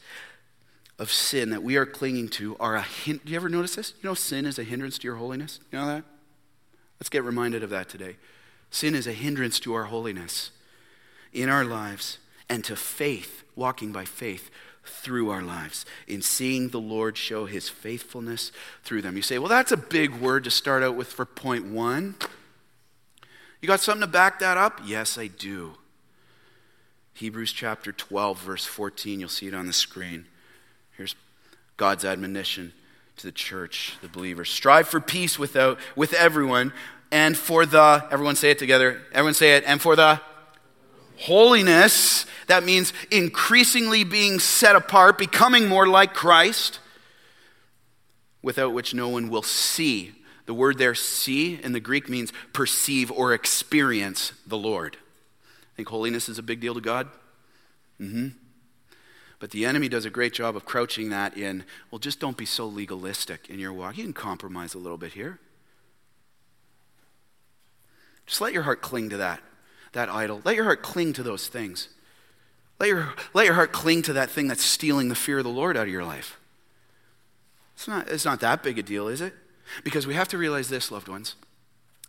of 1.00 1.12
sin 1.12 1.50
that 1.50 1.64
we 1.64 1.78
are 1.78 1.86
clinging 1.86 2.30
to 2.30 2.56
are 2.60 2.76
a 2.76 2.82
hint. 2.82 3.26
Do 3.26 3.32
you 3.32 3.38
ever 3.38 3.50
notice 3.50 3.76
this? 3.76 3.94
You 4.02 4.10
know, 4.10 4.14
sin 4.14 4.46
is 4.46 4.60
a 4.60 4.64
hindrance 4.64 4.98
to 5.00 5.08
your 5.08 5.16
holiness. 5.16 5.60
You 5.72 5.80
know 5.80 5.88
that? 5.88 6.04
Let's 7.00 7.10
get 7.10 7.24
reminded 7.24 7.64
of 7.64 7.70
that 7.72 7.90
today. 7.90 8.18
Sin 8.70 8.94
is 8.94 9.08
a 9.08 9.14
hindrance 9.14 9.60
to 9.62 9.74
our 9.74 9.86
holiness 9.86 10.52
in 11.34 11.50
our 11.50 11.66
lives 11.66 12.20
and 12.52 12.66
to 12.66 12.76
faith, 12.76 13.46
walking 13.56 13.94
by 13.94 14.04
faith 14.04 14.52
through 14.84 15.30
our 15.30 15.42
lives, 15.42 15.86
in 16.06 16.22
seeing 16.22 16.68
the 16.68 16.82
Lord 16.82 17.18
show 17.18 17.46
his 17.46 17.70
faithfulness 17.70 18.52
through 18.84 19.02
them. 19.02 19.16
You 19.16 19.22
say, 19.22 19.40
well, 19.40 19.48
that's 19.48 19.72
a 19.72 19.78
big 19.78 20.16
word 20.16 20.44
to 20.44 20.52
start 20.52 20.84
out 20.84 20.98
with 20.98 21.08
for 21.08 21.26
point 21.26 21.68
one. 21.68 22.16
You 23.62 23.68
got 23.68 23.80
something 23.80 24.02
to 24.02 24.08
back 24.08 24.40
that 24.40 24.58
up? 24.58 24.82
Yes, 24.86 25.18
I 25.18 25.28
do. 25.28 25.76
Hebrews 27.14 27.54
chapter 27.54 27.94
12, 27.94 28.42
verse 28.42 28.66
14, 28.66 29.22
you'll 29.22 29.30
see 29.30 29.48
it 29.48 29.54
on 29.54 29.66
the 29.66 29.74
screen. 29.74 30.26
Here's 30.98 31.16
God's 31.78 32.04
admonition 32.04 32.74
to 33.16 33.28
the 33.28 33.32
church, 33.32 33.96
the 34.02 34.10
believers. 34.10 34.50
Strive 34.50 34.90
for 34.90 35.00
peace 35.00 35.40
without, 35.40 35.80
with 35.96 36.14
everyone 36.14 36.74
and 37.14 37.38
for 37.38 37.66
the, 37.66 38.06
everyone 38.12 38.36
say 38.36 38.52
it 38.52 38.60
together, 38.60 39.02
everyone 39.14 39.36
say 39.36 39.56
it, 39.56 39.64
and 39.66 39.82
for 39.82 39.96
the 39.96 40.20
holiness. 41.22 42.26
That 42.48 42.64
means 42.64 42.94
increasingly 43.10 44.04
being 44.04 44.40
set 44.40 44.76
apart, 44.76 45.18
becoming 45.18 45.68
more 45.68 45.88
like 45.88 46.14
Christ, 46.14 46.80
without 48.42 48.74
which 48.74 48.94
no 48.94 49.10
one 49.10 49.30
will 49.30 49.44
see. 49.44 50.14
The 50.46 50.54
word 50.54 50.78
there, 50.78 50.96
see, 50.96 51.60
in 51.62 51.72
the 51.72 51.80
Greek 51.80 52.10
means 52.10 52.34
perceive 52.54 53.12
or 53.12 53.34
experience 53.34 54.34
the 54.46 54.58
Lord. 54.58 54.98
I 55.74 55.76
think 55.78 55.90
holiness 55.90 56.28
is 56.28 56.38
a 56.38 56.44
big 56.44 56.60
deal 56.60 56.74
to 56.74 56.82
God? 56.82 57.08
Mm 58.00 58.12
hmm. 58.12 58.28
But 59.40 59.50
the 59.50 59.66
enemy 59.66 59.90
does 59.90 60.06
a 60.06 60.12
great 60.12 60.34
job 60.34 60.56
of 60.56 60.66
crouching 60.66 61.10
that 61.10 61.36
in, 61.36 61.64
well, 61.90 61.98
just 61.98 62.20
don't 62.20 62.38
be 62.38 62.46
so 62.46 62.68
legalistic 62.68 63.50
in 63.50 63.58
your 63.58 63.74
walk. 63.74 63.98
You 63.98 64.04
can 64.04 64.14
compromise 64.14 64.76
a 64.76 64.78
little 64.78 65.00
bit 65.00 65.14
here. 65.14 65.40
Just 68.28 68.40
let 68.40 68.54
your 68.54 68.62
heart 68.64 68.84
cling 68.84 69.10
to 69.10 69.18
that, 69.18 69.42
that 69.94 70.10
idol. 70.10 70.42
Let 70.44 70.56
your 70.56 70.66
heart 70.66 70.82
cling 70.82 71.14
to 71.14 71.24
those 71.24 71.48
things. 71.48 71.90
Let 72.80 72.90
your, 72.90 73.14
let 73.34 73.46
your 73.46 73.56
heart 73.56 73.72
cling 73.72 74.02
to 74.04 74.14
that 74.14 74.30
thing 74.30 74.48
that's 74.48 74.64
stealing 74.64 75.10
the 75.10 75.16
fear 75.16 75.38
of 75.38 75.44
the 75.44 75.50
Lord 75.50 75.78
out 75.78 75.88
of 75.88 75.94
your 75.94 76.04
life. 76.04 76.40
It's 77.76 77.88
not, 77.88 78.10
it's 78.10 78.26
not 78.26 78.40
that 78.40 78.64
big 78.64 78.78
a 78.78 78.84
deal, 78.84 79.08
is 79.08 79.22
it? 79.22 79.34
Because 79.84 80.08
we 80.08 80.14
have 80.14 80.28
to 80.30 80.38
realize 80.38 80.70
this, 80.70 80.92
loved 80.92 81.08
ones. 81.08 81.36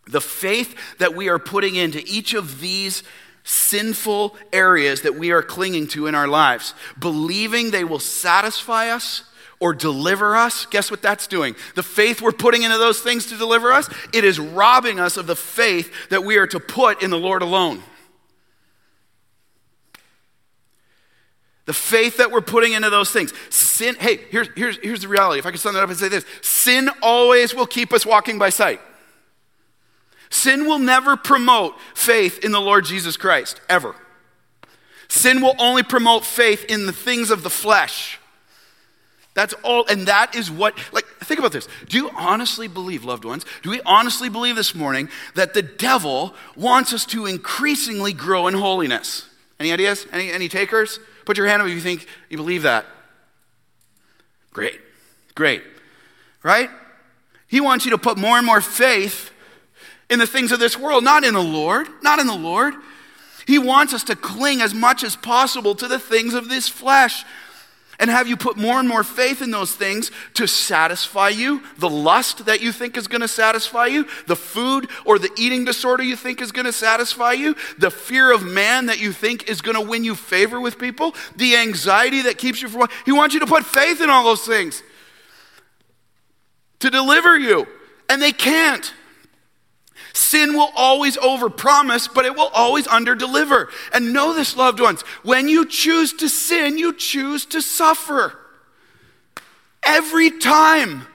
The 0.06 0.20
faith 0.20 0.98
that 0.98 1.14
we 1.14 1.28
are 1.28 1.38
putting 1.38 1.76
into 1.76 2.02
each 2.06 2.34
of 2.34 2.60
these 2.60 3.02
sinful 3.44 4.36
areas 4.52 5.02
that 5.02 5.14
we 5.14 5.30
are 5.32 5.42
clinging 5.42 5.88
to 5.88 6.06
in 6.06 6.14
our 6.14 6.28
lives, 6.28 6.74
believing 6.98 7.70
they 7.70 7.84
will 7.84 7.98
satisfy 7.98 8.88
us 8.88 9.24
or 9.62 9.72
deliver 9.72 10.34
us, 10.34 10.66
guess 10.66 10.90
what 10.90 11.00
that's 11.02 11.28
doing? 11.28 11.54
The 11.76 11.84
faith 11.84 12.20
we're 12.20 12.32
putting 12.32 12.64
into 12.64 12.78
those 12.78 13.00
things 13.00 13.26
to 13.26 13.38
deliver 13.38 13.72
us, 13.72 13.88
it 14.12 14.24
is 14.24 14.40
robbing 14.40 14.98
us 14.98 15.16
of 15.16 15.28
the 15.28 15.36
faith 15.36 16.10
that 16.10 16.24
we 16.24 16.36
are 16.36 16.48
to 16.48 16.58
put 16.58 17.00
in 17.00 17.10
the 17.10 17.18
Lord 17.18 17.42
alone. 17.42 17.80
The 21.66 21.72
faith 21.72 22.16
that 22.16 22.32
we're 22.32 22.40
putting 22.40 22.72
into 22.72 22.90
those 22.90 23.12
things. 23.12 23.32
Sin, 23.50 23.94
hey, 24.00 24.16
here's, 24.30 24.48
here's, 24.56 24.78
here's 24.78 25.02
the 25.02 25.08
reality. 25.08 25.38
If 25.38 25.46
I 25.46 25.52
could 25.52 25.60
sum 25.60 25.74
that 25.74 25.82
up 25.84 25.88
and 25.88 25.96
say 25.96 26.08
this 26.08 26.26
sin 26.40 26.90
always 27.00 27.54
will 27.54 27.68
keep 27.68 27.92
us 27.92 28.04
walking 28.04 28.40
by 28.40 28.48
sight. 28.48 28.80
Sin 30.28 30.66
will 30.66 30.80
never 30.80 31.16
promote 31.16 31.76
faith 31.94 32.44
in 32.44 32.50
the 32.50 32.60
Lord 32.60 32.84
Jesus 32.84 33.16
Christ, 33.16 33.60
ever. 33.68 33.94
Sin 35.06 35.40
will 35.40 35.54
only 35.60 35.84
promote 35.84 36.24
faith 36.24 36.64
in 36.64 36.86
the 36.86 36.92
things 36.92 37.30
of 37.30 37.44
the 37.44 37.50
flesh. 37.50 38.18
That's 39.34 39.54
all, 39.62 39.86
and 39.88 40.08
that 40.08 40.34
is 40.34 40.50
what, 40.50 40.76
like, 40.92 41.06
think 41.20 41.38
about 41.38 41.52
this. 41.52 41.66
Do 41.88 41.96
you 41.96 42.10
honestly 42.16 42.68
believe, 42.68 43.04
loved 43.04 43.24
ones, 43.24 43.46
do 43.62 43.70
we 43.70 43.80
honestly 43.86 44.28
believe 44.28 44.56
this 44.56 44.74
morning 44.74 45.08
that 45.34 45.54
the 45.54 45.62
devil 45.62 46.34
wants 46.54 46.92
us 46.92 47.06
to 47.06 47.24
increasingly 47.24 48.12
grow 48.12 48.46
in 48.46 48.54
holiness? 48.54 49.26
Any 49.58 49.72
ideas? 49.72 50.06
Any, 50.12 50.30
any 50.30 50.48
takers? 50.48 51.00
Put 51.24 51.38
your 51.38 51.46
hand 51.46 51.62
up 51.62 51.68
if 51.68 51.74
you 51.74 51.80
think 51.80 52.06
you 52.28 52.36
believe 52.36 52.62
that. 52.62 52.84
Great, 54.52 54.78
great, 55.34 55.62
right? 56.42 56.68
He 57.46 57.60
wants 57.60 57.86
you 57.86 57.92
to 57.92 57.98
put 57.98 58.18
more 58.18 58.36
and 58.36 58.44
more 58.44 58.60
faith 58.60 59.30
in 60.10 60.18
the 60.18 60.26
things 60.26 60.52
of 60.52 60.60
this 60.60 60.78
world, 60.78 61.04
not 61.04 61.24
in 61.24 61.32
the 61.32 61.42
Lord, 61.42 61.88
not 62.02 62.18
in 62.18 62.26
the 62.26 62.36
Lord. 62.36 62.74
He 63.46 63.58
wants 63.58 63.94
us 63.94 64.04
to 64.04 64.16
cling 64.16 64.60
as 64.60 64.74
much 64.74 65.02
as 65.02 65.16
possible 65.16 65.74
to 65.76 65.88
the 65.88 65.98
things 65.98 66.34
of 66.34 66.50
this 66.50 66.68
flesh 66.68 67.24
and 68.02 68.10
have 68.10 68.26
you 68.26 68.36
put 68.36 68.56
more 68.56 68.80
and 68.80 68.88
more 68.88 69.04
faith 69.04 69.42
in 69.42 69.52
those 69.52 69.76
things 69.76 70.10
to 70.34 70.48
satisfy 70.48 71.28
you, 71.28 71.62
the 71.78 71.88
lust 71.88 72.46
that 72.46 72.60
you 72.60 72.72
think 72.72 72.96
is 72.96 73.06
going 73.06 73.20
to 73.20 73.28
satisfy 73.28 73.86
you, 73.86 74.08
the 74.26 74.34
food 74.34 74.90
or 75.04 75.20
the 75.20 75.30
eating 75.38 75.64
disorder 75.64 76.02
you 76.02 76.16
think 76.16 76.42
is 76.42 76.50
going 76.50 76.66
to 76.66 76.72
satisfy 76.72 77.30
you, 77.30 77.54
the 77.78 77.92
fear 77.92 78.32
of 78.32 78.42
man 78.42 78.86
that 78.86 79.00
you 79.00 79.12
think 79.12 79.48
is 79.48 79.60
going 79.60 79.76
to 79.76 79.88
win 79.88 80.02
you 80.02 80.16
favor 80.16 80.60
with 80.60 80.80
people, 80.80 81.14
the 81.36 81.54
anxiety 81.54 82.22
that 82.22 82.38
keeps 82.38 82.60
you 82.60 82.68
from. 82.68 82.88
He 83.04 83.12
wants 83.12 83.34
you 83.34 83.40
to 83.40 83.46
put 83.46 83.64
faith 83.64 84.00
in 84.00 84.10
all 84.10 84.24
those 84.24 84.44
things 84.44 84.82
to 86.80 86.90
deliver 86.90 87.38
you, 87.38 87.68
and 88.08 88.20
they 88.20 88.32
can't. 88.32 88.92
Sin 90.12 90.54
will 90.54 90.70
always 90.76 91.16
overpromise, 91.16 92.12
but 92.12 92.24
it 92.24 92.34
will 92.34 92.50
always 92.54 92.86
underdeliver. 92.86 93.68
And 93.94 94.12
know 94.12 94.34
this, 94.34 94.56
loved 94.56 94.80
ones, 94.80 95.02
when 95.22 95.48
you 95.48 95.66
choose 95.66 96.12
to 96.14 96.28
sin, 96.28 96.78
you 96.78 96.94
choose 96.94 97.46
to 97.46 97.62
suffer. 97.62 98.38
Every 99.84 100.30
time. 100.30 101.06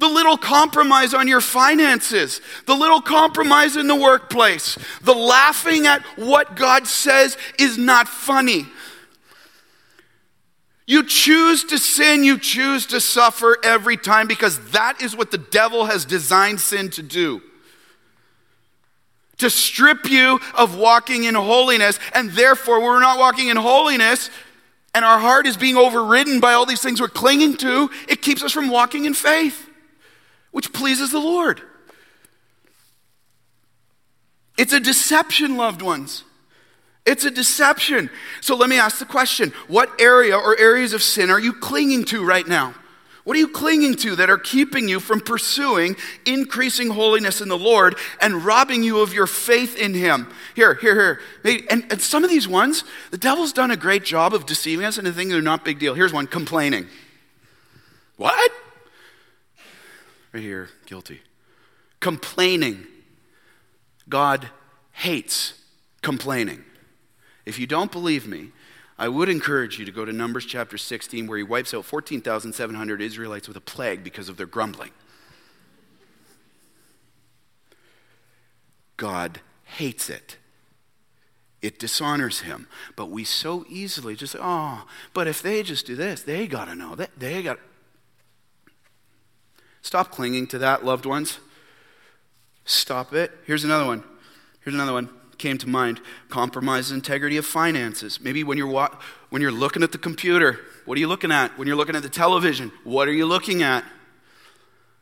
The 0.00 0.08
little 0.08 0.36
compromise 0.36 1.12
on 1.12 1.26
your 1.26 1.40
finances, 1.40 2.40
the 2.66 2.74
little 2.76 3.00
compromise 3.00 3.76
in 3.76 3.88
the 3.88 3.96
workplace, 3.96 4.78
the 5.02 5.12
laughing 5.12 5.88
at 5.88 6.02
what 6.14 6.54
God 6.54 6.86
says 6.86 7.36
is 7.58 7.76
not 7.76 8.06
funny. 8.06 8.66
You 10.86 11.04
choose 11.04 11.64
to 11.64 11.78
sin, 11.78 12.22
you 12.22 12.38
choose 12.38 12.86
to 12.86 13.00
suffer 13.00 13.58
every 13.64 13.96
time 13.96 14.28
because 14.28 14.70
that 14.70 15.02
is 15.02 15.16
what 15.16 15.32
the 15.32 15.38
devil 15.38 15.86
has 15.86 16.04
designed 16.04 16.60
sin 16.60 16.90
to 16.90 17.02
do. 17.02 17.42
To 19.38 19.50
strip 19.50 20.10
you 20.10 20.40
of 20.54 20.76
walking 20.76 21.24
in 21.24 21.34
holiness, 21.34 21.98
and 22.12 22.30
therefore 22.30 22.82
we're 22.82 23.00
not 23.00 23.18
walking 23.18 23.48
in 23.48 23.56
holiness, 23.56 24.30
and 24.94 25.04
our 25.04 25.18
heart 25.18 25.46
is 25.46 25.56
being 25.56 25.76
overridden 25.76 26.40
by 26.40 26.54
all 26.54 26.66
these 26.66 26.82
things 26.82 27.00
we're 27.00 27.08
clinging 27.08 27.56
to, 27.58 27.88
it 28.08 28.20
keeps 28.20 28.42
us 28.42 28.52
from 28.52 28.68
walking 28.68 29.04
in 29.04 29.14
faith, 29.14 29.68
which 30.50 30.72
pleases 30.72 31.12
the 31.12 31.20
Lord. 31.20 31.62
It's 34.56 34.72
a 34.72 34.80
deception, 34.80 35.56
loved 35.56 35.82
ones. 35.82 36.24
It's 37.06 37.24
a 37.24 37.30
deception. 37.30 38.10
So 38.40 38.56
let 38.56 38.68
me 38.68 38.78
ask 38.78 38.98
the 38.98 39.06
question 39.06 39.52
what 39.68 40.00
area 40.00 40.36
or 40.36 40.58
areas 40.58 40.92
of 40.92 41.02
sin 41.02 41.30
are 41.30 41.40
you 41.40 41.52
clinging 41.52 42.04
to 42.06 42.24
right 42.24 42.46
now? 42.46 42.74
What 43.28 43.36
are 43.36 43.40
you 43.40 43.48
clinging 43.48 43.96
to 43.96 44.16
that 44.16 44.30
are 44.30 44.38
keeping 44.38 44.88
you 44.88 45.00
from 45.00 45.20
pursuing 45.20 45.96
increasing 46.24 46.88
holiness 46.88 47.42
in 47.42 47.50
the 47.50 47.58
Lord 47.58 47.94
and 48.22 48.42
robbing 48.42 48.82
you 48.82 49.00
of 49.00 49.12
your 49.12 49.26
faith 49.26 49.76
in 49.76 49.92
Him? 49.92 50.32
Here, 50.56 50.72
here, 50.76 51.20
here. 51.44 51.60
And, 51.70 51.84
and 51.90 52.00
some 52.00 52.24
of 52.24 52.30
these 52.30 52.48
ones, 52.48 52.84
the 53.10 53.18
devil's 53.18 53.52
done 53.52 53.70
a 53.70 53.76
great 53.76 54.02
job 54.02 54.32
of 54.32 54.46
deceiving 54.46 54.86
us 54.86 54.96
into 54.96 55.12
thinking 55.12 55.28
they're 55.28 55.42
not 55.42 55.60
a 55.60 55.64
big 55.64 55.78
deal. 55.78 55.92
Here's 55.92 56.10
one 56.10 56.26
complaining. 56.26 56.86
What? 58.16 58.50
Right 60.32 60.42
here, 60.42 60.70
guilty. 60.86 61.20
Complaining. 62.00 62.86
God 64.08 64.48
hates 64.92 65.52
complaining. 66.00 66.64
If 67.44 67.58
you 67.58 67.66
don't 67.66 67.92
believe 67.92 68.26
me, 68.26 68.52
I 68.98 69.08
would 69.08 69.28
encourage 69.28 69.78
you 69.78 69.84
to 69.84 69.92
go 69.92 70.04
to 70.04 70.12
Numbers 70.12 70.44
chapter 70.44 70.76
16, 70.76 71.28
where 71.28 71.38
he 71.38 71.44
wipes 71.44 71.72
out 71.72 71.84
14,700 71.84 73.00
Israelites 73.00 73.46
with 73.46 73.56
a 73.56 73.60
plague 73.60 74.02
because 74.02 74.28
of 74.28 74.36
their 74.36 74.46
grumbling. 74.46 74.90
God 78.96 79.40
hates 79.64 80.10
it. 80.10 80.36
It 81.62 81.78
dishonors 81.78 82.40
him. 82.40 82.66
But 82.96 83.06
we 83.06 83.22
so 83.22 83.64
easily 83.68 84.16
just, 84.16 84.34
oh, 84.38 84.84
but 85.14 85.28
if 85.28 85.42
they 85.42 85.62
just 85.62 85.86
do 85.86 85.94
this, 85.94 86.22
they 86.22 86.48
got 86.48 86.64
to 86.64 86.74
know. 86.74 86.96
They, 86.96 87.06
they 87.16 87.42
got. 87.42 87.60
Stop 89.82 90.10
clinging 90.10 90.48
to 90.48 90.58
that, 90.58 90.84
loved 90.84 91.06
ones. 91.06 91.38
Stop 92.64 93.12
it. 93.12 93.30
Here's 93.46 93.64
another 93.64 93.86
one. 93.86 94.02
Here's 94.60 94.74
another 94.74 94.92
one 94.92 95.08
came 95.38 95.56
to 95.58 95.68
mind 95.68 96.00
compromise 96.28 96.90
integrity 96.90 97.36
of 97.36 97.46
finances. 97.46 98.20
Maybe 98.20 98.44
when 98.44 98.58
you're, 98.58 98.66
wa- 98.66 98.96
when 99.30 99.40
you're 99.40 99.52
looking 99.52 99.82
at 99.82 99.92
the 99.92 99.98
computer, 99.98 100.60
what 100.84 100.96
are 100.96 101.00
you 101.00 101.08
looking 101.08 101.32
at? 101.32 101.56
When 101.58 101.66
you're 101.66 101.76
looking 101.76 101.96
at 101.96 102.02
the 102.02 102.08
television, 102.08 102.72
what 102.84 103.08
are 103.08 103.12
you 103.12 103.26
looking 103.26 103.62
at? 103.62 103.84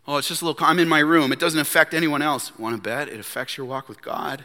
Oh, 0.06 0.18
it's 0.18 0.28
just 0.28 0.42
a 0.42 0.46
little, 0.46 0.64
I'm 0.64 0.78
in 0.78 0.88
my 0.88 1.00
room. 1.00 1.32
It 1.32 1.40
doesn't 1.40 1.58
affect 1.58 1.92
anyone 1.94 2.22
else. 2.22 2.56
Want 2.58 2.76
to 2.76 2.80
bet? 2.80 3.08
It 3.08 3.18
affects 3.18 3.56
your 3.56 3.66
walk 3.66 3.88
with 3.88 4.02
God. 4.02 4.44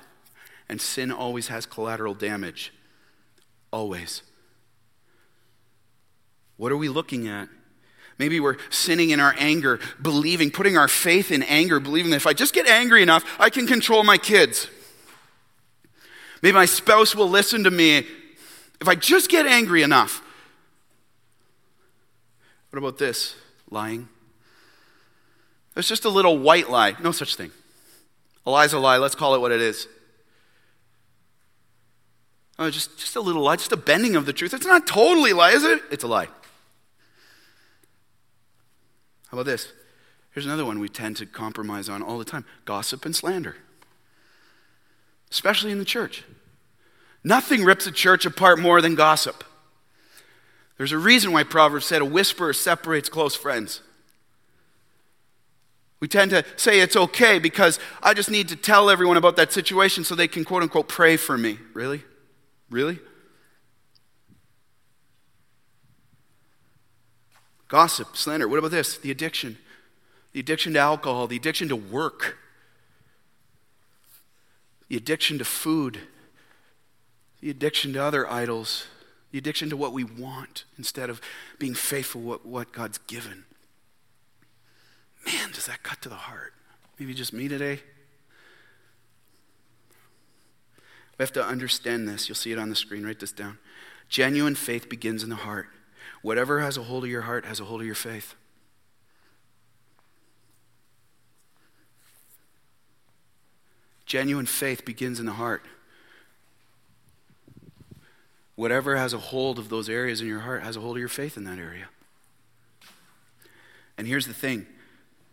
And 0.68 0.82
sin 0.82 1.12
always 1.12 1.50
has 1.50 1.66
collateral 1.66 2.14
damage. 2.14 2.74
Always. 3.72 4.24
What 6.58 6.72
are 6.72 6.78
we 6.78 6.90
looking 6.90 7.28
at? 7.28 7.50
Maybe 8.18 8.40
we're 8.40 8.58
sinning 8.70 9.10
in 9.10 9.20
our 9.20 9.36
anger, 9.38 9.80
believing, 10.02 10.52
putting 10.52 10.78
our 10.78 10.88
faith 10.88 11.32
in 11.32 11.44
anger, 11.44 11.80
believing 11.80 12.12
that 12.12 12.18
if 12.18 12.28
I 12.28 12.34
just 12.34 12.54
get 12.54 12.68
angry 12.68 13.02
enough, 13.02 13.26
I 13.40 13.50
can 13.50 13.66
control 13.66 14.04
my 14.04 14.18
kids. 14.18 14.68
Maybe 16.42 16.54
my 16.54 16.66
spouse 16.66 17.16
will 17.16 17.30
listen 17.30 17.64
to 17.64 17.72
me 17.72 18.06
if 18.80 18.88
I 18.88 18.96
just 18.96 19.30
get 19.30 19.46
angry 19.46 19.84
enough. 19.84 20.24
What 22.72 22.80
about 22.80 22.98
this? 22.98 23.36
Lying. 23.70 24.10
It's 25.76 25.88
just 25.88 26.06
a 26.06 26.10
little 26.10 26.38
white 26.38 26.70
lie. 26.70 26.96
No 27.02 27.12
such 27.12 27.36
thing. 27.36 27.52
A 28.46 28.52
lie's 28.52 28.74
a 28.74 28.80
lie. 28.80 28.98
Let's 28.98 29.16
call 29.16 29.36
it 29.36 29.40
what 29.40 29.52
it 29.52 29.62
is. 29.62 29.88
Oh, 32.58 32.70
just, 32.70 32.98
just 32.98 33.16
a 33.16 33.22
little 33.22 33.44
lie, 33.44 33.56
just 33.56 33.72
a 33.72 33.78
bending 33.78 34.16
of 34.16 34.26
the 34.26 34.34
truth. 34.34 34.54
It's 34.54 34.66
not 34.66 34.86
totally 34.86 35.32
a 35.32 35.36
lie, 35.36 35.52
is 35.52 35.64
it? 35.64 35.82
It's 35.90 36.04
a 36.04 36.08
lie. 36.08 36.28
How 39.30 39.38
about 39.38 39.46
this? 39.46 39.72
Here's 40.32 40.46
another 40.46 40.66
one 40.66 40.80
we 40.80 40.90
tend 40.90 41.18
to 41.18 41.26
compromise 41.26 41.90
on 41.90 42.02
all 42.02 42.18
the 42.18 42.26
time 42.26 42.46
gossip 42.66 43.06
and 43.06 43.16
slander 43.16 43.56
especially 45.32 45.72
in 45.72 45.80
the 45.80 45.86
church. 45.86 46.24
Nothing 47.24 47.64
rips 47.64 47.88
a 47.88 47.92
church 47.92 48.26
apart 48.26 48.60
more 48.60 48.82
than 48.82 48.96
gossip. 48.96 49.44
There's 50.78 50.92
a 50.92 50.98
reason 50.98 51.32
why 51.32 51.44
Proverbs 51.44 51.86
said 51.86 52.02
a 52.02 52.06
whisper 52.06 52.52
separates 52.54 53.10
close 53.10 53.36
friends. 53.36 53.82
We 56.00 56.08
tend 56.08 56.32
to 56.32 56.44
say 56.56 56.80
it's 56.80 56.96
okay 56.96 57.38
because 57.38 57.80
I 58.02 58.16
just 58.16 58.32
need 58.32 58.50
to 58.50 58.56
tell 58.56 58.90
everyone 58.90 59.18
about 59.18 59.36
that 59.36 59.54
situation 59.54 60.04
so 60.04 60.16
they 60.16 60.28
can 60.28 60.44
quote 60.44 60.64
unquote 60.64 60.88
pray 60.88 61.16
for 61.16 61.38
me. 61.38 61.60
Really? 61.74 62.04
Really? 62.72 63.00
Gossip, 67.68 68.18
slander. 68.18 68.48
What 68.48 68.58
about 68.58 68.72
this? 68.72 68.98
The 68.98 69.12
addiction. 69.12 69.60
The 70.34 70.40
addiction 70.40 70.74
to 70.74 70.80
alcohol, 70.80 71.28
the 71.28 71.36
addiction 71.36 71.70
to 71.70 71.76
work 71.76 72.38
the 74.92 74.98
addiction 74.98 75.38
to 75.38 75.46
food, 75.46 76.00
the 77.40 77.50
addiction 77.50 77.94
to 77.94 78.04
other 78.04 78.30
idols, 78.30 78.88
the 79.32 79.38
addiction 79.38 79.70
to 79.70 79.78
what 79.78 79.94
we 79.94 80.04
want 80.04 80.66
instead 80.78 81.10
of 81.10 81.22
being 81.58 81.74
faithful 81.74 82.20
what, 82.20 82.46
what 82.46 82.74
God's 82.74 82.98
given. 82.98 83.46
Man, 85.26 85.50
does 85.54 85.66
that 85.68 85.82
cut 85.82 86.02
to 86.02 86.10
the 86.10 86.16
heart? 86.16 86.54
Maybe 87.00 87.14
just 87.14 87.32
me 87.32 87.48
today? 87.48 87.80
We 91.18 91.24
have 91.24 91.32
to 91.34 91.46
understand 91.46 92.06
this. 92.06 92.28
You'll 92.28 92.36
see 92.36 92.52
it 92.52 92.60
on 92.60 92.70
the 92.70 92.76
screen. 92.76 93.06
Write 93.06 93.22
this 93.22 93.32
down. 93.32 93.60
Genuine 94.10 94.56
faith 94.56 94.90
begins 94.90 95.24
in 95.24 95.30
the 95.30 95.38
heart. 95.38 95.70
Whatever 96.22 96.60
has 96.60 96.76
a 96.76 96.84
hold 96.84 97.06
of 97.06 97.10
your 97.10 97.22
heart 97.22 97.46
has 97.46 97.62
a 97.62 97.64
hold 97.64 97.80
of 97.80 97.86
your 97.86 97.96
faith. 97.96 98.36
Genuine 104.12 104.46
faith 104.46 104.84
begins 104.84 105.22
in 105.22 105.26
the 105.26 105.32
heart. 105.32 105.64
Whatever 108.56 108.98
has 108.98 109.14
a 109.14 109.18
hold 109.18 109.58
of 109.58 109.70
those 109.70 109.88
areas 109.88 110.20
in 110.20 110.28
your 110.28 110.42
heart 110.42 110.64
has 110.64 110.76
a 110.76 110.82
hold 110.82 110.98
of 110.98 111.00
your 111.00 111.08
faith 111.08 111.38
in 111.38 111.46
that 111.46 111.58
area. 111.58 111.88
And 113.98 114.06
here's 114.06 114.28
the 114.28 114.34
thing 114.34 114.68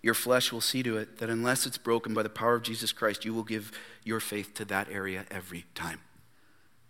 your 0.00 0.14
flesh 0.14 0.52
will 0.52 0.60
see 0.60 0.84
to 0.84 0.96
it 0.96 1.18
that 1.18 1.28
unless 1.28 1.66
it's 1.66 1.76
broken 1.76 2.14
by 2.14 2.22
the 2.22 2.28
power 2.28 2.54
of 2.54 2.62
Jesus 2.62 2.92
Christ, 2.92 3.24
you 3.24 3.34
will 3.34 3.42
give 3.42 3.72
your 4.04 4.20
faith 4.20 4.54
to 4.54 4.64
that 4.66 4.86
area 4.92 5.24
every 5.28 5.64
time. 5.74 5.98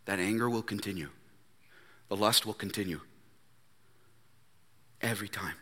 That 0.05 0.19
anger 0.19 0.51
will 0.51 0.61
continue, 0.61 1.09
the 2.11 2.17
lust 2.17 2.45
will 2.45 2.53
continue. 2.53 3.01
Every 5.01 5.29
time. 5.29 5.55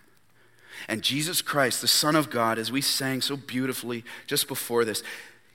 And 0.89 1.03
Jesus 1.03 1.41
Christ, 1.41 1.83
the 1.83 1.87
Son 1.87 2.17
of 2.17 2.31
God, 2.31 2.59
as 2.59 2.73
we 2.73 2.81
sang 2.81 3.21
so 3.21 3.37
beautifully 3.37 4.03
just 4.27 4.49
before 4.49 4.85
this, 4.85 5.05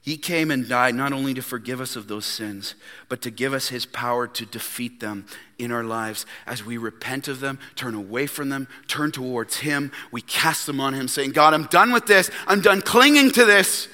he 0.04 0.18
came 0.18 0.50
and 0.50 0.68
died 0.68 0.96
not 0.96 1.14
only 1.14 1.36
to 1.36 1.44
forgive 1.44 1.80
us 1.80 1.96
of 1.96 2.08
those 2.08 2.26
sins, 2.26 2.74
but 3.08 3.22
to 3.22 3.30
give 3.30 3.54
us 3.54 3.68
His 3.68 3.86
power 3.86 4.28
to 4.28 4.46
defeat 4.48 5.00
them 5.00 5.28
in 5.60 5.72
our 5.72 5.84
lives. 5.84 6.26
As 6.48 6.66
we 6.66 6.78
repent 6.78 7.28
of 7.28 7.40
them, 7.40 7.60
turn 7.76 7.94
away 7.94 8.26
from 8.26 8.50
them, 8.50 8.68
turn 8.88 9.12
towards 9.12 9.58
Him, 9.58 9.92
we 10.12 10.22
cast 10.22 10.66
them 10.66 10.82
on 10.82 10.96
Him, 10.96 11.08
saying, 11.08 11.32
God, 11.32 11.54
I'm 11.54 11.66
done 11.66 11.94
with 11.94 12.08
this. 12.08 12.32
I'm 12.48 12.62
done 12.62 12.82
clinging 12.82 13.30
to 13.34 13.46
this. 13.46 13.88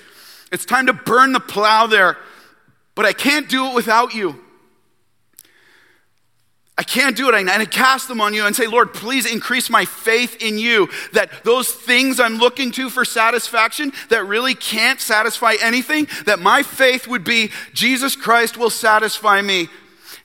It's 0.49 0.63
time 0.63 0.85
to 0.85 0.93
burn 0.93 1.33
the 1.33 1.41
plow 1.41 1.87
there, 1.87 2.17
but 2.95 3.05
I 3.05 3.11
can't 3.11 3.49
do 3.49 3.67
it 3.67 3.75
without 3.75 4.13
you. 4.13 4.41
I 6.77 6.83
can't 6.83 7.17
do 7.17 7.27
it. 7.29 7.35
And 7.35 7.49
I 7.49 7.65
cast 7.65 8.07
them 8.07 8.21
on 8.21 8.33
you 8.33 8.45
and 8.45 8.55
say, 8.55 8.67
Lord, 8.67 8.93
please 8.93 9.25
increase 9.25 9.69
my 9.69 9.83
faith 9.85 10.41
in 10.41 10.59
you 10.59 10.89
that 11.13 11.43
those 11.43 11.71
things 11.71 12.19
I'm 12.19 12.37
looking 12.37 12.71
to 12.73 12.89
for 12.89 13.03
satisfaction 13.03 13.91
that 14.09 14.25
really 14.25 14.53
can't 14.53 15.01
satisfy 15.01 15.55
anything, 15.61 16.07
that 16.25 16.39
my 16.39 16.61
faith 16.61 17.07
would 17.07 17.23
be 17.23 17.51
Jesus 17.73 18.15
Christ 18.15 18.57
will 18.57 18.69
satisfy 18.69 19.41
me. 19.41 19.69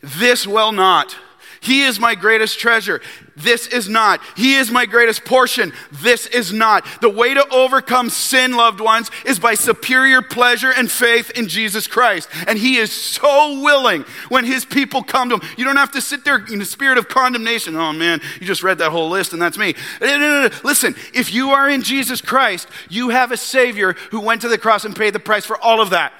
This 0.03 0.47
will 0.47 0.73
not. 0.73 1.17
He 1.63 1.83
is 1.85 2.01
my 2.01 2.17
greatest 2.17 2.59
treasure. 2.59 3.01
This 3.37 3.69
is 3.69 3.89
not. 3.89 4.21
He 4.37 4.57
is 4.57 4.73
my 4.73 4.85
greatest 4.85 5.25
portion. 5.25 5.73
This 5.93 6.27
is 6.27 6.53
not. 6.53 6.85
The 7.01 7.09
way 7.09 7.35
to 7.35 7.49
overcome 7.51 8.11
sin, 8.11 8.57
loved 8.57 8.81
ones, 8.81 9.13
is 9.25 9.39
by 9.39 9.55
superior 9.55 10.23
pleasure 10.23 10.73
and 10.77 10.91
faith 10.91 11.31
in 11.31 11.47
Jesus 11.47 11.87
Christ. 11.87 12.29
And 12.49 12.59
He 12.59 12.79
is 12.79 12.91
so 12.91 13.61
willing 13.63 14.05
when 14.29 14.45
His 14.45 14.65
people 14.65 15.05
come 15.05 15.29
to 15.29 15.37
Him. 15.37 15.49
You 15.57 15.65
don't 15.65 15.77
have 15.77 15.93
to 15.93 16.01
sit 16.01 16.25
there 16.25 16.45
in 16.45 16.59
the 16.59 16.65
spirit 16.65 16.99
of 16.99 17.09
condemnation. 17.09 17.77
Oh 17.77 17.93
man, 17.93 18.21
you 18.41 18.47
just 18.47 18.65
read 18.65 18.79
that 18.79 18.91
whole 18.91 19.09
list 19.09 19.33
and 19.33 19.41
that's 19.41 19.57
me. 19.57 19.77
No, 20.01 20.19
no, 20.19 20.49
no, 20.49 20.51
Listen, 20.65 20.97
if 21.15 21.33
you 21.33 21.51
are 21.51 21.71
in 21.71 21.83
Jesus 21.83 22.21
Christ, 22.21 22.67
you 22.89 23.11
have 23.11 23.31
a 23.31 23.37
Savior 23.37 23.93
who 24.11 24.21
went 24.21 24.41
to 24.41 24.49
the 24.49 24.59
cross 24.59 24.85
and 24.85 24.97
paid 24.97 25.13
the 25.13 25.21
price 25.21 25.47
for 25.47 25.57
all 25.59 25.81
of 25.81 25.91
that. 25.91 26.13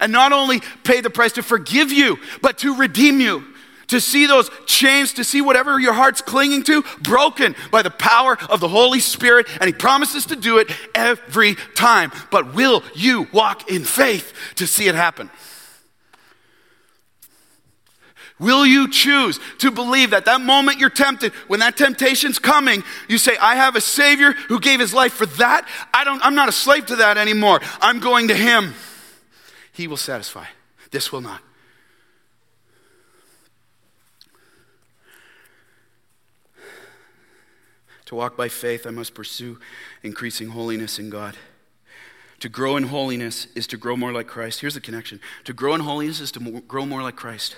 And 0.00 0.10
not 0.10 0.32
only 0.32 0.60
paid 0.84 1.04
the 1.04 1.10
price 1.10 1.32
to 1.32 1.42
forgive 1.42 1.92
you, 1.92 2.18
but 2.40 2.56
to 2.58 2.76
redeem 2.76 3.20
you 3.20 3.44
to 3.88 4.00
see 4.00 4.26
those 4.26 4.50
chains, 4.66 5.12
to 5.14 5.24
see 5.24 5.40
whatever 5.40 5.78
your 5.78 5.92
heart's 5.92 6.22
clinging 6.22 6.62
to 6.64 6.82
broken 7.00 7.54
by 7.70 7.82
the 7.82 7.90
power 7.90 8.36
of 8.48 8.60
the 8.60 8.68
Holy 8.68 9.00
Spirit. 9.00 9.46
And 9.60 9.68
He 9.68 9.72
promises 9.72 10.26
to 10.26 10.36
do 10.36 10.58
it 10.58 10.70
every 10.94 11.54
time. 11.74 12.12
But 12.30 12.54
will 12.54 12.82
you 12.94 13.28
walk 13.32 13.70
in 13.70 13.84
faith 13.84 14.32
to 14.56 14.66
see 14.66 14.88
it 14.88 14.94
happen? 14.94 15.30
Will 18.38 18.66
you 18.66 18.90
choose 18.90 19.40
to 19.58 19.70
believe 19.70 20.10
that 20.10 20.26
that 20.26 20.42
moment 20.42 20.78
you're 20.78 20.90
tempted, 20.90 21.32
when 21.46 21.60
that 21.60 21.76
temptation's 21.76 22.38
coming, 22.38 22.84
you 23.08 23.16
say, 23.16 23.34
I 23.40 23.56
have 23.56 23.76
a 23.76 23.80
Savior 23.80 24.32
who 24.32 24.60
gave 24.60 24.78
his 24.78 24.92
life 24.92 25.14
for 25.14 25.24
that. 25.24 25.66
I 25.94 26.04
don't, 26.04 26.24
I'm 26.24 26.34
not 26.34 26.48
a 26.48 26.52
slave 26.52 26.86
to 26.86 26.96
that 26.96 27.16
anymore. 27.16 27.60
I'm 27.80 27.98
going 27.98 28.28
to 28.28 28.34
Him. 28.34 28.74
He 29.72 29.88
will 29.88 29.96
satisfy. 29.96 30.44
This 30.90 31.12
will 31.12 31.22
not. 31.22 31.40
To 38.06 38.14
walk 38.14 38.36
by 38.36 38.48
faith, 38.48 38.86
I 38.86 38.90
must 38.90 39.14
pursue 39.14 39.58
increasing 40.02 40.48
holiness 40.48 40.98
in 40.98 41.10
God. 41.10 41.36
To 42.40 42.48
grow 42.48 42.76
in 42.76 42.84
holiness 42.84 43.46
is 43.54 43.66
to 43.68 43.76
grow 43.76 43.96
more 43.96 44.12
like 44.12 44.26
Christ. 44.26 44.60
Here's 44.60 44.74
the 44.74 44.80
connection 44.80 45.20
to 45.44 45.52
grow 45.52 45.74
in 45.74 45.80
holiness 45.80 46.20
is 46.20 46.32
to 46.32 46.40
grow 46.40 46.86
more 46.86 47.02
like 47.02 47.16
Christ. 47.16 47.56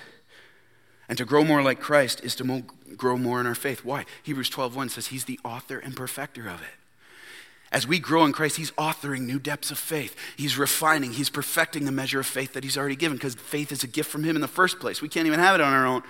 And 1.09 1.17
to 1.19 1.25
grow 1.25 1.43
more 1.43 1.63
like 1.63 1.81
Christ 1.81 2.23
is 2.23 2.35
to 2.37 2.63
grow 2.97 3.17
more 3.17 3.41
in 3.41 3.47
our 3.47 3.55
faith. 3.55 3.85
Why? 3.85 4.05
Hebrews 4.23 4.51
12:1 4.51 4.91
says 4.91 5.09
he's 5.09 5.25
the 5.25 5.41
author 5.45 5.79
and 5.79 5.97
perfecter 5.97 6.49
of 6.49 6.61
it. 6.61 6.69
As 7.71 7.87
we 7.87 7.99
grow 7.99 8.25
in 8.25 8.33
Christ, 8.33 8.57
he's 8.57 8.71
authoring 8.73 9.23
new 9.23 9.39
depths 9.39 9.71
of 9.71 9.79
faith. 9.79 10.17
He's 10.37 10.57
refining, 10.57 11.13
he's 11.13 11.29
perfecting 11.29 11.85
the 11.85 11.93
measure 11.93 12.21
of 12.21 12.27
faith 12.27 12.55
that 12.55 12.65
he's 12.65 12.79
already 12.79 12.97
given 12.97 13.19
because 13.19 13.35
faith 13.35 13.73
is 13.73 13.83
a 13.83 13.87
gift 13.87 14.11
from 14.11 14.25
him 14.25 14.37
in 14.37 14.41
the 14.41 14.49
first 14.49 14.81
place. 14.81 15.03
We 15.03 15.09
can't 15.09 15.27
even 15.27 15.41
have 15.41 15.55
it 15.55 15.61
on 15.61 15.75
our 15.75 15.87
own. 15.87 16.03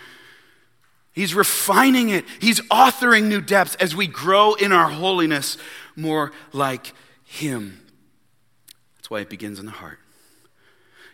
He's 1.19 1.35
refining 1.35 2.11
it. 2.11 2.25
He's 2.41 2.61
authoring 2.69 3.25
new 3.25 3.41
depths 3.41 3.75
as 3.81 3.97
we 3.97 4.07
grow 4.07 4.55
in 4.55 4.71
our 4.71 4.89
holiness 4.89 5.59
more 5.97 6.31
like 6.53 6.93
Him. 7.25 7.81
That's 8.95 9.11
why 9.11 9.19
it 9.19 9.29
begins 9.29 9.59
in 9.59 9.67
the 9.67 9.73
heart. 9.73 9.99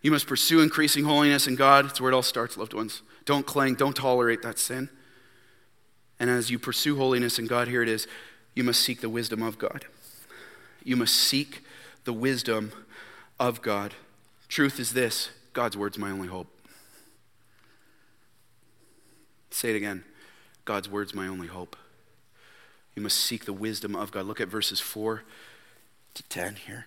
You 0.03 0.11
must 0.11 0.27
pursue 0.27 0.61
increasing 0.61 1.05
holiness 1.05 1.47
in 1.47 1.55
God. 1.57 1.87
It's 1.87 2.03
where 2.03 2.13
it 2.13 2.15
all 2.15 2.21
starts, 2.21 2.59
loved 2.59 2.75
ones. 2.75 3.01
Don't 3.25 3.47
cling, 3.47 3.77
don't 3.77 3.97
tolerate 3.97 4.43
that 4.43 4.59
sin. 4.59 4.91
And 6.21 6.29
as 6.29 6.51
you 6.51 6.59
pursue 6.59 6.97
holiness 6.97 7.39
in 7.39 7.47
God, 7.47 7.69
here 7.69 7.83
it 7.83 7.89
is 7.89 8.07
you 8.55 8.63
must 8.63 8.83
seek 8.83 9.01
the 9.01 9.09
wisdom 9.09 9.43
of 9.43 9.57
God. 9.57 9.87
You 10.83 10.97
must 10.97 11.15
seek 11.15 11.65
the 12.05 12.13
wisdom 12.13 12.73
of 13.41 13.63
God. 13.63 13.95
Truth 14.49 14.79
is 14.79 14.93
this 14.93 15.31
God's 15.55 15.79
word's 15.79 15.97
my 15.97 16.11
only 16.11 16.29
hope. 16.29 16.54
Say 19.55 19.71
it 19.71 19.77
again. 19.77 20.03
God's 20.65 20.89
word's 20.89 21.15
my 21.15 21.29
only 21.29 21.47
hope. 21.47 21.77
You 22.97 23.03
must 23.03 23.19
seek 23.19 23.45
the 23.45 23.53
wisdom 23.53 23.95
of 23.95 24.11
God. 24.11 24.27
Look 24.27 24.41
at 24.41 24.49
verses 24.49 24.81
4 24.81 25.23
to 26.15 26.23
10 26.25 26.57
here. 26.67 26.87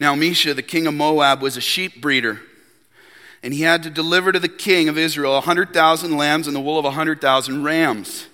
Now, 0.00 0.14
Mesha, 0.14 0.56
the 0.56 0.62
king 0.62 0.86
of 0.86 0.94
Moab, 0.94 1.42
was 1.42 1.58
a 1.58 1.60
sheep 1.60 2.00
breeder, 2.00 2.40
and 3.42 3.52
he 3.52 3.62
had 3.62 3.82
to 3.82 3.90
deliver 3.90 4.32
to 4.32 4.40
the 4.40 4.48
king 4.48 4.88
of 4.88 4.96
Israel 4.96 5.32
a 5.32 5.44
100,000 5.44 6.16
lambs 6.16 6.46
and 6.46 6.56
the 6.56 6.60
wool 6.60 6.78
of 6.78 6.86
a 6.86 6.88
100,000 6.88 7.62
rams. 7.62 8.26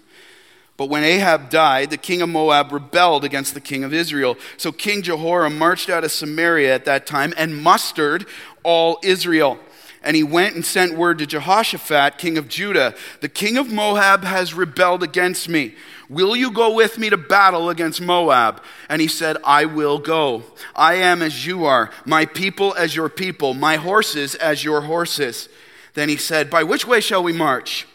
But 0.76 0.86
when 0.86 1.02
Ahab 1.02 1.50
died, 1.50 1.90
the 1.90 1.96
king 1.96 2.22
of 2.22 2.28
Moab 2.28 2.70
rebelled 2.70 3.24
against 3.24 3.54
the 3.54 3.60
king 3.60 3.82
of 3.82 3.92
Israel. 3.92 4.36
So 4.58 4.70
King 4.70 5.02
Jehoram 5.02 5.58
marched 5.58 5.90
out 5.90 6.04
of 6.04 6.12
Samaria 6.12 6.72
at 6.72 6.84
that 6.84 7.04
time 7.04 7.34
and 7.36 7.60
mustered 7.60 8.26
all 8.62 9.00
Israel. 9.02 9.58
And 10.04 10.16
he 10.16 10.22
went 10.22 10.54
and 10.54 10.64
sent 10.64 10.96
word 10.96 11.18
to 11.18 11.26
Jehoshaphat, 11.26 12.18
king 12.18 12.36
of 12.36 12.48
Judah 12.48 12.94
The 13.20 13.28
king 13.28 13.56
of 13.56 13.72
Moab 13.72 14.24
has 14.24 14.54
rebelled 14.54 15.02
against 15.02 15.48
me. 15.48 15.74
Will 16.08 16.36
you 16.36 16.50
go 16.50 16.74
with 16.74 16.98
me 16.98 17.08
to 17.10 17.16
battle 17.16 17.70
against 17.70 18.00
Moab? 18.00 18.62
And 18.88 19.00
he 19.00 19.08
said, 19.08 19.36
I 19.44 19.64
will 19.64 19.98
go. 19.98 20.42
I 20.74 20.94
am 20.94 21.22
as 21.22 21.46
you 21.46 21.64
are, 21.64 21.90
my 22.04 22.26
people 22.26 22.74
as 22.74 22.94
your 22.94 23.08
people, 23.08 23.54
my 23.54 23.76
horses 23.76 24.34
as 24.34 24.64
your 24.64 24.82
horses. 24.82 25.48
Then 25.94 26.08
he 26.08 26.16
said, 26.16 26.50
By 26.50 26.64
which 26.64 26.86
way 26.86 27.00
shall 27.00 27.22
we 27.22 27.32
march? 27.32 27.86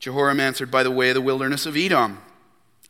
Jehoram 0.00 0.40
answered, 0.40 0.70
By 0.70 0.82
the 0.82 0.90
way 0.90 1.10
of 1.10 1.14
the 1.14 1.20
wilderness 1.20 1.64
of 1.64 1.76
Edom. 1.76 2.18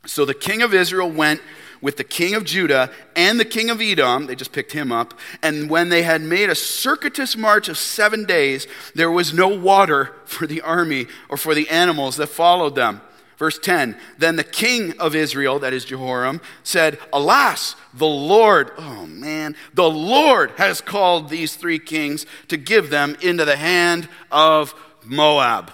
So 0.06 0.24
the 0.24 0.34
king 0.34 0.62
of 0.62 0.74
Israel 0.74 1.10
went 1.10 1.40
with 1.82 1.98
the 1.98 2.04
king 2.04 2.34
of 2.34 2.44
Judah 2.44 2.90
and 3.14 3.38
the 3.38 3.44
king 3.44 3.68
of 3.68 3.82
Edom. 3.82 4.26
They 4.26 4.34
just 4.34 4.52
picked 4.52 4.72
him 4.72 4.90
up. 4.90 5.12
And 5.42 5.68
when 5.68 5.90
they 5.90 6.02
had 6.02 6.22
made 6.22 6.48
a 6.48 6.54
circuitous 6.54 7.36
march 7.36 7.68
of 7.68 7.76
seven 7.76 8.24
days, 8.24 8.66
there 8.94 9.10
was 9.10 9.34
no 9.34 9.48
water 9.48 10.14
for 10.24 10.46
the 10.46 10.62
army 10.62 11.08
or 11.28 11.36
for 11.36 11.54
the 11.54 11.68
animals 11.68 12.16
that 12.16 12.28
followed 12.28 12.74
them. 12.74 13.02
Verse 13.36 13.58
10 13.58 13.96
Then 14.18 14.36
the 14.36 14.44
king 14.44 14.98
of 15.00 15.16
Israel, 15.16 15.58
that 15.58 15.72
is 15.72 15.84
Jehoram, 15.84 16.40
said, 16.62 16.98
Alas, 17.12 17.74
the 17.92 18.06
Lord, 18.06 18.70
oh 18.78 19.04
man, 19.06 19.56
the 19.74 19.90
Lord 19.90 20.52
has 20.52 20.80
called 20.80 21.28
these 21.28 21.56
three 21.56 21.80
kings 21.80 22.24
to 22.48 22.56
give 22.56 22.88
them 22.88 23.16
into 23.20 23.44
the 23.44 23.56
hand 23.56 24.08
of 24.30 24.74
Moab. 25.04 25.72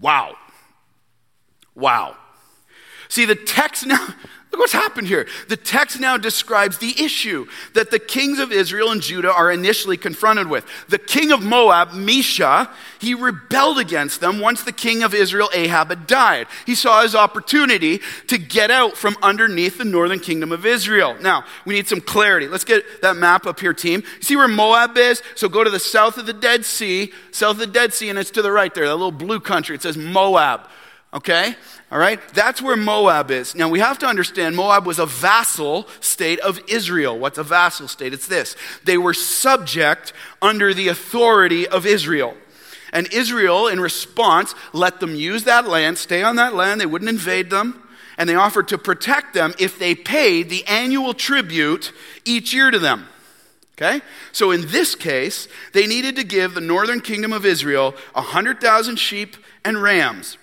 Wow. 0.00 0.34
Wow. 1.76 2.16
See, 3.08 3.26
the 3.26 3.36
text 3.36 3.86
now, 3.86 4.08
Look 4.52 4.60
what's 4.60 4.74
happened 4.74 5.08
here. 5.08 5.26
The 5.48 5.56
text 5.56 5.98
now 5.98 6.18
describes 6.18 6.76
the 6.76 6.94
issue 7.02 7.46
that 7.72 7.90
the 7.90 7.98
kings 7.98 8.38
of 8.38 8.52
Israel 8.52 8.90
and 8.90 9.00
Judah 9.00 9.32
are 9.32 9.50
initially 9.50 9.96
confronted 9.96 10.46
with. 10.46 10.66
The 10.88 10.98
king 10.98 11.32
of 11.32 11.42
Moab, 11.42 11.92
Mesha, 11.92 12.68
he 13.00 13.14
rebelled 13.14 13.78
against 13.78 14.20
them 14.20 14.40
once 14.40 14.62
the 14.62 14.70
king 14.70 15.02
of 15.02 15.14
Israel, 15.14 15.48
Ahab, 15.54 15.88
had 15.88 16.06
died. 16.06 16.48
He 16.66 16.74
saw 16.74 17.02
his 17.02 17.14
opportunity 17.14 18.02
to 18.26 18.36
get 18.36 18.70
out 18.70 18.94
from 18.94 19.16
underneath 19.22 19.78
the 19.78 19.86
northern 19.86 20.20
kingdom 20.20 20.52
of 20.52 20.66
Israel. 20.66 21.16
Now, 21.18 21.46
we 21.64 21.72
need 21.72 21.88
some 21.88 22.02
clarity. 22.02 22.46
Let's 22.46 22.64
get 22.64 22.84
that 23.00 23.16
map 23.16 23.46
up 23.46 23.58
here, 23.58 23.72
team. 23.72 24.02
You 24.18 24.22
see 24.22 24.36
where 24.36 24.48
Moab 24.48 24.98
is? 24.98 25.22
So 25.34 25.48
go 25.48 25.64
to 25.64 25.70
the 25.70 25.80
south 25.80 26.18
of 26.18 26.26
the 26.26 26.34
Dead 26.34 26.66
Sea, 26.66 27.10
south 27.30 27.52
of 27.52 27.58
the 27.58 27.66
Dead 27.66 27.94
Sea, 27.94 28.10
and 28.10 28.18
it's 28.18 28.30
to 28.32 28.42
the 28.42 28.52
right 28.52 28.74
there, 28.74 28.84
that 28.84 28.96
little 28.96 29.12
blue 29.12 29.40
country. 29.40 29.76
It 29.76 29.82
says 29.82 29.96
Moab. 29.96 30.68
Okay? 31.14 31.56
All 31.92 31.98
right? 31.98 32.26
That's 32.32 32.62
where 32.62 32.74
Moab 32.74 33.30
is. 33.30 33.54
Now 33.54 33.68
we 33.68 33.78
have 33.80 33.98
to 33.98 34.06
understand 34.06 34.56
Moab 34.56 34.86
was 34.86 34.98
a 34.98 35.04
vassal 35.04 35.86
state 36.00 36.40
of 36.40 36.58
Israel. 36.66 37.18
What's 37.18 37.36
a 37.36 37.44
vassal 37.44 37.86
state? 37.86 38.14
It's 38.14 38.26
this 38.26 38.56
they 38.82 38.96
were 38.96 39.12
subject 39.12 40.14
under 40.40 40.72
the 40.72 40.88
authority 40.88 41.68
of 41.68 41.84
Israel. 41.84 42.34
And 42.94 43.12
Israel, 43.12 43.68
in 43.68 43.78
response, 43.78 44.54
let 44.72 45.00
them 45.00 45.14
use 45.14 45.44
that 45.44 45.68
land, 45.68 45.98
stay 45.98 46.22
on 46.22 46.36
that 46.36 46.54
land, 46.54 46.80
they 46.80 46.86
wouldn't 46.86 47.10
invade 47.10 47.50
them, 47.50 47.86
and 48.16 48.28
they 48.28 48.34
offered 48.34 48.68
to 48.68 48.78
protect 48.78 49.34
them 49.34 49.54
if 49.58 49.78
they 49.78 49.94
paid 49.94 50.48
the 50.48 50.66
annual 50.66 51.12
tribute 51.14 51.92
each 52.24 52.54
year 52.54 52.70
to 52.70 52.78
them. 52.78 53.06
Okay? 53.76 54.02
So 54.32 54.50
in 54.50 54.68
this 54.68 54.94
case, 54.94 55.48
they 55.72 55.86
needed 55.86 56.16
to 56.16 56.24
give 56.24 56.54
the 56.54 56.60
northern 56.60 57.00
kingdom 57.00 57.32
of 57.32 57.46
Israel 57.46 57.94
100,000 58.12 58.96
sheep 58.96 59.36
and 59.64 59.82
rams. 59.82 60.36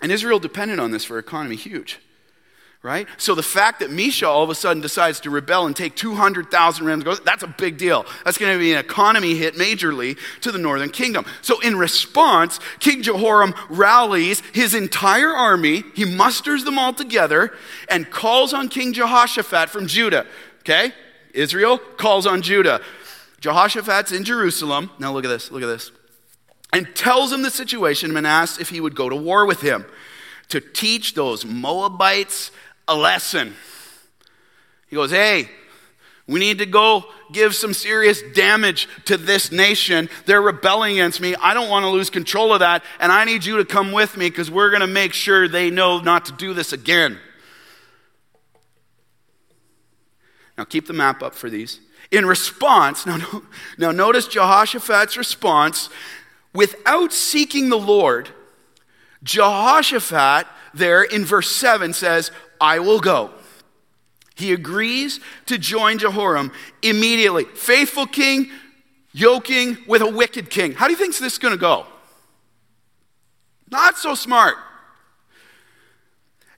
And 0.00 0.12
Israel 0.12 0.38
depended 0.38 0.78
on 0.78 0.90
this 0.90 1.04
for 1.04 1.18
economy, 1.18 1.56
huge. 1.56 1.98
Right? 2.80 3.08
So 3.16 3.34
the 3.34 3.42
fact 3.42 3.80
that 3.80 3.90
Mesha 3.90 4.28
all 4.28 4.44
of 4.44 4.50
a 4.50 4.54
sudden 4.54 4.80
decides 4.80 5.18
to 5.20 5.30
rebel 5.30 5.66
and 5.66 5.74
take 5.74 5.96
200,000 5.96 6.86
rams, 6.86 7.04
that's 7.24 7.42
a 7.42 7.48
big 7.48 7.76
deal. 7.76 8.06
That's 8.24 8.38
going 8.38 8.52
to 8.52 8.58
be 8.58 8.72
an 8.72 8.78
economy 8.78 9.34
hit 9.34 9.56
majorly 9.56 10.16
to 10.42 10.52
the 10.52 10.58
northern 10.58 10.90
kingdom. 10.90 11.26
So 11.42 11.58
in 11.58 11.76
response, 11.76 12.60
King 12.78 13.02
Jehoram 13.02 13.52
rallies 13.68 14.44
his 14.52 14.74
entire 14.74 15.34
army, 15.34 15.82
he 15.96 16.04
musters 16.04 16.62
them 16.62 16.78
all 16.78 16.92
together, 16.92 17.52
and 17.90 18.08
calls 18.08 18.54
on 18.54 18.68
King 18.68 18.92
Jehoshaphat 18.92 19.70
from 19.70 19.88
Judah. 19.88 20.24
Okay? 20.60 20.92
Israel 21.34 21.78
calls 21.78 22.26
on 22.26 22.42
Judah. 22.42 22.80
Jehoshaphat's 23.40 24.12
in 24.12 24.22
Jerusalem. 24.22 24.90
Now 25.00 25.12
look 25.12 25.24
at 25.24 25.28
this, 25.28 25.50
look 25.50 25.64
at 25.64 25.66
this 25.66 25.90
and 26.72 26.94
tells 26.94 27.32
him 27.32 27.42
the 27.42 27.50
situation 27.50 28.16
and 28.16 28.26
asks 28.26 28.58
if 28.58 28.68
he 28.68 28.80
would 28.80 28.94
go 28.94 29.08
to 29.08 29.16
war 29.16 29.46
with 29.46 29.60
him 29.60 29.84
to 30.48 30.60
teach 30.60 31.14
those 31.14 31.44
Moabites 31.44 32.50
a 32.86 32.94
lesson. 32.94 33.54
He 34.88 34.96
goes, 34.96 35.10
Hey, 35.10 35.48
we 36.26 36.40
need 36.40 36.58
to 36.58 36.66
go 36.66 37.04
give 37.32 37.54
some 37.54 37.72
serious 37.72 38.22
damage 38.34 38.86
to 39.06 39.16
this 39.16 39.50
nation. 39.50 40.10
They're 40.26 40.42
rebelling 40.42 40.92
against 40.92 41.20
me. 41.20 41.34
I 41.36 41.54
don't 41.54 41.70
want 41.70 41.84
to 41.84 41.88
lose 41.88 42.10
control 42.10 42.52
of 42.52 42.60
that. 42.60 42.84
And 43.00 43.10
I 43.10 43.24
need 43.24 43.46
you 43.46 43.56
to 43.58 43.64
come 43.64 43.92
with 43.92 44.16
me 44.16 44.28
because 44.28 44.50
we're 44.50 44.70
going 44.70 44.82
to 44.82 44.86
make 44.86 45.14
sure 45.14 45.48
they 45.48 45.70
know 45.70 46.00
not 46.00 46.26
to 46.26 46.32
do 46.32 46.52
this 46.52 46.72
again. 46.72 47.18
Now, 50.58 50.64
keep 50.64 50.86
the 50.86 50.92
map 50.92 51.22
up 51.22 51.34
for 51.34 51.48
these. 51.48 51.80
In 52.10 52.26
response, 52.26 53.06
now, 53.06 53.42
now 53.78 53.90
notice 53.90 54.26
Jehoshaphat's 54.26 55.16
response 55.16 55.88
without 56.58 57.12
seeking 57.12 57.68
the 57.68 57.78
Lord, 57.78 58.30
Jehoshaphat, 59.22 60.48
there 60.74 61.04
in 61.04 61.24
verse 61.24 61.54
7, 61.54 61.92
says, 61.92 62.32
I 62.60 62.80
will 62.80 62.98
go. 62.98 63.30
He 64.34 64.52
agrees 64.52 65.20
to 65.46 65.56
join 65.56 65.98
Jehoram 65.98 66.50
immediately. 66.82 67.44
Faithful 67.44 68.06
king, 68.06 68.50
yoking 69.12 69.78
with 69.86 70.02
a 70.02 70.10
wicked 70.10 70.50
king. 70.50 70.72
How 70.72 70.86
do 70.86 70.90
you 70.90 70.98
think 70.98 71.16
this 71.16 71.34
is 71.34 71.38
going 71.38 71.54
to 71.54 71.60
go? 71.60 71.86
Not 73.70 73.96
so 73.96 74.16
smart. 74.16 74.56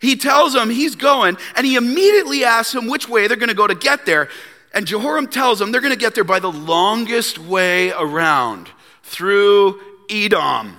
He 0.00 0.16
tells 0.16 0.54
him 0.54 0.70
he's 0.70 0.96
going, 0.96 1.36
and 1.56 1.66
he 1.66 1.76
immediately 1.76 2.42
asks 2.42 2.74
him 2.74 2.88
which 2.88 3.06
way 3.06 3.28
they're 3.28 3.36
going 3.36 3.50
to 3.50 3.54
go 3.54 3.66
to 3.66 3.74
get 3.74 4.06
there. 4.06 4.30
And 4.72 4.86
Jehoram 4.86 5.26
tells 5.26 5.60
him 5.60 5.72
they're 5.72 5.82
going 5.82 5.92
to 5.92 6.00
get 6.00 6.14
there 6.14 6.24
by 6.24 6.38
the 6.38 6.50
longest 6.50 7.38
way 7.38 7.92
around 7.92 8.70
through 9.02 9.78
Edom. 10.10 10.76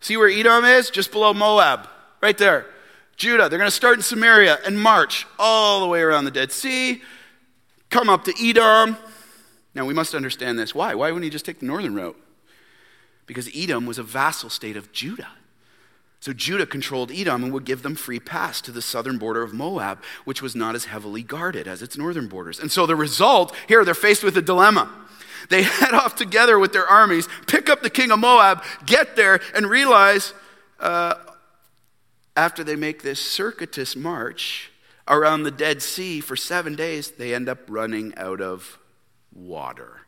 See 0.00 0.16
where 0.16 0.28
Edom 0.28 0.64
is? 0.64 0.90
Just 0.90 1.10
below 1.10 1.34
Moab, 1.34 1.88
right 2.22 2.38
there. 2.38 2.66
Judah, 3.16 3.48
they're 3.48 3.58
going 3.58 3.70
to 3.70 3.76
start 3.76 3.96
in 3.96 4.02
Samaria 4.02 4.58
and 4.64 4.80
march 4.80 5.26
all 5.38 5.80
the 5.80 5.88
way 5.88 6.00
around 6.00 6.24
the 6.24 6.30
Dead 6.30 6.52
Sea, 6.52 7.02
come 7.90 8.08
up 8.08 8.24
to 8.24 8.34
Edom. 8.40 8.96
Now 9.74 9.84
we 9.84 9.94
must 9.94 10.14
understand 10.14 10.58
this. 10.58 10.74
Why? 10.74 10.94
Why 10.94 11.10
wouldn't 11.10 11.24
he 11.24 11.30
just 11.30 11.44
take 11.44 11.58
the 11.58 11.66
northern 11.66 11.94
route? 11.94 12.16
Because 13.26 13.50
Edom 13.54 13.86
was 13.86 13.98
a 13.98 14.02
vassal 14.02 14.50
state 14.50 14.76
of 14.76 14.92
Judah. 14.92 15.32
So 16.20 16.32
Judah 16.32 16.66
controlled 16.66 17.12
Edom 17.12 17.44
and 17.44 17.52
would 17.52 17.64
give 17.64 17.82
them 17.82 17.94
free 17.94 18.18
pass 18.18 18.60
to 18.62 18.72
the 18.72 18.82
southern 18.82 19.18
border 19.18 19.42
of 19.42 19.52
Moab, 19.52 20.02
which 20.24 20.42
was 20.42 20.56
not 20.56 20.74
as 20.74 20.86
heavily 20.86 21.22
guarded 21.22 21.68
as 21.68 21.82
its 21.82 21.96
northern 21.96 22.26
borders. 22.26 22.58
And 22.58 22.72
so 22.72 22.86
the 22.86 22.96
result 22.96 23.54
here, 23.68 23.84
they're 23.84 23.94
faced 23.94 24.24
with 24.24 24.36
a 24.36 24.42
dilemma. 24.42 24.90
They 25.48 25.62
head 25.64 25.94
off 25.94 26.16
together 26.16 26.58
with 26.58 26.72
their 26.72 26.86
armies, 26.86 27.28
pick 27.46 27.68
up 27.68 27.82
the 27.82 27.90
king 27.90 28.10
of 28.10 28.18
Moab, 28.18 28.62
get 28.86 29.16
there, 29.16 29.40
and 29.54 29.68
realize 29.68 30.34
uh, 30.80 31.14
after 32.36 32.62
they 32.62 32.76
make 32.76 33.02
this 33.02 33.20
circuitous 33.20 33.96
march 33.96 34.70
around 35.06 35.42
the 35.42 35.50
Dead 35.50 35.82
Sea 35.82 36.20
for 36.20 36.36
seven 36.36 36.74
days, 36.74 37.10
they 37.10 37.34
end 37.34 37.48
up 37.48 37.60
running 37.68 38.14
out 38.16 38.40
of 38.40 38.78
water. 39.34 40.02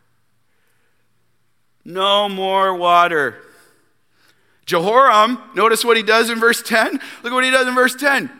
No 1.84 2.28
more 2.28 2.74
water. 2.74 3.42
Jehoram, 4.66 5.38
notice 5.54 5.84
what 5.84 5.96
he 5.96 6.02
does 6.02 6.30
in 6.30 6.38
verse 6.38 6.62
10. 6.62 7.00
Look 7.22 7.32
what 7.32 7.44
he 7.44 7.50
does 7.50 7.66
in 7.66 7.74
verse 7.74 7.94
10. 7.94 8.30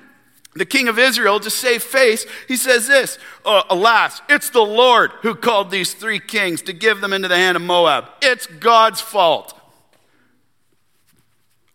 The 0.60 0.66
king 0.66 0.88
of 0.88 0.98
Israel, 0.98 1.40
to 1.40 1.48
save 1.48 1.82
face, 1.82 2.26
he 2.46 2.54
says 2.54 2.86
this 2.86 3.18
oh, 3.46 3.62
Alas, 3.70 4.20
it's 4.28 4.50
the 4.50 4.60
Lord 4.60 5.10
who 5.22 5.34
called 5.34 5.70
these 5.70 5.94
three 5.94 6.20
kings 6.20 6.60
to 6.62 6.74
give 6.74 7.00
them 7.00 7.14
into 7.14 7.28
the 7.28 7.36
hand 7.36 7.56
of 7.56 7.62
Moab. 7.62 8.10
It's 8.20 8.44
God's 8.44 9.00
fault. 9.00 9.58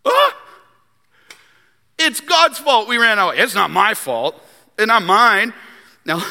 Ah! 0.04 0.36
It's 1.98 2.20
God's 2.20 2.60
fault 2.60 2.86
we 2.88 2.96
ran 2.96 3.18
away. 3.18 3.38
It's 3.38 3.56
not 3.56 3.72
my 3.72 3.94
fault. 3.94 4.40
It's 4.78 4.86
not 4.86 5.02
mine. 5.02 5.52
Now, 6.04 6.18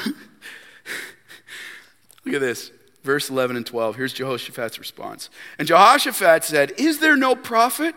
look 2.26 2.36
at 2.36 2.40
this. 2.40 2.72
Verse 3.04 3.30
11 3.30 3.58
and 3.58 3.66
12. 3.66 3.98
Here's 3.98 4.14
Jehoshaphat's 4.14 4.80
response. 4.80 5.30
And 5.60 5.68
Jehoshaphat 5.68 6.46
said, 6.46 6.72
Is 6.78 7.00
there 7.00 7.18
no 7.18 7.36
prophet? 7.36 7.96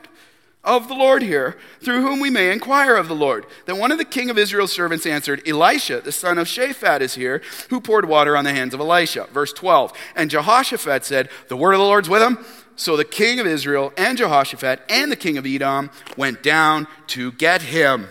Of 0.68 0.86
the 0.86 0.94
Lord 0.94 1.22
here, 1.22 1.56
through 1.80 2.02
whom 2.02 2.20
we 2.20 2.28
may 2.28 2.52
inquire 2.52 2.94
of 2.94 3.08
the 3.08 3.14
Lord. 3.14 3.46
Then 3.64 3.78
one 3.78 3.90
of 3.90 3.96
the 3.96 4.04
king 4.04 4.28
of 4.28 4.36
Israel's 4.36 4.70
servants 4.70 5.06
answered, 5.06 5.40
Elisha, 5.48 6.02
the 6.02 6.12
son 6.12 6.36
of 6.36 6.46
Shaphat, 6.46 7.00
is 7.00 7.14
here, 7.14 7.40
who 7.70 7.80
poured 7.80 8.06
water 8.06 8.36
on 8.36 8.44
the 8.44 8.52
hands 8.52 8.74
of 8.74 8.80
Elijah. 8.80 9.26
Verse 9.32 9.50
12. 9.54 9.94
And 10.14 10.30
Jehoshaphat 10.30 11.06
said, 11.06 11.30
The 11.48 11.56
word 11.56 11.72
of 11.72 11.78
the 11.78 11.86
Lord's 11.86 12.10
with 12.10 12.20
him. 12.20 12.44
So 12.76 12.98
the 12.98 13.06
king 13.06 13.40
of 13.40 13.46
Israel 13.46 13.94
and 13.96 14.18
Jehoshaphat 14.18 14.82
and 14.90 15.10
the 15.10 15.16
king 15.16 15.38
of 15.38 15.46
Edom 15.46 15.88
went 16.18 16.42
down 16.42 16.86
to 17.08 17.32
get 17.32 17.62
him. 17.62 18.06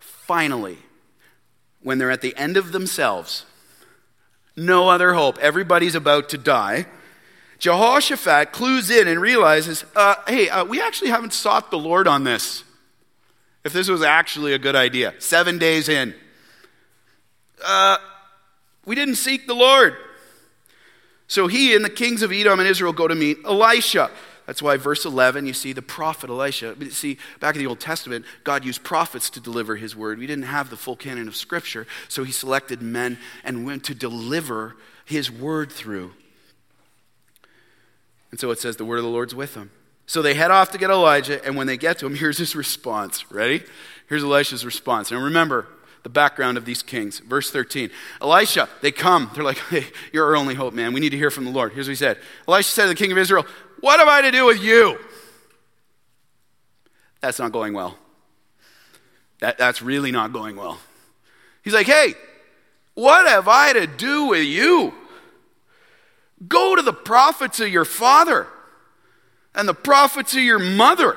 Finally, 0.00 0.78
when 1.82 1.98
they're 1.98 2.10
at 2.10 2.20
the 2.20 2.36
end 2.36 2.56
of 2.56 2.72
themselves, 2.72 3.46
no 4.56 4.88
other 4.88 5.14
hope, 5.14 5.38
everybody's 5.38 5.94
about 5.94 6.28
to 6.30 6.36
die 6.36 6.86
Jehoshaphat 7.62 8.50
clues 8.50 8.90
in 8.90 9.06
and 9.06 9.20
realizes, 9.20 9.84
uh, 9.94 10.16
hey, 10.26 10.48
uh, 10.48 10.64
we 10.64 10.82
actually 10.82 11.10
haven't 11.10 11.32
sought 11.32 11.70
the 11.70 11.78
Lord 11.78 12.08
on 12.08 12.24
this. 12.24 12.64
If 13.62 13.72
this 13.72 13.88
was 13.88 14.02
actually 14.02 14.52
a 14.52 14.58
good 14.58 14.74
idea, 14.74 15.14
seven 15.20 15.58
days 15.58 15.88
in, 15.88 16.12
uh, 17.64 17.98
we 18.84 18.96
didn't 18.96 19.14
seek 19.14 19.46
the 19.46 19.54
Lord. 19.54 19.96
So 21.28 21.46
he 21.46 21.76
and 21.76 21.84
the 21.84 21.90
kings 21.90 22.22
of 22.22 22.32
Edom 22.32 22.58
and 22.58 22.68
Israel 22.68 22.92
go 22.92 23.06
to 23.06 23.14
meet 23.14 23.38
Elisha. 23.44 24.10
That's 24.44 24.60
why 24.60 24.76
verse 24.76 25.04
11, 25.04 25.46
you 25.46 25.52
see 25.52 25.72
the 25.72 25.82
prophet 25.82 26.30
Elisha. 26.30 26.74
See, 26.90 27.16
back 27.38 27.54
in 27.54 27.60
the 27.60 27.68
Old 27.68 27.78
Testament, 27.78 28.24
God 28.42 28.64
used 28.64 28.82
prophets 28.82 29.30
to 29.30 29.40
deliver 29.40 29.76
his 29.76 29.94
word. 29.94 30.18
We 30.18 30.26
didn't 30.26 30.46
have 30.46 30.68
the 30.68 30.76
full 30.76 30.96
canon 30.96 31.28
of 31.28 31.36
Scripture, 31.36 31.86
so 32.08 32.24
he 32.24 32.32
selected 32.32 32.82
men 32.82 33.18
and 33.44 33.64
went 33.64 33.84
to 33.84 33.94
deliver 33.94 34.74
his 35.04 35.30
word 35.30 35.70
through. 35.70 36.14
And 38.32 38.40
so 38.40 38.50
it 38.50 38.58
says 38.58 38.76
the 38.76 38.84
word 38.84 38.96
of 38.96 39.04
the 39.04 39.10
Lord's 39.10 39.34
with 39.34 39.54
them. 39.54 39.70
So 40.06 40.20
they 40.20 40.34
head 40.34 40.50
off 40.50 40.72
to 40.72 40.78
get 40.78 40.90
Elijah, 40.90 41.44
and 41.44 41.56
when 41.56 41.68
they 41.68 41.76
get 41.76 41.98
to 42.00 42.06
him, 42.06 42.14
here's 42.16 42.38
his 42.38 42.56
response. 42.56 43.30
Ready? 43.30 43.62
Here's 44.08 44.24
Elisha's 44.24 44.66
response. 44.66 45.12
And 45.12 45.22
remember 45.22 45.68
the 46.02 46.08
background 46.08 46.58
of 46.58 46.64
these 46.64 46.82
kings. 46.82 47.20
Verse 47.20 47.50
13. 47.50 47.90
Elisha, 48.20 48.68
they 48.80 48.90
come. 48.90 49.30
They're 49.34 49.44
like, 49.44 49.58
hey, 49.70 49.86
you're 50.12 50.26
our 50.26 50.36
only 50.36 50.54
hope, 50.54 50.74
man. 50.74 50.92
We 50.92 51.00
need 51.00 51.10
to 51.10 51.16
hear 51.16 51.30
from 51.30 51.44
the 51.44 51.50
Lord. 51.50 51.72
Here's 51.72 51.86
what 51.86 51.92
he 51.92 51.96
said 51.96 52.18
Elisha 52.48 52.70
said 52.70 52.82
to 52.84 52.88
the 52.88 52.94
king 52.94 53.12
of 53.12 53.18
Israel, 53.18 53.46
What 53.80 54.00
have 54.00 54.08
I 54.08 54.22
to 54.22 54.30
do 54.30 54.46
with 54.46 54.62
you? 54.62 54.98
That's 57.20 57.38
not 57.38 57.52
going 57.52 57.72
well. 57.72 57.96
That, 59.38 59.58
that's 59.58 59.80
really 59.80 60.10
not 60.10 60.32
going 60.32 60.56
well. 60.56 60.78
He's 61.62 61.74
like, 61.74 61.86
Hey, 61.86 62.14
what 62.94 63.28
have 63.28 63.46
I 63.48 63.72
to 63.72 63.86
do 63.86 64.26
with 64.26 64.44
you? 64.44 64.92
Go 66.48 66.76
to 66.76 66.82
the 66.82 66.92
prophets 66.92 67.60
of 67.60 67.68
your 67.68 67.84
father 67.84 68.46
and 69.54 69.68
the 69.68 69.74
prophets 69.74 70.34
of 70.34 70.40
your 70.42 70.58
mother, 70.58 71.16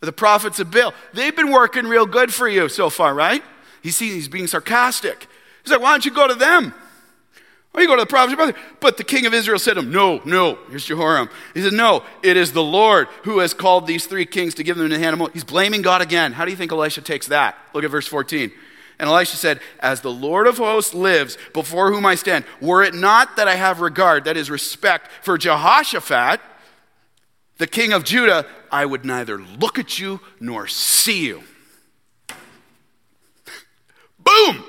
the 0.00 0.12
prophets 0.12 0.58
of 0.58 0.70
Baal. 0.70 0.94
They've 1.12 1.34
been 1.34 1.52
working 1.52 1.86
real 1.86 2.06
good 2.06 2.32
for 2.32 2.48
you 2.48 2.68
so 2.68 2.90
far, 2.90 3.14
right? 3.14 3.42
He's, 3.82 3.98
he's 3.98 4.28
being 4.28 4.46
sarcastic. 4.46 5.28
He's 5.62 5.72
like, 5.72 5.80
why 5.80 5.92
don't 5.92 6.04
you 6.04 6.12
go 6.12 6.26
to 6.26 6.34
them? 6.34 6.74
Why 7.72 7.80
don't 7.80 7.82
you 7.88 7.96
go 7.96 7.96
to 7.96 8.02
the 8.02 8.10
prophets 8.10 8.32
of 8.34 8.38
your 8.38 8.46
mother? 8.46 8.58
But 8.80 8.98
the 8.98 9.04
king 9.04 9.24
of 9.24 9.32
Israel 9.32 9.58
said 9.58 9.74
to 9.74 9.80
him, 9.80 9.90
No, 9.90 10.20
no. 10.26 10.58
Here's 10.68 10.84
Jehoram. 10.84 11.30
He 11.54 11.62
said, 11.62 11.72
No, 11.72 12.04
it 12.22 12.36
is 12.36 12.52
the 12.52 12.62
Lord 12.62 13.08
who 13.22 13.38
has 13.38 13.54
called 13.54 13.86
these 13.86 14.06
three 14.06 14.26
kings 14.26 14.54
to 14.56 14.62
give 14.62 14.76
them 14.76 14.90
the 14.90 15.08
of 15.08 15.32
He's 15.32 15.44
blaming 15.44 15.80
God 15.80 16.02
again. 16.02 16.32
How 16.32 16.44
do 16.44 16.50
you 16.50 16.56
think 16.56 16.70
Elisha 16.70 17.00
takes 17.00 17.28
that? 17.28 17.56
Look 17.72 17.82
at 17.82 17.90
verse 17.90 18.06
14. 18.06 18.52
And 19.02 19.10
Elisha 19.10 19.36
said, 19.36 19.58
As 19.80 20.00
the 20.00 20.12
Lord 20.12 20.46
of 20.46 20.58
hosts 20.58 20.94
lives, 20.94 21.36
before 21.52 21.90
whom 21.90 22.06
I 22.06 22.14
stand, 22.14 22.44
were 22.60 22.84
it 22.84 22.94
not 22.94 23.34
that 23.34 23.48
I 23.48 23.56
have 23.56 23.80
regard, 23.80 24.26
that 24.26 24.36
is 24.36 24.48
respect, 24.48 25.10
for 25.22 25.36
Jehoshaphat, 25.36 26.40
the 27.58 27.66
king 27.66 27.92
of 27.92 28.04
Judah, 28.04 28.46
I 28.70 28.86
would 28.86 29.04
neither 29.04 29.38
look 29.40 29.76
at 29.76 29.98
you 29.98 30.20
nor 30.38 30.68
see 30.68 31.26
you. 31.26 31.42
Boom! 34.20 34.64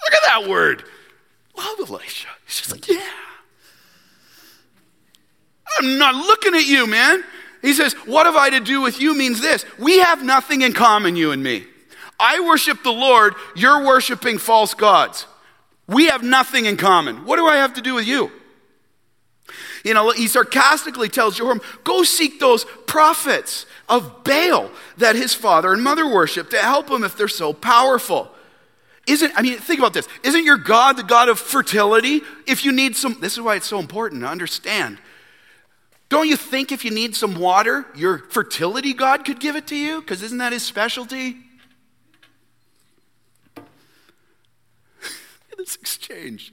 Look 0.00 0.14
at 0.14 0.22
that 0.26 0.48
word. 0.48 0.82
Love 1.56 1.88
Elisha. 1.88 2.26
He's 2.44 2.56
just 2.56 2.72
like, 2.72 2.88
yeah. 2.88 3.08
I'm 5.78 5.96
not 5.96 6.16
looking 6.16 6.56
at 6.56 6.66
you, 6.66 6.88
man. 6.88 7.22
He 7.62 7.72
says, 7.72 7.92
What 8.04 8.26
have 8.26 8.34
I 8.34 8.50
to 8.50 8.58
do 8.58 8.80
with 8.80 9.00
you 9.00 9.14
means 9.14 9.40
this. 9.40 9.64
We 9.78 10.00
have 10.00 10.24
nothing 10.24 10.62
in 10.62 10.72
common, 10.72 11.14
you 11.14 11.30
and 11.30 11.40
me. 11.40 11.64
I 12.20 12.40
worship 12.40 12.82
the 12.82 12.92
Lord, 12.92 13.34
you're 13.54 13.84
worshiping 13.84 14.38
false 14.38 14.74
gods. 14.74 15.26
We 15.86 16.06
have 16.06 16.22
nothing 16.22 16.66
in 16.66 16.76
common. 16.76 17.24
What 17.24 17.36
do 17.36 17.46
I 17.46 17.56
have 17.56 17.74
to 17.74 17.80
do 17.80 17.94
with 17.94 18.06
you? 18.06 18.30
You 19.84 19.94
know, 19.94 20.10
he 20.10 20.26
sarcastically 20.26 21.08
tells 21.08 21.36
Jehoram, 21.36 21.60
go 21.84 22.02
seek 22.02 22.40
those 22.40 22.66
prophets 22.86 23.64
of 23.88 24.24
Baal 24.24 24.70
that 24.98 25.16
his 25.16 25.32
father 25.34 25.72
and 25.72 25.82
mother 25.82 26.06
worship 26.06 26.50
to 26.50 26.58
help 26.58 26.90
him 26.90 27.04
if 27.04 27.16
they're 27.16 27.28
so 27.28 27.52
powerful. 27.52 28.30
Isn't, 29.06 29.32
I 29.36 29.42
mean, 29.42 29.56
think 29.56 29.78
about 29.78 29.94
this. 29.94 30.06
Isn't 30.22 30.44
your 30.44 30.58
God 30.58 30.98
the 30.98 31.02
God 31.02 31.30
of 31.30 31.38
fertility? 31.38 32.20
If 32.46 32.64
you 32.64 32.72
need 32.72 32.96
some, 32.96 33.18
this 33.20 33.32
is 33.32 33.40
why 33.40 33.56
it's 33.56 33.66
so 33.66 33.78
important 33.78 34.22
to 34.22 34.28
understand. 34.28 34.98
Don't 36.10 36.28
you 36.28 36.36
think 36.36 36.72
if 36.72 36.84
you 36.84 36.90
need 36.90 37.14
some 37.14 37.38
water, 37.38 37.86
your 37.94 38.18
fertility 38.18 38.92
God 38.92 39.24
could 39.24 39.40
give 39.40 39.56
it 39.56 39.66
to 39.68 39.76
you? 39.76 40.00
Because 40.00 40.22
isn't 40.22 40.38
that 40.38 40.52
his 40.52 40.62
specialty? 40.62 41.36
This 45.68 45.76
exchange 45.76 46.52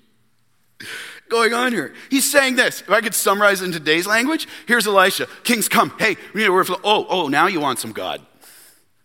going 1.30 1.54
on 1.54 1.72
here. 1.72 1.94
He's 2.10 2.30
saying 2.30 2.56
this. 2.56 2.82
If 2.82 2.90
I 2.90 3.02
could 3.02 3.14
summarize 3.14 3.62
in 3.62 3.72
today's 3.72 4.06
language, 4.06 4.48
here's 4.68 4.88
Elisha. 4.88 5.28
Kings 5.44 5.70
come. 5.70 5.94
Hey, 5.98 6.18
we 6.34 6.42
need 6.42 6.48
a 6.48 6.52
word 6.52 6.68
for, 6.68 6.78
oh, 6.84 7.06
oh, 7.10 7.28
now 7.28 7.48
you 7.48 7.62
want 7.62 7.80
some 7.80 7.94
God. 7.94 8.22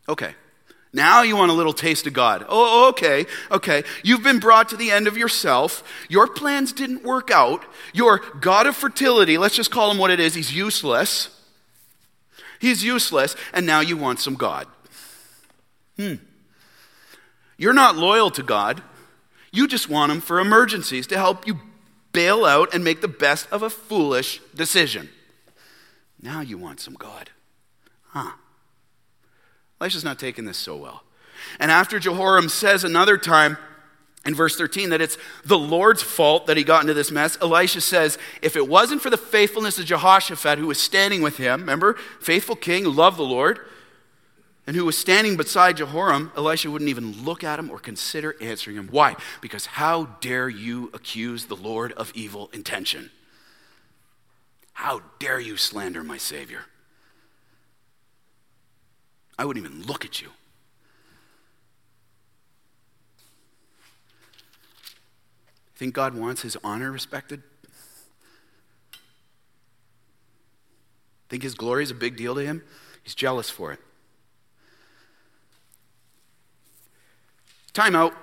Okay. 0.08 0.34
Now 0.92 1.22
you 1.22 1.36
want 1.36 1.52
a 1.52 1.54
little 1.54 1.72
taste 1.72 2.08
of 2.08 2.12
God. 2.12 2.44
Oh, 2.48 2.88
okay, 2.88 3.26
okay. 3.52 3.84
You've 4.02 4.24
been 4.24 4.40
brought 4.40 4.70
to 4.70 4.76
the 4.76 4.90
end 4.90 5.06
of 5.06 5.16
yourself. 5.16 5.84
Your 6.08 6.26
plans 6.26 6.72
didn't 6.72 7.04
work 7.04 7.30
out. 7.30 7.64
Your 7.94 8.18
God 8.40 8.66
of 8.66 8.74
fertility, 8.74 9.38
let's 9.38 9.54
just 9.54 9.70
call 9.70 9.92
him 9.92 9.98
what 9.98 10.11
it 10.11 10.18
is, 10.18 10.34
he's 10.34 10.52
useless. 10.52 11.28
He's 12.58 12.82
useless, 12.82 13.36
and 13.54 13.64
now 13.64 13.80
you 13.80 13.96
want 13.96 14.18
some 14.18 14.34
God. 14.34 14.66
Hmm. 15.96 16.14
You're 17.56 17.72
not 17.72 17.96
loyal 17.96 18.30
to 18.32 18.42
God. 18.42 18.82
You 19.53 19.66
just 19.66 19.88
want 19.88 20.11
them 20.11 20.20
for 20.20 20.40
emergencies 20.40 21.07
to 21.09 21.16
help 21.16 21.46
you 21.46 21.61
bail 22.12 22.44
out 22.44 22.74
and 22.74 22.84
make 22.84 23.01
the 23.01 23.09
best 23.09 23.51
of 23.51 23.62
a 23.62 23.70
foolish 23.70 24.40
decision. 24.55 25.09
Now 26.20 26.40
you 26.40 26.59
want 26.59 26.80
some 26.80 26.94
God. 26.94 27.30
Huh. 28.09 28.32
Elisha's 29.80 30.05
not 30.05 30.18
taking 30.18 30.44
this 30.44 30.59
so 30.59 30.76
well. 30.76 31.05
And 31.59 31.70
after 31.70 31.98
Jehoram 31.98 32.48
says 32.48 32.84
another 32.84 33.16
time, 33.16 33.57
in 34.26 34.34
verse 34.34 34.57
13 34.57 34.90
that 34.90 35.01
it's 35.01 35.16
the 35.44 35.59
Lord's 35.59 36.03
fault 36.03 36.46
that 36.46 36.57
he 36.57 36.64
got 36.64 36.82
into 36.82 36.94
this 36.94 37.11
mess. 37.11 37.38
Elisha 37.40 37.80
says, 37.80 38.18
if 38.42 38.55
it 38.55 38.68
wasn't 38.68 39.01
for 39.01 39.11
the 39.11 39.16
faithfulness 39.16 39.78
of 39.78 39.86
Jehoshaphat, 39.86 40.59
who 40.59 40.66
was 40.66 40.78
standing 40.80 41.22
with 41.22 41.38
him, 41.38 41.61
remember, 41.61 41.94
faithful 42.20 42.57
king 42.57 42.84
who 42.84 42.90
loved 42.90 43.16
the 43.16 43.22
Lord, 43.22 43.61
and 44.70 44.76
who 44.76 44.84
was 44.84 44.96
standing 44.96 45.36
beside 45.36 45.78
Jehoram, 45.78 46.30
Elisha 46.36 46.70
wouldn't 46.70 46.90
even 46.90 47.24
look 47.24 47.42
at 47.42 47.58
him 47.58 47.70
or 47.70 47.80
consider 47.80 48.36
answering 48.40 48.76
him. 48.76 48.86
Why? 48.92 49.16
Because 49.40 49.66
how 49.66 50.04
dare 50.20 50.48
you 50.48 50.90
accuse 50.94 51.46
the 51.46 51.56
Lord 51.56 51.90
of 51.94 52.12
evil 52.14 52.48
intention? 52.52 53.10
How 54.74 55.02
dare 55.18 55.40
you 55.40 55.56
slander 55.56 56.04
my 56.04 56.18
Savior? 56.18 56.66
I 59.36 59.44
wouldn't 59.44 59.66
even 59.66 59.82
look 59.88 60.04
at 60.04 60.22
you. 60.22 60.28
Think 65.74 65.94
God 65.94 66.14
wants 66.14 66.42
his 66.42 66.56
honor 66.62 66.92
respected? 66.92 67.42
Think 71.28 71.42
his 71.42 71.56
glory 71.56 71.82
is 71.82 71.90
a 71.90 71.94
big 71.94 72.16
deal 72.16 72.36
to 72.36 72.40
him? 72.40 72.62
He's 73.02 73.16
jealous 73.16 73.50
for 73.50 73.72
it. 73.72 73.80
Time 77.72 77.94
out. 77.94 78.14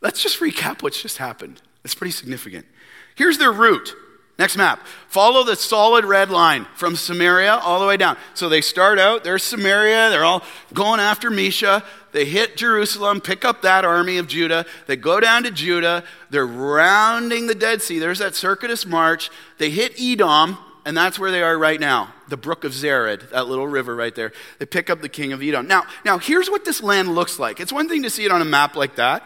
Let's 0.00 0.22
just 0.22 0.40
recap 0.40 0.82
what's 0.82 1.00
just 1.00 1.18
happened. 1.18 1.62
It's 1.84 1.94
pretty 1.94 2.12
significant. 2.12 2.66
Here's 3.14 3.38
their 3.38 3.52
route. 3.52 3.94
Next 4.38 4.56
map. 4.56 4.84
Follow 5.08 5.44
the 5.44 5.54
solid 5.56 6.04
red 6.04 6.30
line 6.30 6.66
from 6.74 6.96
Samaria 6.96 7.52
all 7.52 7.78
the 7.78 7.86
way 7.86 7.96
down. 7.96 8.16
So 8.34 8.48
they 8.48 8.60
start 8.60 8.98
out, 8.98 9.24
there's 9.24 9.42
Samaria, 9.42 10.10
they're 10.10 10.24
all 10.24 10.42
going 10.72 11.00
after 11.00 11.30
Mesha. 11.30 11.84
They 12.12 12.24
hit 12.24 12.56
Jerusalem, 12.56 13.20
pick 13.20 13.44
up 13.44 13.62
that 13.62 13.84
army 13.84 14.18
of 14.18 14.26
Judah. 14.26 14.66
They 14.86 14.96
go 14.96 15.20
down 15.20 15.44
to 15.44 15.50
Judah. 15.50 16.02
They're 16.30 16.46
rounding 16.46 17.46
the 17.46 17.54
Dead 17.54 17.82
Sea. 17.82 17.98
There's 17.98 18.18
that 18.18 18.34
circuitous 18.34 18.84
march. 18.84 19.30
They 19.58 19.70
hit 19.70 19.94
Edom, 20.00 20.58
and 20.84 20.96
that's 20.96 21.18
where 21.18 21.30
they 21.30 21.42
are 21.42 21.56
right 21.56 21.80
now 21.80 22.12
the 22.28 22.36
brook 22.38 22.64
of 22.64 22.72
Zered, 22.72 23.28
that 23.30 23.46
little 23.46 23.68
river 23.68 23.94
right 23.94 24.14
there. 24.14 24.32
They 24.58 24.64
pick 24.64 24.88
up 24.88 25.02
the 25.02 25.08
king 25.08 25.34
of 25.34 25.42
Edom. 25.42 25.66
Now, 25.66 25.84
now, 26.02 26.16
here's 26.16 26.48
what 26.48 26.64
this 26.64 26.82
land 26.82 27.14
looks 27.14 27.38
like. 27.38 27.60
It's 27.60 27.72
one 27.72 27.90
thing 27.90 28.02
to 28.04 28.10
see 28.10 28.24
it 28.24 28.32
on 28.32 28.40
a 28.40 28.46
map 28.46 28.74
like 28.74 28.96
that, 28.96 29.22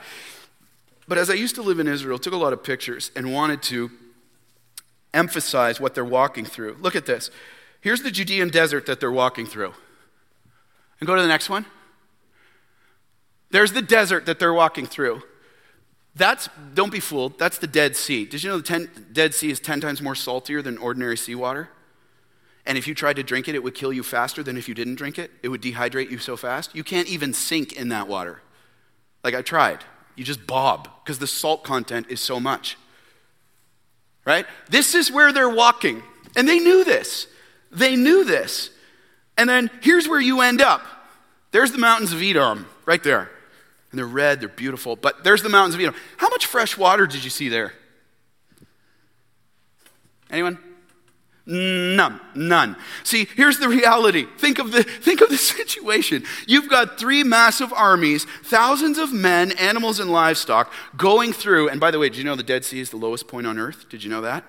but 1.07 1.17
as 1.17 1.31
I 1.31 1.35
used 1.35 1.55
to 1.55 1.63
live 1.63 1.79
in 1.79 1.87
Israel, 1.87 2.19
took 2.19 2.33
a 2.33 2.37
lot 2.37 2.53
of 2.53 2.65
pictures 2.65 3.13
and 3.15 3.33
wanted 3.33 3.63
to 3.65 3.93
emphasize 5.15 5.81
what 5.81 5.95
they're 5.95 6.05
walking 6.05 6.45
through. 6.45 6.77
Look 6.81 6.97
at 6.97 7.07
this. 7.07 7.31
Here's 7.81 8.03
the 8.03 8.11
Judean 8.11 8.49
desert 8.49 8.87
that 8.87 8.99
they're 8.99 9.13
walking 9.13 9.47
through. 9.47 9.73
And 10.99 11.07
go 11.07 11.15
to 11.15 11.23
the 11.23 11.29
next 11.29 11.49
one. 11.49 11.65
There's 13.51 13.73
the 13.73 13.83
desert 13.83 14.27
that 14.27 14.41
they're 14.41 14.53
walking 14.53 14.87
through. 14.87 15.23
That's, 16.17 16.49
don't 16.73 16.91
be 16.91 16.99
fooled, 16.99 17.39
that's 17.39 17.59
the 17.59 17.67
Dead 17.67 17.95
Sea. 17.95 18.25
Did 18.25 18.43
you 18.43 18.49
know 18.49 18.57
the 18.57 18.63
ten, 18.63 18.89
Dead 19.13 19.35
Sea 19.35 19.51
is 19.51 19.61
10 19.61 19.83
times 19.83 20.01
more 20.01 20.15
saltier 20.15 20.63
than 20.63 20.79
ordinary 20.79 21.17
seawater? 21.17 21.69
And 22.65 22.79
if 22.79 22.89
you 22.89 22.95
tried 22.95 23.17
to 23.17 23.23
drink 23.23 23.49
it, 23.49 23.55
it 23.55 23.63
would 23.63 23.75
kill 23.75 23.93
you 23.93 24.03
faster 24.03 24.43
than 24.43 24.57
if 24.57 24.67
you 24.67 24.75
didn't 24.75 24.97
drink 24.97 25.19
it. 25.19 25.31
It 25.43 25.51
would 25.51 25.61
dehydrate 25.61 26.11
you 26.11 26.19
so 26.19 26.37
fast. 26.37 26.75
You 26.75 26.83
can't 26.83 27.07
even 27.07 27.35
sink 27.35 27.75
in 27.75 27.91
that 27.91 28.09
water. 28.09 28.41
Like 29.23 29.35
I 29.35 29.43
tried. 29.43 29.85
You 30.17 30.25
just 30.25 30.47
bob 30.47 30.89
because 31.05 31.19
the 31.19 31.27
salt 31.27 31.63
content 31.63 32.07
is 32.09 32.21
so 32.21 32.41
much. 32.41 32.79
Right? 34.25 34.47
This 34.71 34.95
is 34.95 35.13
where 35.13 35.33
they're 35.33 35.51
walking. 35.51 36.03
And 36.35 36.49
they 36.49 36.59
knew 36.59 36.83
this. 36.83 37.29
They 37.71 37.95
knew 37.95 38.25
this. 38.25 38.71
And 39.37 39.49
then 39.49 39.71
here's 39.83 40.09
where 40.09 40.21
you 40.21 40.41
end 40.41 40.63
up. 40.63 40.83
There's 41.53 41.73
the 41.73 41.79
mountains 41.79 42.13
of 42.13 42.23
Edom, 42.23 42.67
right 42.87 43.03
there. 43.03 43.31
And 43.97 43.99
they're 43.99 44.07
red, 44.07 44.41
they're 44.41 44.51
beautiful. 44.51 44.95
But 44.95 45.25
there's 45.25 45.43
the 45.43 45.49
mountains 45.49 45.75
of 45.75 45.81
Edom. 45.81 45.95
How 46.19 46.29
much 46.29 46.45
fresh 46.45 46.77
water 46.77 47.07
did 47.07 47.25
you 47.25 47.31
see 47.31 47.49
there? 47.49 47.73
Anyone? 50.31 50.59
None. 51.47 52.21
None. 52.35 52.77
See, 53.05 53.27
here's 53.37 53.59
the 53.59 53.71
reality. 53.71 54.27
Think 54.37 54.59
of 54.59 54.71
the, 54.71 54.83
think 54.83 55.23
of 55.23 55.31
the 55.31 55.37
situation. 55.39 56.25
You've 56.47 56.69
got 56.69 56.99
three 56.99 57.25
massive 57.25 57.73
armies, 57.73 58.27
thousands 58.45 58.99
of 58.99 59.15
men, 59.15 59.53
animals, 59.53 59.99
and 59.99 60.13
livestock 60.13 60.71
going 60.95 61.33
through. 61.33 61.71
And 61.71 61.81
by 61.81 61.91
the 61.91 61.99
way, 61.99 62.11
did 62.11 62.19
you 62.19 62.25
know 62.25 62.37
the 62.37 62.43
Dead 62.43 62.67
Sea 62.67 62.81
is 62.81 62.91
the 62.91 62.99
lowest 62.99 63.29
point 63.29 63.47
on 63.47 63.59
earth? 63.59 63.89
Did 63.89 64.05
you 64.05 64.11
know 64.11 64.21
that? 64.21 64.45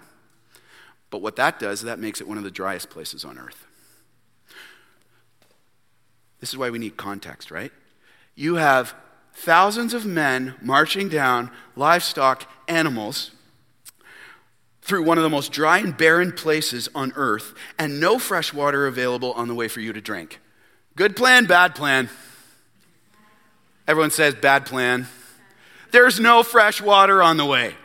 But 1.09 1.21
what 1.21 1.37
that 1.37 1.57
does, 1.57 1.83
that 1.83 1.99
makes 1.99 2.19
it 2.19 2.27
one 2.27 2.37
of 2.37 2.43
the 2.43 2.51
driest 2.51 2.89
places 2.89 3.23
on 3.23 3.39
earth. 3.39 3.65
This 6.41 6.49
is 6.49 6.57
why 6.57 6.69
we 6.69 6.79
need 6.79 6.97
context, 6.97 7.49
right? 7.49 7.71
You 8.35 8.55
have 8.55 8.93
thousands 9.37 9.93
of 9.93 10.05
men 10.05 10.55
marching 10.61 11.07
down 11.07 11.51
livestock, 11.75 12.49
animals, 12.67 13.31
through 14.81 15.03
one 15.03 15.17
of 15.17 15.23
the 15.23 15.29
most 15.29 15.51
dry 15.51 15.77
and 15.77 15.95
barren 15.95 16.31
places 16.31 16.89
on 16.95 17.13
earth, 17.15 17.53
and 17.77 17.99
no 17.99 18.17
fresh 18.17 18.53
water 18.53 18.87
available 18.87 19.33
on 19.33 19.47
the 19.47 19.53
way 19.53 19.67
for 19.67 19.79
you 19.79 19.93
to 19.93 20.01
drink. 20.01 20.39
Good 20.95 21.15
plan, 21.15 21.45
bad 21.45 21.75
plan. 21.75 22.09
Everyone 23.87 24.11
says 24.11 24.33
bad 24.33 24.65
plan. 24.65 25.07
There's 25.91 26.19
no 26.19 26.41
fresh 26.41 26.81
water 26.81 27.21
on 27.21 27.37
the 27.37 27.45
way. 27.45 27.75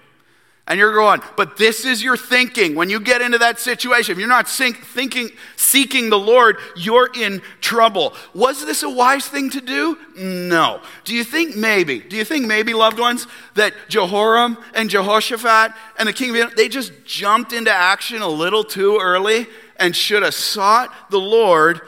And 0.69 0.79
you're 0.79 0.95
going, 0.95 1.21
but 1.37 1.57
this 1.57 1.85
is 1.85 2.05
your 2.05 2.17
thinking. 2.17 2.77
When 2.77 2.89
you 2.89 3.01
get 3.01 3.21
into 3.21 3.39
that 3.39 3.59
situation, 3.59 4.13
if 4.13 4.19
you're 4.19 4.29
not 4.29 4.49
thinking, 4.49 5.31
seeking 5.57 6.09
the 6.09 6.19
Lord, 6.19 6.57
you're 6.77 7.11
in 7.15 7.43
trouble. 7.61 8.15
Was 8.33 8.65
this 8.65 8.85
a 8.85 8.89
wise 8.89 9.27
thing 9.27 9.51
to 9.51 9.61
do? 9.61 9.99
No. 10.17 10.81
Do 11.05 11.17
you 11.17 11.25
think 11.25 11.57
maybe, 11.57 11.99
do 11.99 12.17
you 12.17 12.25
think 12.25 12.47
maybe, 12.47 12.75
loved 12.75 13.01
ones, 13.01 13.27
that 13.55 13.75
Jehoram 13.89 14.57
and 14.73 14.89
Jehoshaphat 14.89 15.75
and 15.99 16.09
the 16.09 16.13
king 16.13 16.37
of 16.39 16.55
they 16.55 16.69
just 16.69 16.93
jumped 17.05 17.53
into 17.53 17.73
action 17.73 18.23
a 18.23 18.29
little 18.29 18.63
too 18.63 18.99
early 19.03 19.49
and 19.77 19.97
should 19.97 20.23
have 20.23 20.35
sought 20.35 21.11
the 21.11 21.19
Lord 21.21 21.81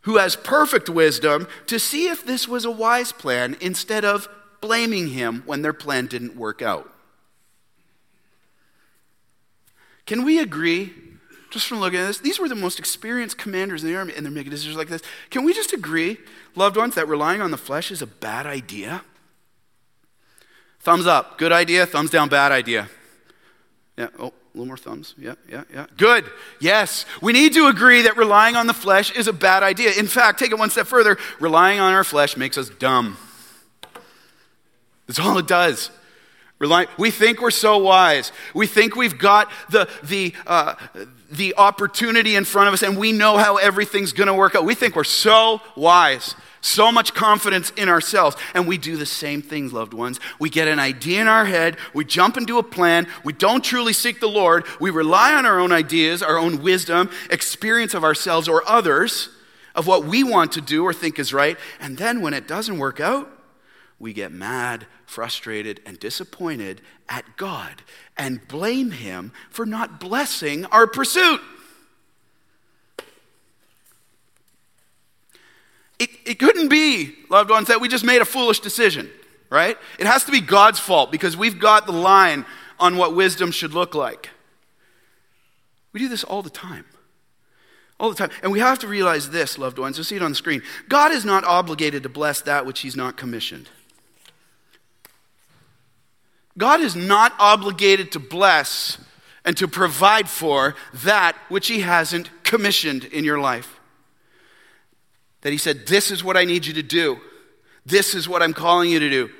who 0.00 0.16
has 0.16 0.34
perfect 0.34 0.88
wisdom 0.88 1.46
to 1.68 1.78
see 1.78 2.08
if 2.08 2.26
this 2.26 2.48
was 2.48 2.64
a 2.64 2.70
wise 2.70 3.12
plan 3.12 3.56
instead 3.60 4.04
of 4.04 4.28
blaming 4.60 5.08
him 5.08 5.44
when 5.46 5.62
their 5.62 5.72
plan 5.72 6.06
didn't 6.06 6.36
work 6.36 6.60
out? 6.60 6.90
Can 10.06 10.24
we 10.24 10.38
agree, 10.38 10.92
just 11.50 11.66
from 11.66 11.80
looking 11.80 11.98
at 11.98 12.06
this, 12.06 12.18
these 12.18 12.38
were 12.38 12.48
the 12.48 12.54
most 12.54 12.78
experienced 12.78 13.38
commanders 13.38 13.82
in 13.82 13.90
the 13.90 13.96
army, 13.96 14.12
and 14.16 14.24
they're 14.24 14.32
making 14.32 14.50
decisions 14.50 14.76
like 14.76 14.88
this. 14.88 15.02
Can 15.30 15.44
we 15.44 15.52
just 15.52 15.72
agree, 15.72 16.18
loved 16.54 16.76
ones, 16.76 16.94
that 16.94 17.08
relying 17.08 17.40
on 17.40 17.50
the 17.50 17.56
flesh 17.56 17.90
is 17.90 18.02
a 18.02 18.06
bad 18.06 18.46
idea? 18.46 19.02
Thumbs 20.80 21.06
up, 21.06 21.38
good 21.38 21.52
idea. 21.52 21.86
Thumbs 21.86 22.10
down, 22.10 22.28
bad 22.28 22.52
idea. 22.52 22.90
Yeah, 23.96 24.08
oh, 24.18 24.26
a 24.26 24.32
little 24.54 24.66
more 24.66 24.76
thumbs. 24.76 25.14
Yeah, 25.16 25.34
yeah, 25.48 25.64
yeah. 25.72 25.86
Good. 25.96 26.26
Yes. 26.60 27.06
We 27.22 27.32
need 27.32 27.54
to 27.54 27.68
agree 27.68 28.02
that 28.02 28.18
relying 28.18 28.54
on 28.54 28.66
the 28.66 28.74
flesh 28.74 29.10
is 29.12 29.26
a 29.26 29.32
bad 29.32 29.62
idea. 29.62 29.92
In 29.98 30.06
fact, 30.06 30.38
take 30.38 30.50
it 30.50 30.58
one 30.58 30.68
step 30.68 30.86
further 30.86 31.16
relying 31.40 31.80
on 31.80 31.94
our 31.94 32.04
flesh 32.04 32.36
makes 32.36 32.58
us 32.58 32.68
dumb. 32.68 33.16
That's 35.06 35.18
all 35.18 35.38
it 35.38 35.46
does. 35.46 35.90
We 36.98 37.10
think 37.10 37.42
we're 37.42 37.50
so 37.50 37.78
wise. 37.78 38.32
We 38.54 38.66
think 38.66 38.96
we've 38.96 39.18
got 39.18 39.50
the, 39.70 39.88
the, 40.04 40.32
uh, 40.46 40.76
the 41.30 41.54
opportunity 41.56 42.36
in 42.36 42.44
front 42.44 42.68
of 42.68 42.74
us 42.74 42.82
and 42.82 42.96
we 42.96 43.12
know 43.12 43.36
how 43.36 43.56
everything's 43.56 44.12
going 44.12 44.28
to 44.28 44.34
work 44.34 44.54
out. 44.54 44.64
We 44.64 44.74
think 44.74 44.96
we're 44.96 45.04
so 45.04 45.60
wise, 45.76 46.34
so 46.60 46.92
much 46.92 47.12
confidence 47.12 47.70
in 47.70 47.88
ourselves. 47.88 48.36
And 48.54 48.66
we 48.66 48.78
do 48.78 48.96
the 48.96 49.04
same 49.04 49.42
things, 49.42 49.72
loved 49.72 49.92
ones. 49.92 50.20
We 50.38 50.48
get 50.48 50.68
an 50.68 50.78
idea 50.78 51.20
in 51.20 51.28
our 51.28 51.44
head, 51.44 51.76
we 51.92 52.04
jump 52.04 52.36
into 52.36 52.58
a 52.58 52.62
plan, 52.62 53.08
we 53.24 53.32
don't 53.32 53.62
truly 53.62 53.92
seek 53.92 54.20
the 54.20 54.28
Lord, 54.28 54.64
we 54.80 54.90
rely 54.90 55.34
on 55.34 55.44
our 55.44 55.58
own 55.58 55.72
ideas, 55.72 56.22
our 56.22 56.38
own 56.38 56.62
wisdom, 56.62 57.10
experience 57.30 57.94
of 57.94 58.04
ourselves 58.04 58.48
or 58.48 58.62
others, 58.66 59.28
of 59.74 59.86
what 59.88 60.04
we 60.04 60.22
want 60.22 60.52
to 60.52 60.60
do 60.60 60.84
or 60.84 60.94
think 60.94 61.18
is 61.18 61.34
right. 61.34 61.58
And 61.80 61.98
then 61.98 62.20
when 62.22 62.32
it 62.32 62.46
doesn't 62.46 62.78
work 62.78 63.00
out, 63.00 63.28
we 63.98 64.12
get 64.12 64.32
mad, 64.32 64.86
frustrated, 65.06 65.80
and 65.86 65.98
disappointed 65.98 66.80
at 67.08 67.36
God 67.36 67.82
and 68.16 68.46
blame 68.48 68.90
Him 68.90 69.32
for 69.50 69.64
not 69.64 70.00
blessing 70.00 70.64
our 70.66 70.86
pursuit. 70.86 71.40
It, 75.98 76.10
it 76.26 76.38
couldn't 76.38 76.68
be, 76.68 77.14
loved 77.30 77.50
ones, 77.50 77.68
that 77.68 77.80
we 77.80 77.88
just 77.88 78.04
made 78.04 78.20
a 78.20 78.24
foolish 78.24 78.60
decision, 78.60 79.10
right? 79.48 79.78
It 79.98 80.06
has 80.06 80.24
to 80.24 80.32
be 80.32 80.40
God's 80.40 80.80
fault 80.80 81.12
because 81.12 81.36
we've 81.36 81.58
got 81.58 81.86
the 81.86 81.92
line 81.92 82.44
on 82.80 82.96
what 82.96 83.14
wisdom 83.14 83.52
should 83.52 83.72
look 83.72 83.94
like. 83.94 84.30
We 85.92 86.00
do 86.00 86.08
this 86.08 86.24
all 86.24 86.42
the 86.42 86.50
time. 86.50 86.84
All 88.00 88.10
the 88.10 88.16
time. 88.16 88.30
And 88.42 88.50
we 88.50 88.58
have 88.58 88.80
to 88.80 88.88
realize 88.88 89.30
this, 89.30 89.56
loved 89.56 89.78
ones. 89.78 89.96
You'll 89.96 90.04
see 90.04 90.16
it 90.16 90.22
on 90.22 90.32
the 90.32 90.36
screen. 90.36 90.62
God 90.88 91.12
is 91.12 91.24
not 91.24 91.44
obligated 91.44 92.02
to 92.02 92.08
bless 92.08 92.40
that 92.42 92.66
which 92.66 92.80
He's 92.80 92.96
not 92.96 93.16
commissioned. 93.16 93.68
God 96.56 96.80
is 96.80 96.94
not 96.94 97.32
obligated 97.38 98.12
to 98.12 98.18
bless 98.18 98.98
and 99.44 99.56
to 99.56 99.68
provide 99.68 100.28
for 100.28 100.74
that 100.92 101.36
which 101.48 101.68
He 101.68 101.80
hasn't 101.80 102.30
commissioned 102.44 103.04
in 103.04 103.24
your 103.24 103.38
life. 103.38 103.80
That 105.42 105.52
He 105.52 105.58
said, 105.58 105.86
This 105.86 106.10
is 106.10 106.22
what 106.22 106.36
I 106.36 106.44
need 106.44 106.64
you 106.66 106.74
to 106.74 106.82
do. 106.82 107.18
This 107.84 108.14
is 108.14 108.28
what 108.28 108.42
I'm 108.42 108.54
calling 108.54 108.90
you 108.90 109.00
to 109.00 109.10
do. 109.10 109.30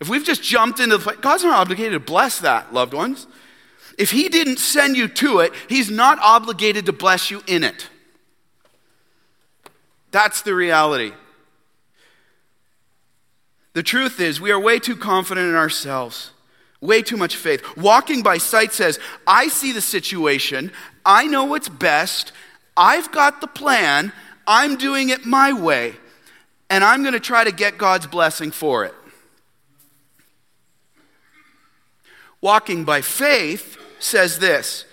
If 0.00 0.08
we've 0.08 0.24
just 0.24 0.42
jumped 0.42 0.80
into 0.80 0.98
the 0.98 1.12
God's 1.20 1.44
not 1.44 1.60
obligated 1.60 1.92
to 1.92 2.00
bless 2.00 2.40
that, 2.40 2.72
loved 2.72 2.94
ones. 2.94 3.26
If 3.96 4.10
He 4.10 4.28
didn't 4.28 4.58
send 4.58 4.96
you 4.96 5.08
to 5.08 5.40
it, 5.40 5.52
He's 5.68 5.90
not 5.90 6.18
obligated 6.18 6.86
to 6.86 6.92
bless 6.92 7.30
you 7.30 7.42
in 7.46 7.62
it. 7.62 7.88
That's 10.10 10.42
the 10.42 10.54
reality. 10.54 11.12
The 13.74 13.82
truth 13.82 14.20
is, 14.20 14.40
we 14.40 14.52
are 14.52 14.58
way 14.58 14.78
too 14.78 14.96
confident 14.96 15.48
in 15.48 15.56
ourselves, 15.56 16.30
way 16.80 17.02
too 17.02 17.16
much 17.16 17.36
faith. 17.36 17.76
Walking 17.76 18.22
by 18.22 18.38
sight 18.38 18.72
says, 18.72 18.98
I 19.26 19.48
see 19.48 19.72
the 19.72 19.80
situation, 19.80 20.72
I 21.04 21.26
know 21.26 21.44
what's 21.44 21.68
best, 21.68 22.32
I've 22.76 23.10
got 23.10 23.40
the 23.40 23.46
plan, 23.48 24.12
I'm 24.46 24.76
doing 24.76 25.08
it 25.08 25.26
my 25.26 25.52
way, 25.52 25.94
and 26.70 26.84
I'm 26.84 27.02
going 27.02 27.14
to 27.14 27.20
try 27.20 27.44
to 27.44 27.52
get 27.52 27.76
God's 27.76 28.06
blessing 28.06 28.52
for 28.52 28.84
it. 28.84 28.94
Walking 32.40 32.84
by 32.84 33.00
faith 33.00 33.78
says 33.98 34.38
this 34.38 34.84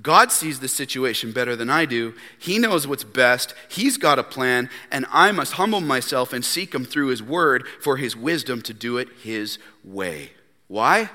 God 0.00 0.30
sees 0.30 0.60
the 0.60 0.68
situation 0.68 1.32
better 1.32 1.56
than 1.56 1.70
I 1.70 1.84
do. 1.84 2.14
He 2.38 2.58
knows 2.58 2.86
what's 2.86 3.04
best. 3.04 3.54
He's 3.68 3.96
got 3.96 4.18
a 4.18 4.22
plan, 4.22 4.70
and 4.90 5.06
I 5.10 5.32
must 5.32 5.54
humble 5.54 5.80
myself 5.80 6.32
and 6.32 6.44
seek 6.44 6.74
Him 6.74 6.84
through 6.84 7.08
His 7.08 7.22
Word 7.22 7.66
for 7.80 7.96
His 7.96 8.14
wisdom 8.14 8.62
to 8.62 8.74
do 8.74 8.98
it 8.98 9.08
His 9.22 9.58
way. 9.82 10.32
Why? 10.68 11.10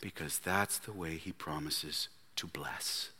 Because 0.00 0.38
that's 0.38 0.78
the 0.78 0.92
way 0.92 1.16
He 1.16 1.32
promises 1.32 2.08
to 2.36 2.46
bless. 2.46 3.10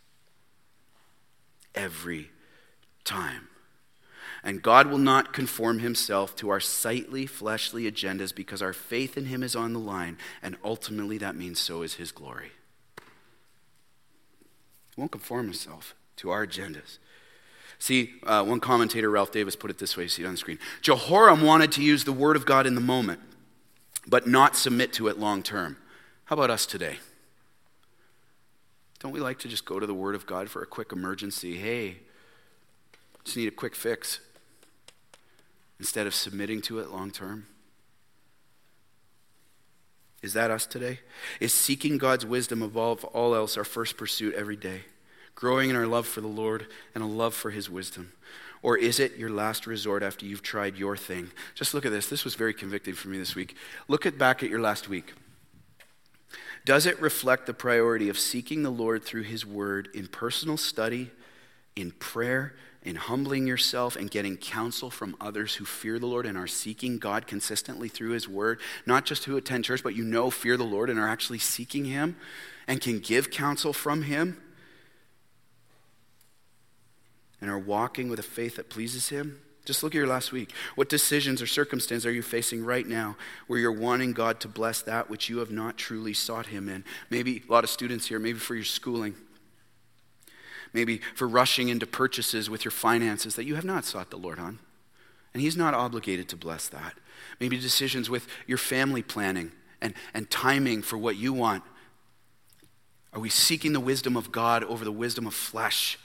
Every 1.74 2.30
time. 3.04 3.48
And 4.42 4.62
God 4.62 4.86
will 4.86 4.98
not 4.98 5.32
conform 5.32 5.80
himself 5.80 6.36
to 6.36 6.50
our 6.50 6.61
sightly, 6.61 7.26
fleshly 7.26 7.90
agendas 7.90 8.34
because 8.34 8.62
our 8.62 8.72
faith 8.72 9.16
in 9.16 9.26
him 9.26 9.42
is 9.42 9.57
on 9.57 9.72
the 9.72 9.78
line, 9.78 10.18
and 10.42 10.57
ultimately 10.62 11.18
that 11.18 11.34
means 11.34 11.59
so 11.59 11.82
is 11.82 11.94
his 11.94 12.12
glory. 12.12 12.52
Won't 14.97 15.12
conform 15.12 15.47
himself 15.47 15.94
to 16.16 16.30
our 16.30 16.47
agendas. 16.47 16.99
See, 17.78 18.14
uh, 18.22 18.42
one 18.44 18.61
commentator, 18.61 19.11
Ralph 19.11 19.32
Davis, 19.32 19.55
put 19.55 19.70
it 19.70 19.78
this 19.78 19.97
way 19.97 20.05
you 20.05 20.09
see 20.09 20.22
it 20.22 20.26
on 20.26 20.32
the 20.32 20.38
screen. 20.38 20.59
Jehoram 20.80 21.42
wanted 21.42 21.72
to 21.72 21.82
use 21.82 22.05
the 22.05 22.12
word 22.12 22.36
of 22.36 22.47
God 22.47 22.66
in 22.66 22.74
the 22.74 22.80
moment, 22.80 23.20
but 24.07 24.26
not 24.26 24.57
submit 24.57 24.92
to 24.94 25.09
it 25.09 25.18
long 25.18 25.42
term. 25.42 25.76
How 26.24 26.34
about 26.34 26.51
us 26.51 26.64
today? 26.64 26.97
Don't 28.99 29.12
we 29.12 29.20
like 29.20 29.38
to 29.40 29.49
just 29.49 29.66
go 29.66 29.78
to 29.78 29.86
the 29.86 29.94
word 29.94 30.14
of 30.14 30.26
God 30.26 30.49
for 30.49 30.62
a 30.62 30.66
quick 30.66 30.90
emergency? 30.90 31.59
Hey, 31.59 31.99
just 33.24 33.36
need 33.36 33.49
a 33.49 33.53
quick 33.53 33.74
fix 33.74 34.20
instead 35.78 36.07
of 36.07 36.14
submitting 36.14 36.62
to 36.62 36.78
it 36.78 36.90
long 36.90 37.11
term? 37.11 37.47
Is 40.27 40.33
that 40.33 40.51
us 40.51 40.66
today? 40.66 40.99
Is 41.39 41.55
seeking 41.55 41.99
God's 41.99 42.27
wisdom 42.27 42.61
above 42.61 43.05
all 43.05 43.33
else 43.33 43.57
our 43.57 43.62
first 43.62 43.97
pursuit 43.97 44.35
every 44.35 44.57
day? 44.57 44.81
Growing 45.37 45.70
in 45.70 45.77
our 45.77 45.87
love 45.87 46.05
for 46.05 46.20
the 46.20 46.27
Lord 46.27 46.66
and 46.97 47.05
a 47.05 47.07
love 47.07 47.33
for 47.33 47.53
His 47.53 47.70
wisdom? 47.70 48.12
Or 48.61 48.77
is 48.77 48.99
it 48.99 49.16
your 49.16 49.31
last 49.31 49.68
resort 49.68 50.03
after 50.03 50.27
you've 50.27 50.43
tried 50.43 50.77
your 50.77 50.97
thing? 50.97 51.31
Just 51.55 51.74
look 51.74 51.87
at 51.87 51.93
this. 51.93 52.09
This 52.09 52.24
was 52.24 52.35
very 52.35 52.53
convicting 52.53 52.95
for 52.95 53.07
me 53.07 53.18
this 53.18 53.37
week. 53.37 53.55
Look 53.87 54.05
at 54.05 54.18
back 54.18 54.43
at 54.43 54.51
your 54.51 54.59
last 54.61 54.89
week. 54.89 55.14
Does 56.64 56.87
it 56.87 57.01
reflect 57.01 57.47
the 57.47 57.55
priority 57.55 58.09
of 58.09 58.18
seeking 58.18 58.64
the 58.64 58.70
Lord 58.70 59.05
through 59.05 59.22
His 59.22 59.47
Word 59.47 59.91
in 59.95 60.09
personal 60.09 60.57
study, 60.57 61.12
in 61.77 61.93
prayer, 61.93 62.57
in 62.87 62.95
humbling 62.95 63.49
yourself 63.49 63.97
and 63.97 64.11
getting 64.11 64.37
counsel 64.37 64.91
from 64.91 65.16
others 65.20 65.57
who 65.57 65.64
fear 65.64 65.99
the 65.99 66.07
Lord 66.07 66.24
and 66.24 66.39
are 66.39 66.47
seeking 66.47 66.99
God 66.99 67.26
consistently 67.26 67.89
through 67.89 68.11
His 68.11 68.28
Word, 68.28 68.61
not 68.87 69.05
just 69.05 69.24
who 69.24 69.37
attend 69.37 69.64
church, 69.64 69.82
but 69.82 69.97
you 69.97 70.05
know 70.05 70.30
fear 70.30 70.57
the 70.57 70.64
Lord 70.64 70.89
and 70.89 70.99
are 70.99 71.09
actually 71.09 71.41
seeking 71.41 71.87
Him 71.87 72.16
and 72.68 72.80
can 72.80 73.01
give 73.01 73.30
counsel 73.32 73.72
from 73.72 74.03
Him 74.03 74.41
and 77.41 77.51
are 77.51 77.59
walking 77.59 78.09
with 78.09 78.20
a 78.20 78.22
faith 78.22 78.55
that 78.55 78.70
pleases 78.70 79.09
Him? 79.09 79.41
Just 79.64 79.82
look 79.82 79.93
at 79.93 79.99
your 79.99 80.07
last 80.07 80.30
week. 80.30 80.53
What 80.76 80.89
decisions 80.89 81.43
or 81.43 81.49
circumstances 81.49 82.07
are 82.07 82.12
you 82.12 82.22
facing 82.22 82.64
right 82.64 82.87
now 82.87 83.16
where 83.49 83.59
you're 83.59 83.72
wanting 83.72 84.12
God 84.12 84.39
to 84.41 84.49
bless 84.49 84.80
that 84.82 85.11
which 85.11 85.28
you 85.28 85.39
have 85.39 85.51
not 85.51 85.76
truly 85.76 86.14
sought 86.14 86.47
Him 86.47 86.68
in? 86.68 86.84
Maybe 87.11 87.43
a 87.49 87.53
lot 87.53 87.64
of 87.64 87.70
students 87.70 88.07
here, 88.07 88.20
maybe 88.20 88.39
for 88.39 88.55
your 88.55 88.62
schooling 88.62 89.16
maybe 90.77 91.01
for 91.14 91.27
rushing 91.27 91.70
into 91.70 91.87
purchases 91.87 92.51
with 92.51 92.62
your 92.62 92.70
finances 92.70 93.35
that 93.35 93.47
you 93.47 93.55
have 93.55 93.64
not 93.64 93.87
sought 93.87 94.11
the 94.11 94.18
Lord 94.18 94.39
on. 94.39 94.59
And 95.33 95.43
He's 95.43 95.57
not 95.57 95.72
obligated 95.72 96.29
to 96.29 96.37
bless 96.37 96.68
that. 96.68 96.93
Maybe 97.41 97.57
decisions 97.57 98.11
with 98.11 98.29
your 98.47 98.59
family 98.59 99.03
planning 99.03 99.53
and, 99.81 99.95
and 100.12 100.29
timing 100.31 100.83
for 100.83 100.99
what 100.99 101.16
you 101.16 101.33
want. 101.33 101.64
Are 103.14 103.20
we 103.20 103.31
seeking 103.31 103.72
the 103.72 103.81
wisdom 103.81 104.18
of 104.18 104.31
God 104.31 104.64
over 104.64 104.85
the 104.85 104.93
wisdom 104.93 105.27
of 105.27 105.33
flesh? 105.33 105.99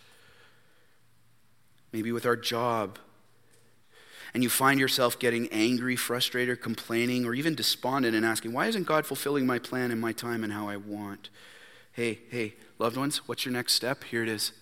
Maybe 1.92 2.14
with 2.14 2.26
our 2.26 2.38
job. 2.38 2.98
And 4.34 4.44
you 4.44 4.50
find 4.50 4.80
yourself 4.80 5.20
getting 5.20 5.50
angry, 5.50 5.98
frustrated, 5.98 6.62
complaining, 6.62 7.26
or 7.26 7.34
even 7.34 7.56
despondent 7.56 8.16
and 8.16 8.26
asking, 8.26 8.54
Why 8.54 8.68
isn't 8.68 8.88
God 8.88 9.06
fulfilling 9.06 9.46
my 9.46 9.60
plan 9.60 9.92
and 9.92 10.00
my 10.00 10.14
time 10.14 10.46
and 10.46 10.54
how 10.54 10.70
I 10.70 10.78
want? 10.78 11.30
Hey, 11.92 12.20
hey, 12.30 12.54
loved 12.80 12.96
ones, 12.96 13.28
what's 13.28 13.44
your 13.44 13.52
next 13.52 13.74
step? 13.74 14.06
Here 14.06 14.24
it 14.24 14.30
is. 14.30 14.54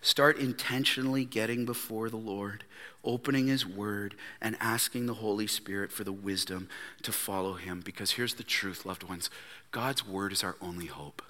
Start 0.00 0.38
intentionally 0.38 1.24
getting 1.24 1.64
before 1.64 2.08
the 2.08 2.16
Lord, 2.16 2.64
opening 3.02 3.48
His 3.48 3.66
Word, 3.66 4.14
and 4.40 4.56
asking 4.60 5.06
the 5.06 5.14
Holy 5.14 5.46
Spirit 5.46 5.90
for 5.90 6.04
the 6.04 6.12
wisdom 6.12 6.68
to 7.02 7.12
follow 7.12 7.54
Him. 7.54 7.82
Because 7.84 8.12
here's 8.12 8.34
the 8.34 8.44
truth, 8.44 8.86
loved 8.86 9.02
ones 9.02 9.28
God's 9.70 10.06
Word 10.06 10.32
is 10.32 10.44
our 10.44 10.56
only 10.60 10.86
hope 10.86 11.22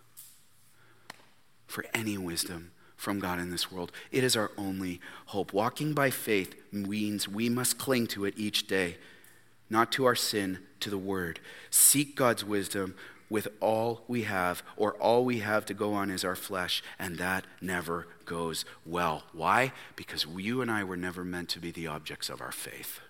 for 1.67 1.85
any 1.95 2.19
wisdom 2.19 2.73
from 2.97 3.21
God 3.21 3.39
in 3.39 3.51
this 3.51 3.71
world. 3.71 3.93
It 4.11 4.25
is 4.25 4.37
our 4.37 4.51
only 4.59 5.01
hope. 5.27 5.53
Walking 5.53 5.95
by 5.95 6.11
faith 6.11 6.55
means 6.73 7.29
we 7.29 7.49
must 7.49 7.79
cling 7.79 8.07
to 8.09 8.25
it 8.25 8.35
each 8.37 8.67
day, 8.67 8.97
not 9.71 9.93
to 9.93 10.05
our 10.05 10.17
sin, 10.17 10.59
to 10.81 10.91
the 10.91 10.99
Word. 10.99 11.41
Seek 11.71 12.17
God's 12.17 12.45
wisdom 12.45 12.95
with 13.31 13.49
all 13.61 14.03
we 14.09 14.23
have, 14.23 14.63
or 14.77 14.95
all 14.95 15.25
we 15.25 15.39
have 15.41 15.65
to 15.67 15.75
go 15.75 15.95
on 15.95 16.11
is 16.11 16.25
our 16.25 16.37
flesh, 16.37 16.83
and 16.99 17.19
that 17.19 17.45
never 17.61 18.07
goes 18.29 18.65
well. 18.87 19.25
Why? 19.33 19.73
Because 19.97 20.27
you 20.37 20.63
and 20.63 20.71
I 20.71 20.85
were 20.85 20.97
never 20.97 21.25
meant 21.25 21.49
to 21.51 21.59
be 21.59 21.73
the 21.73 21.89
objects 21.89 22.29
of 22.29 22.41
our 22.41 22.53
faith. 22.53 23.01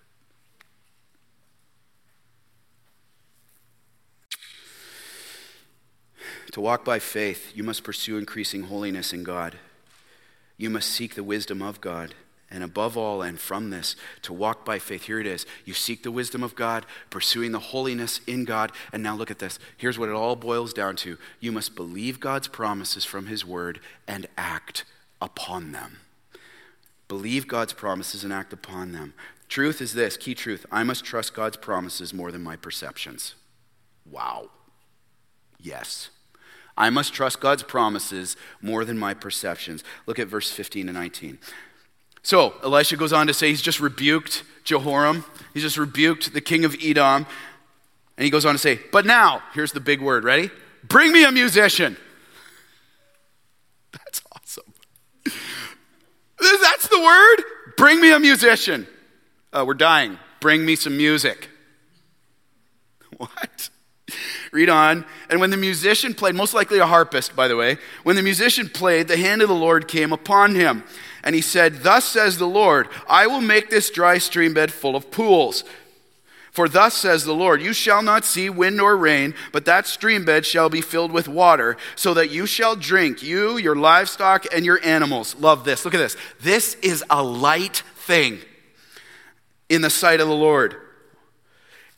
To 6.53 6.61
walk 6.61 6.83
by 6.83 6.97
faith, 6.97 7.51
you 7.53 7.63
must 7.63 7.83
pursue 7.83 8.17
increasing 8.17 8.63
holiness 8.63 9.13
in 9.13 9.23
God. 9.23 9.59
You 10.57 10.71
must 10.71 10.89
seek 10.89 11.13
the 11.13 11.23
wisdom 11.23 11.61
of 11.61 11.79
God. 11.79 12.15
And 12.51 12.63
above 12.63 12.97
all, 12.97 13.21
and 13.21 13.39
from 13.39 13.69
this, 13.69 13.95
to 14.23 14.33
walk 14.33 14.65
by 14.65 14.79
faith. 14.79 15.03
Here 15.03 15.19
it 15.19 15.27
is. 15.27 15.45
You 15.65 15.75
seek 15.75 16.01
the 16.01 16.09
wisdom 16.09 16.41
of 16.41 16.55
God, 16.55 16.87
pursuing 17.11 17.51
the 17.51 17.59
holiness 17.59 18.21
in 18.25 18.43
God. 18.43 18.71
And 18.91 19.03
now 19.03 19.15
look 19.15 19.29
at 19.29 19.37
this. 19.37 19.59
Here's 19.77 19.99
what 19.99 20.09
it 20.09 20.15
all 20.15 20.35
boils 20.35 20.73
down 20.73 20.95
to 20.97 21.19
you 21.39 21.51
must 21.51 21.75
believe 21.75 22.19
God's 22.19 22.47
promises 22.47 23.05
from 23.05 23.27
His 23.27 23.45
word 23.45 23.79
and 24.07 24.25
act 24.35 24.83
upon 25.21 25.71
them. 25.71 25.99
Believe 27.07 27.47
God's 27.47 27.73
promises 27.73 28.23
and 28.23 28.31
act 28.31 28.53
upon 28.53 28.91
them. 28.91 29.13
Truth 29.47 29.81
is 29.81 29.93
this 29.93 30.15
key 30.15 30.35
truth 30.35 30.65
I 30.71 30.83
must 30.83 31.03
trust 31.03 31.33
God's 31.33 31.57
promises 31.57 32.13
more 32.13 32.31
than 32.31 32.43
my 32.43 32.55
perceptions. 32.55 33.35
Wow. 34.09 34.49
Yes. 35.59 36.09
I 36.77 36.89
must 36.89 37.13
trust 37.13 37.41
God's 37.41 37.63
promises 37.63 38.37
more 38.61 38.85
than 38.85 38.97
my 38.97 39.13
perceptions. 39.13 39.83
Look 40.05 40.17
at 40.17 40.27
verse 40.27 40.49
15 40.49 40.87
to 40.87 40.93
19. 40.93 41.39
So 42.21 42.55
Elisha 42.63 42.95
goes 42.95 43.11
on 43.11 43.27
to 43.27 43.33
say 43.33 43.49
he's 43.49 43.61
just 43.61 43.79
rebuked 43.79 44.43
Jehoram, 44.63 45.25
he's 45.53 45.63
just 45.63 45.77
rebuked 45.77 46.33
the 46.33 46.41
king 46.41 46.63
of 46.63 46.75
Edom. 46.81 47.25
And 48.17 48.23
he 48.25 48.29
goes 48.29 48.45
on 48.45 48.53
to 48.53 48.59
say, 48.59 48.79
But 48.91 49.05
now, 49.05 49.41
here's 49.53 49.71
the 49.71 49.79
big 49.79 50.01
word, 50.01 50.23
ready? 50.23 50.51
Bring 50.83 51.11
me 51.11 51.23
a 51.23 51.31
musician. 51.31 51.97
That's 53.93 54.21
awesome. 54.31 54.73
That's 56.61 56.87
the 56.87 56.99
word? 56.99 57.43
Bring 57.77 58.01
me 58.01 58.11
a 58.11 58.19
musician. 58.19 58.87
Uh, 59.51 59.63
we're 59.65 59.73
dying. 59.73 60.17
Bring 60.39 60.65
me 60.65 60.75
some 60.75 60.97
music. 60.97 61.49
What? 63.17 63.69
Read 64.51 64.69
on. 64.69 65.05
And 65.29 65.39
when 65.39 65.49
the 65.49 65.57
musician 65.57 66.13
played, 66.13 66.35
most 66.35 66.53
likely 66.53 66.79
a 66.79 66.85
harpist, 66.85 67.35
by 67.35 67.47
the 67.47 67.57
way, 67.57 67.77
when 68.03 68.15
the 68.15 68.23
musician 68.23 68.69
played, 68.69 69.07
the 69.07 69.17
hand 69.17 69.41
of 69.41 69.49
the 69.49 69.55
Lord 69.55 69.87
came 69.87 70.13
upon 70.13 70.55
him. 70.55 70.83
And 71.23 71.35
he 71.35 71.41
said, 71.41 71.83
Thus 71.83 72.05
says 72.05 72.37
the 72.37 72.47
Lord, 72.47 72.87
I 73.07 73.27
will 73.27 73.41
make 73.41 73.69
this 73.69 73.89
dry 73.89 74.17
stream 74.17 74.53
bed 74.53 74.71
full 74.71 74.95
of 74.95 75.11
pools. 75.11 75.63
For 76.51 76.67
thus 76.67 76.93
says 76.93 77.23
the 77.23 77.33
Lord, 77.33 77.61
You 77.61 77.73
shall 77.73 78.01
not 78.01 78.25
see 78.25 78.49
wind 78.49 78.77
nor 78.77 78.97
rain, 78.97 79.33
but 79.51 79.65
that 79.65 79.87
stream 79.87 80.25
bed 80.25 80.45
shall 80.45 80.69
be 80.69 80.81
filled 80.81 81.11
with 81.11 81.27
water, 81.27 81.77
so 81.95 82.13
that 82.15 82.31
you 82.31 82.45
shall 82.45 82.75
drink, 82.75 83.21
you, 83.21 83.57
your 83.57 83.75
livestock, 83.75 84.45
and 84.53 84.65
your 84.65 84.83
animals. 84.83 85.35
Love 85.35 85.63
this. 85.63 85.85
Look 85.85 85.93
at 85.93 85.99
this. 85.99 86.17
This 86.41 86.75
is 86.75 87.03
a 87.09 87.23
light 87.23 87.83
thing 87.95 88.39
in 89.69 89.81
the 89.81 89.89
sight 89.89 90.19
of 90.19 90.27
the 90.27 90.33
Lord. 90.33 90.75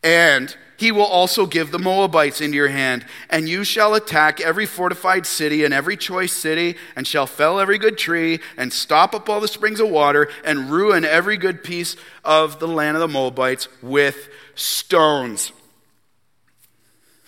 And 0.03 0.55
he 0.81 0.91
will 0.91 1.05
also 1.05 1.45
give 1.45 1.69
the 1.69 1.77
Moabites 1.77 2.41
into 2.41 2.57
your 2.57 2.69
hand, 2.69 3.05
and 3.29 3.47
you 3.47 3.63
shall 3.63 3.93
attack 3.93 4.41
every 4.41 4.65
fortified 4.65 5.27
city 5.27 5.63
and 5.63 5.75
every 5.75 5.95
choice 5.95 6.33
city, 6.33 6.75
and 6.95 7.05
shall 7.05 7.27
fell 7.27 7.59
every 7.59 7.77
good 7.77 7.99
tree, 7.99 8.39
and 8.57 8.73
stop 8.73 9.13
up 9.13 9.29
all 9.29 9.39
the 9.39 9.47
springs 9.47 9.79
of 9.79 9.89
water, 9.89 10.27
and 10.43 10.71
ruin 10.71 11.05
every 11.05 11.37
good 11.37 11.63
piece 11.63 11.95
of 12.25 12.59
the 12.59 12.67
land 12.67 12.97
of 12.97 13.01
the 13.01 13.07
Moabites 13.07 13.67
with 13.83 14.29
stones. 14.55 15.51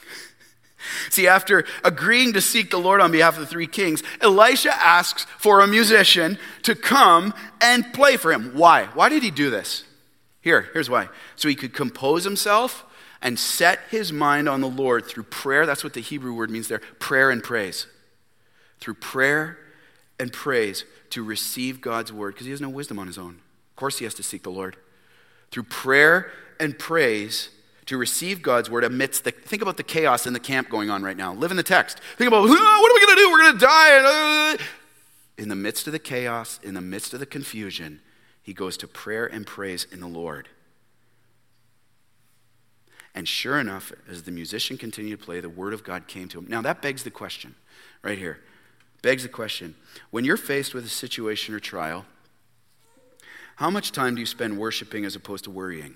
See, 1.12 1.28
after 1.28 1.64
agreeing 1.84 2.34
to 2.34 2.41
seek 2.41 2.72
the 2.72 2.80
Lord 2.80 3.01
on 3.01 3.12
behalf 3.12 3.36
of 3.36 3.41
the 3.41 3.45
three 3.45 3.68
kings, 3.68 4.01
Elisha 4.20 4.74
asks 4.74 5.28
for 5.38 5.60
a 5.60 5.68
musician 5.68 6.39
to 6.64 6.74
come 6.74 7.36
and 7.62 7.93
play 7.93 8.18
for 8.18 8.34
him. 8.34 8.54
Why? 8.56 8.86
Why 8.95 9.10
did 9.10 9.22
he 9.22 9.30
do 9.30 9.51
this? 9.51 9.84
Here, 10.41 10.70
here's 10.74 10.89
why. 10.89 11.10
So 11.36 11.49
he 11.49 11.54
could 11.56 11.76
compose 11.76 12.24
himself 12.24 12.84
and 13.24 13.39
set 13.39 13.80
his 13.89 14.13
mind 14.13 14.47
on 14.47 14.61
the 14.61 14.69
Lord 14.69 15.05
through 15.05 15.24
prayer. 15.24 15.65
That's 15.65 15.84
what 15.84 15.93
the 15.93 16.01
Hebrew 16.01 16.36
word 16.36 16.51
means 16.51 16.67
there 16.67 16.82
prayer 16.99 17.32
and 17.32 17.41
praise. 17.41 17.88
Through 18.80 18.95
prayer 18.95 19.57
and 20.19 20.32
praise 20.32 20.84
to 21.09 21.24
receive 21.24 21.82
God's 21.82 22.11
word, 22.11 22.34
because 22.34 22.45
he 22.45 22.51
has 22.51 22.61
no 22.61 22.69
wisdom 22.69 22.99
on 22.99 23.07
his 23.07 23.17
own. 23.17 23.39
Of 23.71 23.76
course, 23.78 23.97
he 23.97 24.03
has 24.03 24.13
to 24.15 24.24
seek 24.24 24.43
the 24.43 24.51
Lord. 24.51 24.78
Through 25.51 25.63
prayer 25.63 26.32
and 26.59 26.78
praise 26.78 27.49
to 27.86 27.97
receive 27.97 28.41
God's 28.41 28.69
word 28.69 28.84
amidst 28.84 29.24
the, 29.24 29.32
think 29.32 29.61
about 29.61 29.78
the 29.78 29.84
chaos 29.84 30.28
in 30.28 30.34
the 30.34 30.39
camp 30.39 30.69
going 30.69 30.89
on 30.89 31.01
right 31.01 31.17
now. 31.17 31.34
Live 31.34 31.51
in 31.51 31.57
the 31.57 31.63
text. 31.63 31.99
Think 32.17 32.28
about, 32.28 32.43
what 32.43 32.51
are 32.51 32.93
we 32.93 33.05
going 33.05 33.15
to 33.17 33.21
do? 33.21 33.32
We're 33.32 33.41
going 33.41 33.53
to 33.53 33.65
die. 33.65 34.57
In 35.38 35.49
the 35.49 35.55
midst 35.55 35.88
of 35.88 35.93
the 35.93 35.99
chaos, 35.99 36.59
in 36.61 36.74
the 36.74 36.82
midst 36.82 37.13
of 37.13 37.19
the 37.19 37.26
confusion, 37.26 38.01
he 38.41 38.53
goes 38.53 38.78
to 38.78 38.88
prayer 38.88 39.26
and 39.26 39.47
praise 39.47 39.88
in 39.91 39.99
the 39.99 40.07
Lord. 40.07 40.49
And 43.16 43.28
sure 43.28 43.59
enough, 43.59 43.91
as 44.09 44.24
the 44.24 44.32
musician 44.32 44.78
continued 44.78 45.20
to 45.20 45.26
play, 45.26 45.39
the 45.39 45.49
word 45.49 45.74
of 45.74 45.84
God 45.84 46.07
came 46.07 46.28
to 46.30 46.39
him. 46.39 46.47
Now, 46.49 46.61
that 46.61 46.82
begs 46.82 47.03
the 47.03 47.11
question, 47.11 47.55
right 48.01 48.18
here. 48.18 48.39
Begs 49.03 49.24
the 49.24 49.30
question 49.30 49.76
when 50.11 50.26
you're 50.26 50.38
faced 50.38 50.74
with 50.74 50.86
a 50.86 50.89
situation 50.89 51.53
or 51.53 51.59
trial, 51.59 52.05
how 53.57 53.70
much 53.70 53.91
time 53.91 54.16
do 54.16 54.22
you 54.22 54.26
spend 54.26 54.57
worshiping 54.57 55.05
as 55.05 55.16
opposed 55.16 55.43
to 55.43 55.51
worrying? 55.51 55.95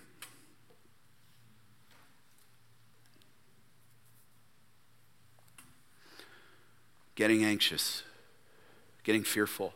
Getting 7.15 7.43
anxious, 7.43 8.03
getting 9.03 9.23
fearful. 9.23 9.73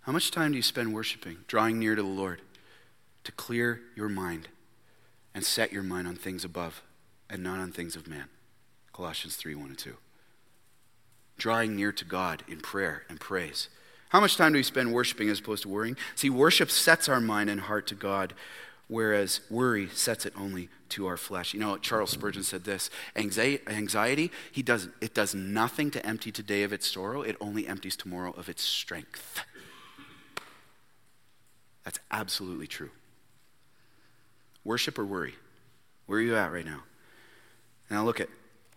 How 0.00 0.10
much 0.10 0.32
time 0.32 0.50
do 0.50 0.56
you 0.56 0.62
spend 0.62 0.92
worshiping, 0.92 1.36
drawing 1.46 1.78
near 1.78 1.94
to 1.94 2.02
the 2.02 2.08
Lord 2.08 2.42
to 3.22 3.30
clear 3.30 3.80
your 3.94 4.08
mind? 4.08 4.48
And 5.34 5.44
set 5.44 5.72
your 5.72 5.82
mind 5.82 6.06
on 6.06 6.16
things 6.16 6.44
above 6.44 6.82
and 7.30 7.42
not 7.42 7.58
on 7.58 7.72
things 7.72 7.96
of 7.96 8.06
man. 8.06 8.26
Colossians 8.92 9.36
3 9.36 9.54
1 9.54 9.68
and 9.68 9.78
2. 9.78 9.96
Drawing 11.38 11.74
near 11.74 11.92
to 11.92 12.04
God 12.04 12.44
in 12.46 12.60
prayer 12.60 13.04
and 13.08 13.18
praise. 13.18 13.68
How 14.10 14.20
much 14.20 14.36
time 14.36 14.52
do 14.52 14.58
we 14.58 14.62
spend 14.62 14.92
worshiping 14.92 15.30
as 15.30 15.40
opposed 15.40 15.62
to 15.62 15.70
worrying? 15.70 15.96
See, 16.14 16.28
worship 16.28 16.70
sets 16.70 17.08
our 17.08 17.20
mind 17.20 17.48
and 17.48 17.62
heart 17.62 17.86
to 17.86 17.94
God, 17.94 18.34
whereas 18.86 19.40
worry 19.48 19.88
sets 19.88 20.26
it 20.26 20.34
only 20.36 20.68
to 20.90 21.06
our 21.06 21.16
flesh. 21.16 21.54
You 21.54 21.60
know, 21.60 21.78
Charles 21.78 22.10
Spurgeon 22.10 22.42
said 22.42 22.64
this 22.64 22.90
anxiety, 23.16 24.30
he 24.52 24.62
does, 24.62 24.88
it 25.00 25.14
does 25.14 25.34
nothing 25.34 25.90
to 25.92 26.06
empty 26.06 26.30
today 26.30 26.62
of 26.62 26.74
its 26.74 26.86
sorrow, 26.86 27.22
it 27.22 27.36
only 27.40 27.66
empties 27.66 27.96
tomorrow 27.96 28.32
of 28.36 28.50
its 28.50 28.62
strength. 28.62 29.40
That's 31.84 31.98
absolutely 32.10 32.66
true. 32.66 32.90
Worship 34.64 34.98
or 34.98 35.04
worry? 35.04 35.34
Where 36.06 36.18
are 36.18 36.22
you 36.22 36.36
at 36.36 36.52
right 36.52 36.64
now? 36.64 36.82
Now 37.90 38.04
look 38.04 38.20
at, 38.20 38.28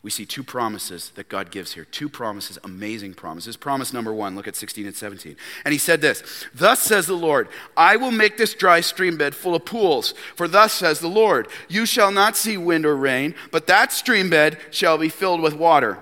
we 0.02 0.12
see 0.12 0.26
two 0.26 0.44
promises 0.44 1.12
that 1.16 1.30
God 1.30 1.52
gives 1.52 1.74
here. 1.74 1.86
Two 1.86 2.10
promises, 2.10 2.60
amazing 2.64 3.14
promises. 3.14 3.56
Promise 3.58 3.94
number 3.94 4.14
one, 4.14 4.36
look 4.36 4.48
at 4.48 4.56
16 4.56 4.86
and 4.86 4.96
17. 4.96 5.36
And 5.64 5.72
he 5.72 5.78
said 5.78 6.02
this 6.02 6.46
Thus 6.54 6.82
says 6.82 7.08
the 7.08 7.14
Lord, 7.14 7.48
I 7.76 7.96
will 7.96 8.12
make 8.12 8.38
this 8.38 8.54
dry 8.54 8.82
stream 8.82 9.18
bed 9.18 9.34
full 9.34 9.56
of 9.56 9.66
pools. 9.66 10.14
For 10.36 10.48
thus 10.48 10.74
says 10.74 11.00
the 11.00 11.08
Lord, 11.08 11.48
you 11.68 11.86
shall 11.86 12.12
not 12.12 12.38
see 12.38 12.58
wind 12.58 12.86
or 12.86 12.96
rain, 12.96 13.36
but 13.52 13.68
that 13.68 13.92
stream 13.92 14.30
bed 14.30 14.60
shall 14.70 14.98
be 14.98 15.10
filled 15.10 15.42
with 15.42 15.54
water, 15.54 16.00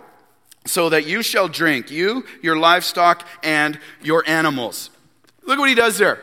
so 0.66 0.90
that 0.90 1.06
you 1.06 1.22
shall 1.22 1.48
drink, 1.48 1.92
you, 1.92 2.26
your 2.42 2.58
livestock, 2.58 3.28
and 3.42 3.80
your 4.02 4.24
animals. 4.28 4.90
Look 5.46 5.60
what 5.60 5.70
he 5.70 5.76
does 5.76 5.98
there. 5.98 6.20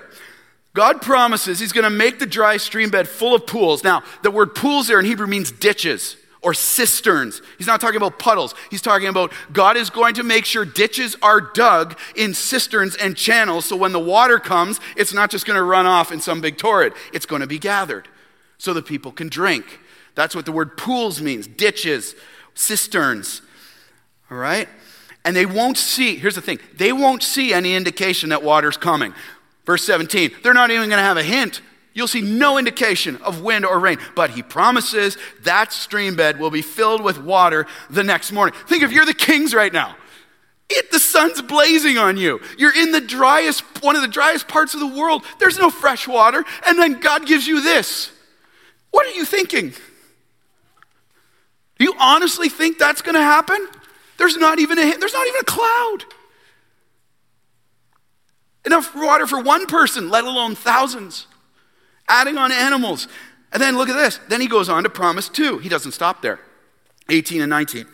God 0.73 1.03
promises 1.03 1.59
he's 1.59 1.73
going 1.73 1.85
to 1.85 1.91
make 1.91 2.18
the 2.18 2.27
dry 2.27 2.57
stream 2.57 2.91
bed 2.91 3.09
full 3.09 3.35
of 3.35 3.47
pools. 3.47 3.83
Now, 3.83 4.03
the 4.23 4.31
word 4.31 4.55
pools 4.55 4.87
there 4.87 5.01
in 5.01 5.05
Hebrew 5.05 5.27
means 5.27 5.51
ditches 5.51 6.16
or 6.43 6.55
cisterns. 6.55 7.43
He's 7.59 7.66
not 7.66 7.81
talking 7.81 7.97
about 7.97 8.18
puddles. 8.18 8.55
He's 8.71 8.81
talking 8.81 9.09
about 9.09 9.33
God 9.53 9.77
is 9.77 9.91
going 9.91 10.14
to 10.14 10.23
make 10.23 10.45
sure 10.45 10.64
ditches 10.64 11.16
are 11.23 11.41
dug 11.41 11.99
in 12.16 12.35
cisterns 12.35 12.95
and 12.97 13.16
channels 13.16 13.66
so 13.66 13.77
when 13.77 13.93
the 13.93 13.99
water 13.99 14.39
comes, 14.39 14.81
it's 14.97 15.12
not 15.12 15.31
just 15.31 15.45
going 15.45 15.57
to 15.57 15.62
run 15.62 15.87
off 15.87 16.12
in 16.12 16.21
some 16.21 16.41
big 16.41 16.57
torrent. 16.57 16.95
It's 17.12 17.27
going 17.27 17.41
to 17.41 17.47
be 17.47 17.59
gathered 17.59 18.09
so 18.59 18.73
the 18.73 18.83
people 18.83 19.12
can 19.12 19.29
drink. 19.29 19.81
That's 20.14 20.35
what 20.35 20.45
the 20.45 20.53
word 20.53 20.77
pools 20.77 21.21
means 21.21 21.47
ditches, 21.47 22.14
cisterns. 22.55 23.43
All 24.31 24.39
right? 24.39 24.68
And 25.25 25.37
they 25.37 25.47
won't 25.47 25.77
see, 25.77 26.16
here's 26.16 26.37
the 26.37 26.41
thing, 26.41 26.59
they 26.77 26.93
won't 26.93 27.23
see 27.23 27.53
any 27.53 27.75
indication 27.75 28.31
that 28.31 28.43
water's 28.43 28.77
coming. 28.77 29.14
Verse 29.71 29.85
17, 29.85 30.33
they're 30.43 30.53
not 30.53 30.73
even 30.73 30.89
going 30.89 30.99
to 30.99 31.05
have 31.05 31.16
a 31.16 31.23
hint. 31.23 31.61
You'll 31.95 32.09
see 32.09 32.23
no 32.23 32.59
indication 32.59 33.18
of 33.18 33.41
wind 33.41 33.64
or 33.64 33.79
rain, 33.79 33.99
but 34.16 34.31
he 34.31 34.43
promises 34.43 35.16
that 35.45 35.73
stream 35.73 36.16
bed 36.16 36.41
will 36.41 36.51
be 36.51 36.61
filled 36.61 37.01
with 37.01 37.23
water 37.23 37.68
the 37.89 38.03
next 38.03 38.33
morning. 38.33 38.59
Think 38.66 38.83
if 38.83 38.91
you're 38.91 39.07
the 39.07 39.14
kings 39.14 39.55
right 39.55 39.73
now. 39.73 39.95
It, 40.68 40.91
the 40.91 40.99
sun's 40.99 41.41
blazing 41.41 41.99
on 41.99 42.16
you. 42.16 42.41
You're 42.59 42.77
in 42.77 42.91
the 42.91 43.01
driest, 43.01 43.62
one 43.81 43.95
of 43.95 44.03
the 44.03 44.09
driest 44.09 44.49
parts 44.49 44.75
of 44.75 44.81
the 44.81 44.89
world. 44.89 45.23
There's 45.39 45.57
no 45.57 45.71
fresh 45.71 46.09
water, 46.09 46.45
and 46.66 46.77
then 46.77 46.99
God 46.99 47.25
gives 47.25 47.47
you 47.47 47.62
this. 47.62 48.11
What 48.91 49.07
are 49.07 49.12
you 49.12 49.25
thinking? 49.25 49.71
Do 51.79 51.85
you 51.85 51.95
honestly 51.97 52.49
think 52.49 52.77
that's 52.77 53.03
going 53.03 53.14
to 53.14 53.23
happen? 53.23 53.68
There's 54.18 54.37
not 54.37 54.59
even 54.59 54.81
a 54.81 54.97
there's 54.97 55.14
not 55.14 55.29
even 55.29 55.41
a 55.41 55.45
cloud. 55.45 56.07
Enough 58.65 58.95
water 58.95 59.27
for 59.27 59.41
one 59.41 59.67
person, 59.67 60.11
let 60.11 60.25
alone 60.25 60.55
thousands. 60.55 61.27
Adding 62.09 62.37
on 62.37 62.53
animals. 62.53 63.09
And 63.53 63.63
then 63.63 63.77
look 63.77 63.89
at 63.89 63.97
this. 63.97 64.21
Then 64.29 64.41
he 64.41 64.47
goes 64.47 64.69
on 64.69 64.83
to 64.85 64.91
promise 64.91 65.29
two. 65.29 65.59
He 65.59 65.69
doesn't 65.69 65.93
stop 65.93 66.23
there. 66.23 66.41
18 67.09 67.41
and 67.41 67.51
19. 67.51 67.87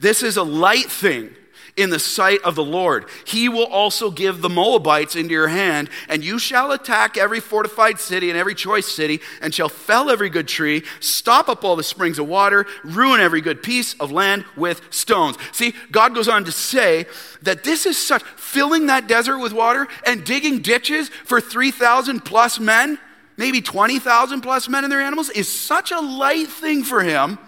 This 0.00 0.22
is 0.22 0.36
a 0.36 0.42
light 0.42 0.90
thing 0.90 1.34
in 1.76 1.90
the 1.90 1.98
sight 1.98 2.40
of 2.42 2.54
the 2.54 2.64
Lord. 2.64 3.06
He 3.24 3.48
will 3.48 3.66
also 3.66 4.10
give 4.10 4.40
the 4.40 4.48
Moabites 4.48 5.16
into 5.16 5.32
your 5.32 5.48
hand, 5.48 5.90
and 6.08 6.24
you 6.24 6.38
shall 6.38 6.72
attack 6.72 7.16
every 7.16 7.40
fortified 7.40 7.98
city 7.98 8.30
and 8.30 8.38
every 8.38 8.54
choice 8.54 8.86
city, 8.86 9.20
and 9.40 9.52
shall 9.52 9.68
fell 9.68 10.08
every 10.08 10.30
good 10.30 10.46
tree, 10.46 10.84
stop 11.00 11.48
up 11.48 11.64
all 11.64 11.76
the 11.76 11.82
springs 11.82 12.18
of 12.18 12.28
water, 12.28 12.66
ruin 12.84 13.20
every 13.20 13.40
good 13.40 13.62
piece 13.62 13.94
of 13.94 14.12
land 14.12 14.44
with 14.56 14.82
stones. 14.90 15.36
See, 15.52 15.74
God 15.90 16.14
goes 16.14 16.28
on 16.28 16.44
to 16.44 16.52
say 16.52 17.06
that 17.42 17.64
this 17.64 17.86
is 17.86 17.98
such, 17.98 18.22
filling 18.22 18.86
that 18.86 19.08
desert 19.08 19.38
with 19.38 19.52
water 19.52 19.88
and 20.06 20.24
digging 20.24 20.60
ditches 20.60 21.08
for 21.08 21.40
3,000 21.40 22.24
plus 22.24 22.60
men, 22.60 22.98
maybe 23.36 23.60
20,000 23.60 24.40
plus 24.42 24.68
men 24.68 24.84
and 24.84 24.92
their 24.92 25.00
animals, 25.00 25.30
is 25.30 25.52
such 25.52 25.90
a 25.90 26.00
light 26.00 26.48
thing 26.48 26.84
for 26.84 27.02
him 27.02 27.38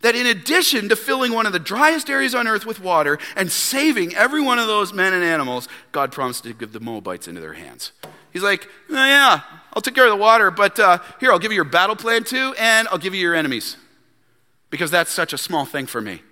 that 0.00 0.14
in 0.14 0.26
addition 0.26 0.88
to 0.88 0.96
filling 0.96 1.32
one 1.32 1.46
of 1.46 1.52
the 1.52 1.58
driest 1.58 2.08
areas 2.08 2.34
on 2.34 2.46
earth 2.46 2.64
with 2.64 2.80
water 2.80 3.18
and 3.34 3.50
saving 3.50 4.14
every 4.14 4.40
one 4.40 4.58
of 4.58 4.66
those 4.66 4.92
men 4.92 5.12
and 5.12 5.24
animals, 5.24 5.68
God 5.92 6.12
promised 6.12 6.44
to 6.44 6.52
give 6.52 6.72
the 6.72 6.80
Moabites 6.80 7.26
into 7.26 7.40
their 7.40 7.54
hands. 7.54 7.92
He's 8.32 8.42
like, 8.42 8.68
oh, 8.90 8.94
yeah, 8.94 9.40
I'll 9.72 9.82
take 9.82 9.94
care 9.94 10.04
of 10.04 10.10
the 10.10 10.16
water, 10.16 10.50
but 10.50 10.78
uh, 10.78 10.98
here, 11.18 11.32
I'll 11.32 11.38
give 11.38 11.50
you 11.50 11.56
your 11.56 11.64
battle 11.64 11.96
plan 11.96 12.24
too, 12.24 12.54
and 12.58 12.86
I'll 12.88 12.98
give 12.98 13.14
you 13.14 13.20
your 13.20 13.34
enemies. 13.34 13.76
Because 14.70 14.90
that's 14.90 15.10
such 15.10 15.32
a 15.32 15.38
small 15.38 15.64
thing 15.64 15.86
for 15.86 16.00
me. 16.00 16.22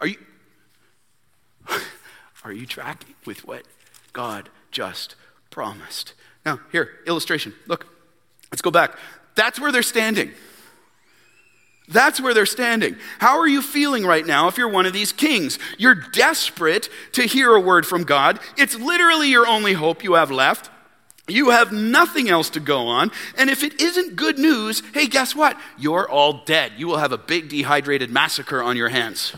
Are 0.00 0.08
you, 0.08 0.18
are 2.44 2.52
you 2.52 2.66
tracking 2.66 3.14
with 3.24 3.46
what 3.46 3.62
God 4.12 4.48
just 4.72 5.14
promised? 5.50 6.14
Now, 6.44 6.58
here, 6.72 6.90
illustration. 7.06 7.54
Look, 7.68 7.86
let's 8.50 8.60
go 8.60 8.72
back. 8.72 8.98
That's 9.34 9.58
where 9.58 9.72
they're 9.72 9.82
standing. 9.82 10.32
That's 11.88 12.20
where 12.20 12.32
they're 12.32 12.46
standing. 12.46 12.96
How 13.18 13.38
are 13.38 13.46
you 13.46 13.60
feeling 13.60 14.04
right 14.04 14.26
now 14.26 14.48
if 14.48 14.56
you're 14.56 14.68
one 14.68 14.86
of 14.86 14.92
these 14.92 15.12
kings? 15.12 15.58
You're 15.78 15.94
desperate 15.94 16.88
to 17.12 17.22
hear 17.22 17.54
a 17.54 17.60
word 17.60 17.86
from 17.86 18.04
God. 18.04 18.40
It's 18.56 18.76
literally 18.76 19.28
your 19.28 19.46
only 19.46 19.72
hope 19.72 20.04
you 20.04 20.14
have 20.14 20.30
left. 20.30 20.70
You 21.28 21.50
have 21.50 21.72
nothing 21.72 22.28
else 22.28 22.50
to 22.50 22.60
go 22.60 22.88
on. 22.88 23.10
And 23.36 23.48
if 23.48 23.62
it 23.62 23.80
isn't 23.80 24.16
good 24.16 24.38
news, 24.38 24.82
hey, 24.92 25.06
guess 25.06 25.36
what? 25.36 25.58
You're 25.78 26.08
all 26.08 26.44
dead. 26.44 26.72
You 26.76 26.88
will 26.88 26.98
have 26.98 27.12
a 27.12 27.18
big 27.18 27.48
dehydrated 27.48 28.10
massacre 28.10 28.62
on 28.62 28.76
your 28.76 28.88
hands. 28.88 29.34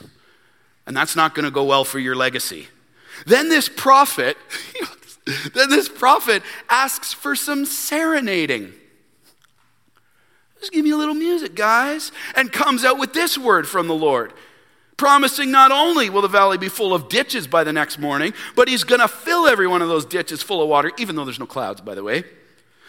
And 0.86 0.96
that's 0.96 1.16
not 1.16 1.34
going 1.34 1.44
to 1.44 1.50
go 1.50 1.64
well 1.64 1.84
for 1.84 1.98
your 1.98 2.14
legacy. 2.14 2.68
Then 3.26 3.48
this 3.48 3.68
prophet, 3.68 4.36
then 5.54 5.70
this 5.70 5.88
prophet 5.88 6.42
asks 6.68 7.12
for 7.12 7.36
some 7.36 7.64
serenading. 7.64 8.72
Just 10.64 10.72
give 10.72 10.82
me 10.82 10.92
a 10.92 10.96
little 10.96 11.14
music, 11.14 11.54
guys. 11.54 12.10
And 12.34 12.50
comes 12.50 12.86
out 12.86 12.98
with 12.98 13.12
this 13.12 13.36
word 13.36 13.68
from 13.68 13.86
the 13.86 13.94
Lord 13.94 14.32
promising 14.96 15.50
not 15.50 15.72
only 15.72 16.08
will 16.08 16.22
the 16.22 16.28
valley 16.28 16.56
be 16.56 16.68
full 16.68 16.94
of 16.94 17.08
ditches 17.08 17.46
by 17.46 17.64
the 17.64 17.72
next 17.72 17.98
morning, 17.98 18.32
but 18.54 18.68
he's 18.68 18.84
going 18.84 19.00
to 19.00 19.08
fill 19.08 19.46
every 19.46 19.66
one 19.66 19.82
of 19.82 19.88
those 19.88 20.06
ditches 20.06 20.40
full 20.40 20.62
of 20.62 20.68
water, 20.68 20.90
even 20.98 21.16
though 21.16 21.24
there's 21.24 21.40
no 21.40 21.46
clouds, 21.46 21.80
by 21.80 21.96
the 21.96 22.02
way, 22.02 22.22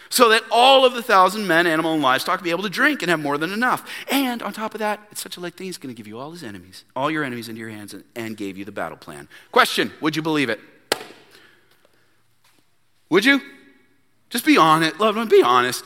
so 0.08 0.28
that 0.28 0.42
all 0.50 0.86
of 0.86 0.94
the 0.94 1.02
thousand 1.02 1.48
men, 1.48 1.66
animal, 1.66 1.92
and 1.92 2.00
livestock 2.00 2.44
be 2.44 2.50
able 2.50 2.62
to 2.62 2.70
drink 2.70 3.02
and 3.02 3.10
have 3.10 3.18
more 3.18 3.36
than 3.36 3.52
enough. 3.52 3.86
And 4.08 4.40
on 4.40 4.52
top 4.52 4.72
of 4.72 4.78
that, 4.78 5.00
it's 5.10 5.20
such 5.20 5.36
a 5.36 5.40
light 5.40 5.54
thing, 5.54 5.66
he's 5.66 5.78
going 5.78 5.92
to 5.92 5.98
give 5.98 6.06
you 6.06 6.16
all 6.16 6.30
his 6.30 6.44
enemies, 6.44 6.84
all 6.94 7.10
your 7.10 7.24
enemies 7.24 7.48
into 7.48 7.58
your 7.58 7.70
hands, 7.70 7.92
and, 7.92 8.04
and 8.14 8.36
gave 8.36 8.56
you 8.56 8.64
the 8.64 8.72
battle 8.72 8.96
plan. 8.96 9.28
Question 9.50 9.92
Would 10.00 10.14
you 10.14 10.22
believe 10.22 10.48
it? 10.48 10.60
Would 13.10 13.24
you? 13.24 13.40
Just 14.30 14.46
be 14.46 14.56
honest, 14.56 15.00
loved 15.00 15.18
one, 15.18 15.28
be 15.28 15.42
honest. 15.42 15.84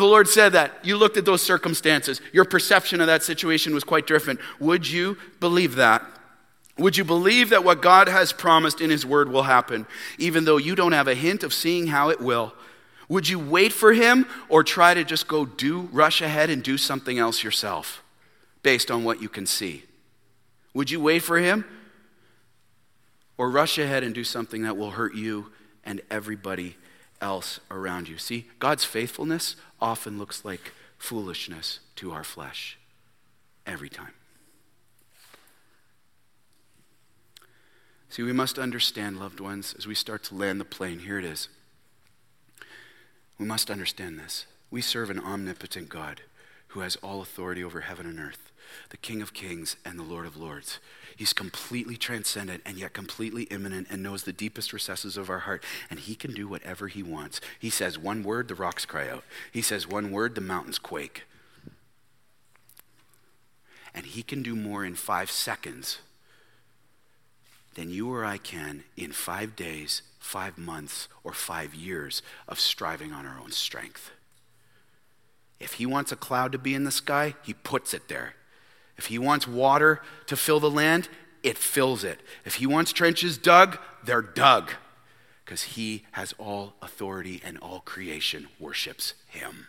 The 0.00 0.06
Lord 0.06 0.28
said 0.28 0.54
that, 0.54 0.82
you 0.82 0.96
looked 0.96 1.18
at 1.18 1.26
those 1.26 1.42
circumstances, 1.42 2.22
your 2.32 2.46
perception 2.46 3.02
of 3.02 3.06
that 3.08 3.22
situation 3.22 3.74
was 3.74 3.84
quite 3.84 4.06
different. 4.06 4.40
Would 4.58 4.88
you 4.88 5.18
believe 5.40 5.74
that? 5.74 6.02
Would 6.78 6.96
you 6.96 7.04
believe 7.04 7.50
that 7.50 7.64
what 7.64 7.82
God 7.82 8.08
has 8.08 8.32
promised 8.32 8.80
in 8.80 8.88
His 8.88 9.04
Word 9.04 9.30
will 9.30 9.42
happen, 9.42 9.86
even 10.16 10.46
though 10.46 10.56
you 10.56 10.74
don't 10.74 10.92
have 10.92 11.06
a 11.06 11.14
hint 11.14 11.42
of 11.42 11.52
seeing 11.52 11.88
how 11.88 12.08
it 12.08 12.18
will? 12.18 12.54
Would 13.10 13.28
you 13.28 13.38
wait 13.38 13.74
for 13.74 13.92
Him 13.92 14.24
or 14.48 14.64
try 14.64 14.94
to 14.94 15.04
just 15.04 15.28
go 15.28 15.44
do, 15.44 15.90
rush 15.92 16.22
ahead 16.22 16.48
and 16.48 16.62
do 16.62 16.78
something 16.78 17.18
else 17.18 17.44
yourself 17.44 18.02
based 18.62 18.90
on 18.90 19.04
what 19.04 19.20
you 19.20 19.28
can 19.28 19.44
see? 19.44 19.84
Would 20.72 20.90
you 20.90 20.98
wait 21.02 21.18
for 21.18 21.38
Him 21.38 21.66
or 23.36 23.50
rush 23.50 23.76
ahead 23.76 24.02
and 24.02 24.14
do 24.14 24.24
something 24.24 24.62
that 24.62 24.78
will 24.78 24.92
hurt 24.92 25.14
you 25.14 25.52
and 25.84 26.00
everybody 26.10 26.76
else 27.20 27.60
around 27.70 28.08
you? 28.08 28.18
See, 28.18 28.48
God's 28.58 28.84
faithfulness 28.84 29.56
often 29.80 30.18
looks 30.18 30.44
like 30.44 30.72
foolishness 30.98 31.80
to 31.96 32.12
our 32.12 32.24
flesh 32.24 32.78
every 33.66 33.88
time. 33.88 34.12
See, 38.08 38.22
we 38.22 38.32
must 38.32 38.58
understand, 38.58 39.20
loved 39.20 39.38
ones, 39.38 39.74
as 39.78 39.86
we 39.86 39.94
start 39.94 40.24
to 40.24 40.34
land 40.34 40.60
the 40.60 40.64
plane. 40.64 40.98
Here 41.00 41.18
it 41.18 41.24
is. 41.24 41.48
We 43.38 43.46
must 43.46 43.70
understand 43.70 44.18
this. 44.18 44.46
We 44.70 44.82
serve 44.82 45.10
an 45.10 45.20
omnipotent 45.20 45.88
God 45.88 46.22
who 46.68 46.80
has 46.80 46.96
all 46.96 47.22
authority 47.22 47.62
over 47.62 47.82
heaven 47.82 48.06
and 48.06 48.18
earth, 48.18 48.49
the 48.90 48.96
King 48.96 49.22
of 49.22 49.32
kings 49.32 49.76
and 49.84 49.98
the 49.98 50.04
Lord 50.04 50.26
of 50.26 50.36
lords. 50.36 50.78
He's 51.16 51.32
completely 51.32 51.96
transcendent 51.96 52.62
and 52.64 52.78
yet 52.78 52.94
completely 52.94 53.42
immanent 53.44 53.88
and 53.90 54.02
knows 54.02 54.22
the 54.22 54.32
deepest 54.32 54.72
recesses 54.72 55.16
of 55.16 55.28
our 55.28 55.40
heart. 55.40 55.62
And 55.90 56.00
he 56.00 56.14
can 56.14 56.32
do 56.32 56.48
whatever 56.48 56.88
he 56.88 57.02
wants. 57.02 57.40
He 57.58 57.68
says 57.68 57.98
one 57.98 58.22
word, 58.22 58.48
the 58.48 58.54
rocks 58.54 58.86
cry 58.86 59.08
out. 59.08 59.24
He 59.52 59.60
says 59.60 59.86
one 59.86 60.12
word, 60.12 60.34
the 60.34 60.40
mountains 60.40 60.78
quake. 60.78 61.24
And 63.94 64.06
he 64.06 64.22
can 64.22 64.42
do 64.42 64.56
more 64.56 64.84
in 64.84 64.94
five 64.94 65.30
seconds 65.30 65.98
than 67.74 67.90
you 67.90 68.10
or 68.12 68.24
I 68.24 68.38
can 68.38 68.84
in 68.96 69.12
five 69.12 69.56
days, 69.56 70.02
five 70.18 70.56
months, 70.58 71.08
or 71.22 71.32
five 71.32 71.74
years 71.74 72.22
of 72.48 72.58
striving 72.58 73.12
on 73.12 73.26
our 73.26 73.38
own 73.38 73.52
strength. 73.52 74.10
If 75.58 75.74
he 75.74 75.86
wants 75.86 76.10
a 76.10 76.16
cloud 76.16 76.52
to 76.52 76.58
be 76.58 76.74
in 76.74 76.84
the 76.84 76.90
sky, 76.90 77.34
he 77.42 77.52
puts 77.52 77.92
it 77.92 78.08
there. 78.08 78.34
If 79.00 79.06
he 79.06 79.18
wants 79.18 79.48
water 79.48 80.02
to 80.26 80.36
fill 80.36 80.60
the 80.60 80.68
land, 80.68 81.08
it 81.42 81.56
fills 81.56 82.04
it. 82.04 82.20
If 82.44 82.56
he 82.56 82.66
wants 82.66 82.92
trenches 82.92 83.38
dug, 83.38 83.78
they're 84.04 84.20
dug. 84.20 84.72
Because 85.42 85.62
he 85.62 86.04
has 86.12 86.34
all 86.36 86.74
authority 86.82 87.40
and 87.42 87.56
all 87.60 87.80
creation 87.80 88.48
worships 88.58 89.14
him. 89.26 89.68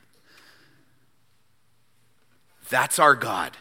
That's 2.69 2.99
our 2.99 3.15
God. 3.15 3.55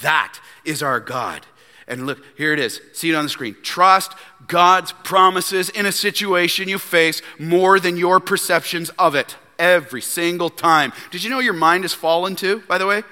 That 0.00 0.40
is 0.64 0.82
our 0.82 0.98
God. 0.98 1.44
And 1.86 2.06
look, 2.06 2.24
here 2.38 2.54
it 2.54 2.58
is. 2.58 2.80
See 2.94 3.10
it 3.10 3.14
on 3.14 3.24
the 3.24 3.28
screen. 3.28 3.56
Trust 3.62 4.14
God's 4.46 4.92
promises 5.04 5.68
in 5.68 5.84
a 5.84 5.92
situation 5.92 6.70
you 6.70 6.78
face 6.78 7.20
more 7.38 7.78
than 7.78 7.98
your 7.98 8.18
perceptions 8.18 8.88
of 8.98 9.14
it 9.14 9.36
every 9.58 10.00
single 10.00 10.48
time. 10.48 10.94
Did 11.10 11.22
you 11.22 11.28
know 11.28 11.40
your 11.40 11.52
mind 11.52 11.84
is 11.84 11.92
fallen 11.92 12.34
too, 12.34 12.62
by 12.66 12.78
the 12.78 12.86
way? 12.86 13.02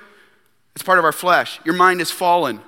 It's 0.79 0.85
part 0.85 1.01
of 1.01 1.05
our 1.05 1.11
flesh. 1.11 1.59
Your 1.64 1.74
mind 1.74 2.01
is 2.01 2.12
fallen. 2.12 2.61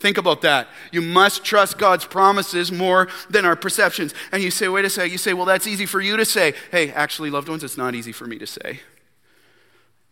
Think 0.00 0.16
about 0.16 0.40
that. 0.40 0.68
You 0.90 1.02
must 1.02 1.44
trust 1.44 1.76
God's 1.76 2.06
promises 2.06 2.72
more 2.72 3.08
than 3.28 3.44
our 3.44 3.54
perceptions. 3.54 4.14
And 4.32 4.42
you 4.42 4.50
say, 4.50 4.68
wait 4.68 4.86
a 4.86 4.88
second. 4.88 5.12
You 5.12 5.18
say, 5.18 5.34
well, 5.34 5.44
that's 5.44 5.66
easy 5.66 5.84
for 5.84 6.00
you 6.00 6.16
to 6.16 6.24
say. 6.24 6.54
Hey, 6.70 6.90
actually, 6.92 7.28
loved 7.28 7.50
ones, 7.50 7.62
it's 7.62 7.76
not 7.76 7.94
easy 7.94 8.10
for 8.10 8.24
me 8.24 8.38
to 8.38 8.46
say. 8.46 8.80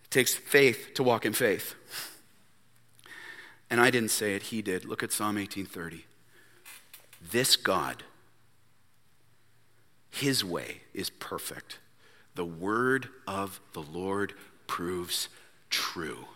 It 0.05 0.11
takes 0.11 0.35
faith 0.35 0.91
to 0.97 1.03
walk 1.03 1.25
in 1.25 1.33
faith. 1.33 1.77
And 3.70 3.81
I 3.81 3.89
didn't 3.89 4.11
say 4.11 4.35
it, 4.35 4.43
he 4.43 4.61
did. 4.61 4.85
Look 4.85 5.03
at 5.03 5.11
Psalm 5.11 5.37
18:30. 5.37 6.03
This 7.33 7.57
God, 7.57 8.03
his 10.11 10.45
way 10.45 10.83
is 10.93 11.09
perfect. 11.09 11.79
The 12.35 12.45
word 12.45 13.09
of 13.27 13.62
the 13.72 13.81
Lord 13.81 14.35
proves 14.66 15.31
true 15.70 16.27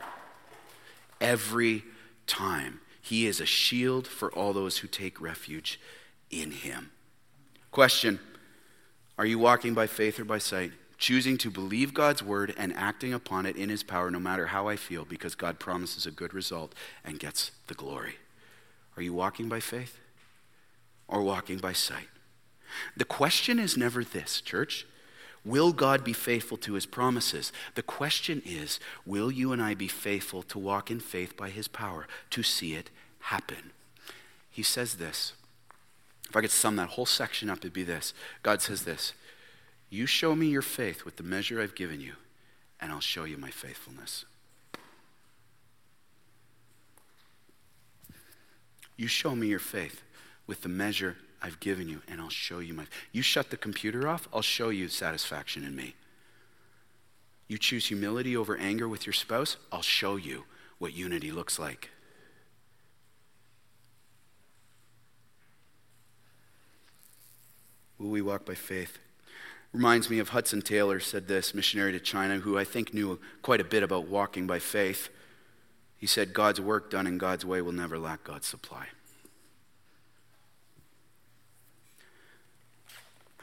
every 1.21 1.85
time. 2.27 2.81
He 3.01 3.27
is 3.27 3.41
a 3.41 3.47
shield 3.47 4.07
for 4.07 4.31
all 4.33 4.53
those 4.53 4.79
who 4.79 4.89
take 4.89 5.21
refuge 5.21 5.81
in 6.31 6.51
him. 6.51 6.91
Question 7.71 8.21
Are 9.16 9.27
you 9.27 9.39
walking 9.39 9.75
by 9.75 9.87
faith 9.87 10.19
or 10.21 10.25
by 10.25 10.39
sight? 10.39 10.73
Choosing 10.99 11.39
to 11.39 11.51
believe 11.51 11.95
God's 11.95 12.25
word 12.25 12.53
and 12.59 12.75
acting 12.75 13.14
upon 13.14 13.47
it 13.47 13.57
in 13.57 13.69
his 13.69 13.85
power, 13.85 14.11
no 14.11 14.19
matter 14.19 14.47
how 14.47 14.66
I 14.66 14.75
feel, 14.75 15.05
because 15.05 15.37
God 15.37 15.61
promises 15.61 16.07
a 16.07 16.11
good 16.11 16.35
result 16.35 16.75
and 17.05 17.21
gets 17.21 17.53
the 17.69 17.75
glory. 17.75 18.16
Are 18.97 19.03
you 19.03 19.14
walking 19.14 19.49
by 19.49 19.61
faith 19.61 20.01
or 21.07 21.23
walking 21.23 21.59
by 21.59 21.73
sight? 21.73 22.09
The 22.97 23.05
question 23.05 23.61
is 23.61 23.77
never 23.77 24.03
this, 24.03 24.41
church. 24.41 24.87
Will 25.45 25.72
God 25.72 26.05
be 26.05 26.12
faithful 26.12 26.57
to 26.59 26.74
his 26.74 26.86
promises? 26.86 27.53
The 27.74 27.82
question 27.82 28.43
is 28.45 28.80
will 29.07 29.30
you 29.30 29.53
and 29.53 29.62
I 29.62 29.74
be 29.74 29.89
faithful 29.89 30.43
to 30.45 30.59
walk 30.59 30.91
in 30.91 31.01
faith 31.01 31.36
by 31.36 31.51
his 31.51 31.68
power, 31.68 32.07
to 32.30 32.43
see 32.43 32.74
it 32.74 32.91
happen? 33.20 33.72
He 34.51 34.62
says 34.62 34.95
this. 34.95 35.32
If 36.28 36.36
I 36.36 36.43
could 36.43 36.51
sum 36.51 36.76
that 36.76 36.91
whole 36.91 37.07
section 37.07 37.49
up, 37.49 37.59
it'd 37.59 37.72
be 37.72 37.84
this 37.84 38.12
God 38.43 38.61
says 38.61 38.82
this 38.82 39.14
You 39.89 40.07
show 40.07 40.34
me 40.34 40.49
your 40.49 40.62
faith 40.62 41.05
with 41.05 41.16
the 41.16 41.22
measure 41.22 41.61
I've 41.61 41.74
given 41.74 42.01
you, 42.01 42.14
and 42.80 42.93
I'll 42.93 43.01
show 43.01 43.24
you 43.24 43.39
my 43.39 43.51
faithfulness. 43.51 44.24
You 48.97 49.07
show 49.07 49.36
me 49.36 49.47
your 49.47 49.61
faith 49.61 50.03
with 50.47 50.62
the 50.62 50.68
measure 50.68 51.16
I've 51.41 51.61
given 51.61 51.89
you, 51.89 52.03
and 52.09 52.20
I'll 52.20 52.28
show 52.28 52.59
you 52.59 52.74
my. 52.74 52.86
You 53.12 53.22
shut 53.22 53.51
the 53.51 53.57
computer 53.57 54.09
off, 54.09 54.28
I'll 54.32 54.43
show 54.43 54.70
you 54.70 54.89
satisfaction 54.89 55.64
in 55.64 55.76
me. 55.76 55.95
You 57.47 57.59
choose 57.59 57.86
humility 57.86 58.36
over 58.36 58.57
anger 58.57 58.89
with 58.89 59.07
your 59.07 59.12
spouse, 59.12 59.57
I'll 59.72 59.82
show 59.82 60.16
you 60.16 60.45
what 60.78 60.93
unity 60.93 61.30
looks 61.30 61.59
like. 61.59 61.91
Will 67.99 68.11
we 68.11 68.22
walk 68.22 68.45
by 68.45 68.55
faith? 68.55 68.99
Reminds 69.72 70.09
me 70.09 70.18
of 70.18 70.30
Hudson 70.30 70.62
Taylor 70.62 71.01
said 71.01 71.28
this, 71.28 71.55
missionary 71.55 71.93
to 71.93 72.01
China, 72.01 72.39
who 72.39 72.57
I 72.57 72.64
think 72.64 72.95
knew 72.95 73.18
quite 73.43 73.61
a 73.61 73.64
bit 73.64 73.82
about 73.82 74.09
walking 74.09 74.47
by 74.47 74.59
faith. 74.59 75.09
He 75.97 76.07
said, 76.07 76.32
God's 76.32 76.61
work 76.61 76.91
done 76.91 77.07
in 77.07 77.18
God's 77.18 77.45
way 77.45 77.61
will 77.61 77.72
never 77.72 77.99
lack 77.99 78.24
God's 78.24 78.47
supply. 78.47 78.86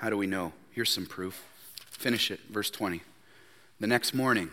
How 0.06 0.12
do 0.12 0.18
we 0.18 0.28
know? 0.28 0.54
Here's 0.70 0.92
some 0.92 1.08
proof. 1.08 1.44
Finish 1.90 2.30
it, 2.30 2.40
verse 2.52 2.70
20. 2.70 3.02
The 3.80 3.88
next 3.88 4.14
morning, 4.14 4.52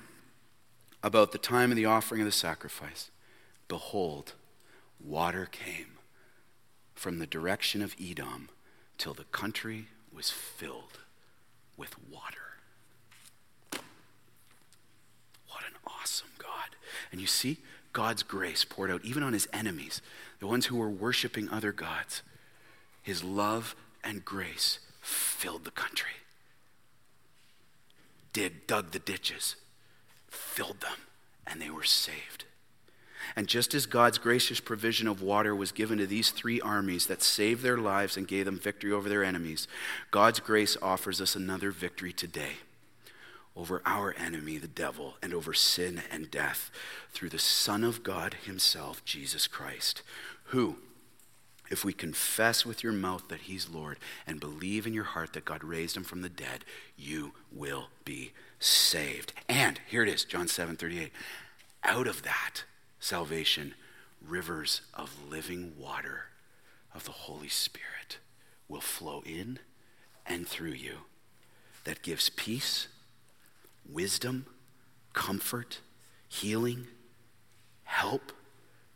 about 1.02 1.32
the 1.32 1.36
time 1.36 1.70
of 1.70 1.76
the 1.76 1.84
offering 1.84 2.22
of 2.22 2.24
the 2.24 2.32
sacrifice, 2.32 3.10
behold, 3.68 4.32
water 4.98 5.44
came 5.44 5.98
from 6.94 7.18
the 7.18 7.26
direction 7.26 7.82
of 7.82 7.94
Edom 8.02 8.48
till 8.96 9.12
the 9.12 9.24
country 9.24 9.88
was 10.10 10.30
filled 10.30 11.00
with 11.76 11.96
water. 12.10 12.56
What 15.50 15.64
an 15.68 15.76
awesome 15.86 16.30
God. 16.38 16.76
And 17.10 17.20
you 17.20 17.26
see, 17.26 17.58
God's 17.92 18.22
grace 18.22 18.64
poured 18.64 18.90
out 18.90 19.04
even 19.04 19.22
on 19.22 19.34
his 19.34 19.48
enemies, 19.52 20.00
the 20.40 20.46
ones 20.46 20.64
who 20.64 20.76
were 20.76 20.88
worshiping 20.88 21.50
other 21.50 21.72
gods. 21.72 22.22
His 23.02 23.22
love 23.22 23.76
and 24.02 24.24
grace 24.24 24.78
filled 25.02 25.64
the 25.64 25.70
country. 25.70 26.12
did, 28.32 28.66
dug 28.66 28.92
the 28.92 28.98
ditches, 28.98 29.56
filled 30.28 30.80
them, 30.80 30.96
and 31.46 31.60
they 31.60 31.68
were 31.68 31.84
saved. 31.84 32.46
And 33.36 33.46
just 33.46 33.74
as 33.74 33.86
God's 33.86 34.18
gracious 34.18 34.58
provision 34.58 35.06
of 35.06 35.20
water 35.20 35.54
was 35.54 35.70
given 35.70 35.98
to 35.98 36.06
these 36.06 36.30
three 36.30 36.60
armies 36.60 37.06
that 37.06 37.22
saved 37.22 37.62
their 37.62 37.76
lives 37.76 38.16
and 38.16 38.26
gave 38.26 38.46
them 38.46 38.58
victory 38.58 38.90
over 38.90 39.08
their 39.08 39.22
enemies, 39.22 39.68
God's 40.10 40.40
grace 40.40 40.76
offers 40.80 41.20
us 41.20 41.36
another 41.36 41.70
victory 41.70 42.12
today 42.12 42.54
over 43.54 43.82
our 43.84 44.14
enemy, 44.18 44.56
the 44.56 44.66
devil, 44.66 45.16
and 45.22 45.34
over 45.34 45.52
sin 45.52 46.02
and 46.10 46.30
death 46.30 46.70
through 47.12 47.28
the 47.28 47.38
Son 47.38 47.84
of 47.84 48.02
God 48.02 48.34
Himself, 48.46 49.04
Jesus 49.04 49.46
Christ, 49.46 50.02
who, 50.44 50.76
if 51.72 51.86
we 51.86 51.94
confess 51.94 52.66
with 52.66 52.84
your 52.84 52.92
mouth 52.92 53.28
that 53.28 53.40
He's 53.40 53.70
Lord 53.70 53.98
and 54.26 54.38
believe 54.38 54.86
in 54.86 54.92
your 54.92 55.04
heart 55.04 55.32
that 55.32 55.46
God 55.46 55.64
raised 55.64 55.96
Him 55.96 56.04
from 56.04 56.20
the 56.20 56.28
dead, 56.28 56.66
you 56.98 57.32
will 57.50 57.88
be 58.04 58.32
saved. 58.60 59.32
And 59.48 59.80
here 59.88 60.02
it 60.02 60.08
is, 60.10 60.26
John 60.26 60.48
7 60.48 60.76
38. 60.76 61.10
Out 61.82 62.06
of 62.06 62.24
that 62.24 62.64
salvation, 63.00 63.74
rivers 64.20 64.82
of 64.92 65.16
living 65.30 65.72
water 65.78 66.26
of 66.94 67.04
the 67.04 67.10
Holy 67.10 67.48
Spirit 67.48 68.18
will 68.68 68.82
flow 68.82 69.22
in 69.24 69.58
and 70.26 70.46
through 70.46 70.72
you 70.72 70.98
that 71.84 72.02
gives 72.02 72.28
peace 72.28 72.88
wisdom, 73.90 74.44
comfort, 75.14 75.80
healing, 76.28 76.86
help, 77.84 78.30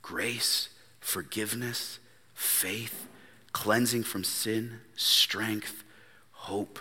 grace, 0.02 0.68
forgiveness, 1.00 2.00
faith, 2.36 3.08
cleansing 3.52 4.04
from 4.04 4.22
sin, 4.22 4.78
strength, 4.94 5.82
hope, 6.30 6.78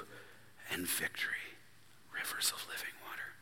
and 0.71 0.87
victory. 0.87 1.33
Rivers 2.13 2.51
of 2.55 2.63
living 2.67 2.93
water. 3.03 3.33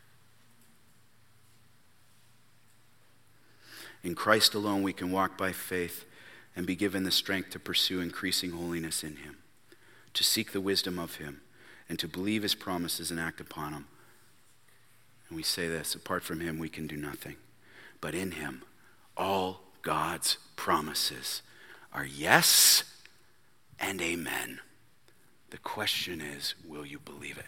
In 4.03 4.15
Christ 4.15 4.53
alone, 4.53 4.81
we 4.81 4.93
can 4.93 5.11
walk 5.11 5.37
by 5.37 5.51
faith 5.51 6.05
and 6.55 6.65
be 6.65 6.75
given 6.75 7.03
the 7.03 7.11
strength 7.11 7.49
to 7.49 7.59
pursue 7.59 7.99
increasing 7.99 8.51
holiness 8.51 9.03
in 9.03 9.17
Him, 9.17 9.37
to 10.13 10.23
seek 10.23 10.53
the 10.53 10.61
wisdom 10.61 10.97
of 10.97 11.15
Him, 11.15 11.41
and 11.89 11.99
to 11.99 12.07
believe 12.07 12.43
His 12.43 12.55
promises 12.55 13.11
and 13.11 13.19
act 13.19 13.41
upon 13.41 13.73
them 13.73 13.87
and 15.33 15.37
we 15.37 15.43
say 15.43 15.67
this 15.67 15.95
apart 15.95 16.21
from 16.21 16.41
him, 16.41 16.59
we 16.59 16.69
can 16.69 16.85
do 16.85 16.95
nothing. 16.95 17.37
But 18.01 18.13
in 18.13 18.33
him, 18.33 18.61
all 19.17 19.61
God's 19.81 20.37
promises 20.55 21.41
are 21.93 22.05
yes 22.05 22.83
and 23.79 24.01
amen. 24.01 24.59
The 25.51 25.57
question 25.59 26.19
is 26.19 26.55
will 26.65 26.85
you 26.85 26.99
believe 26.99 27.37
it? 27.37 27.45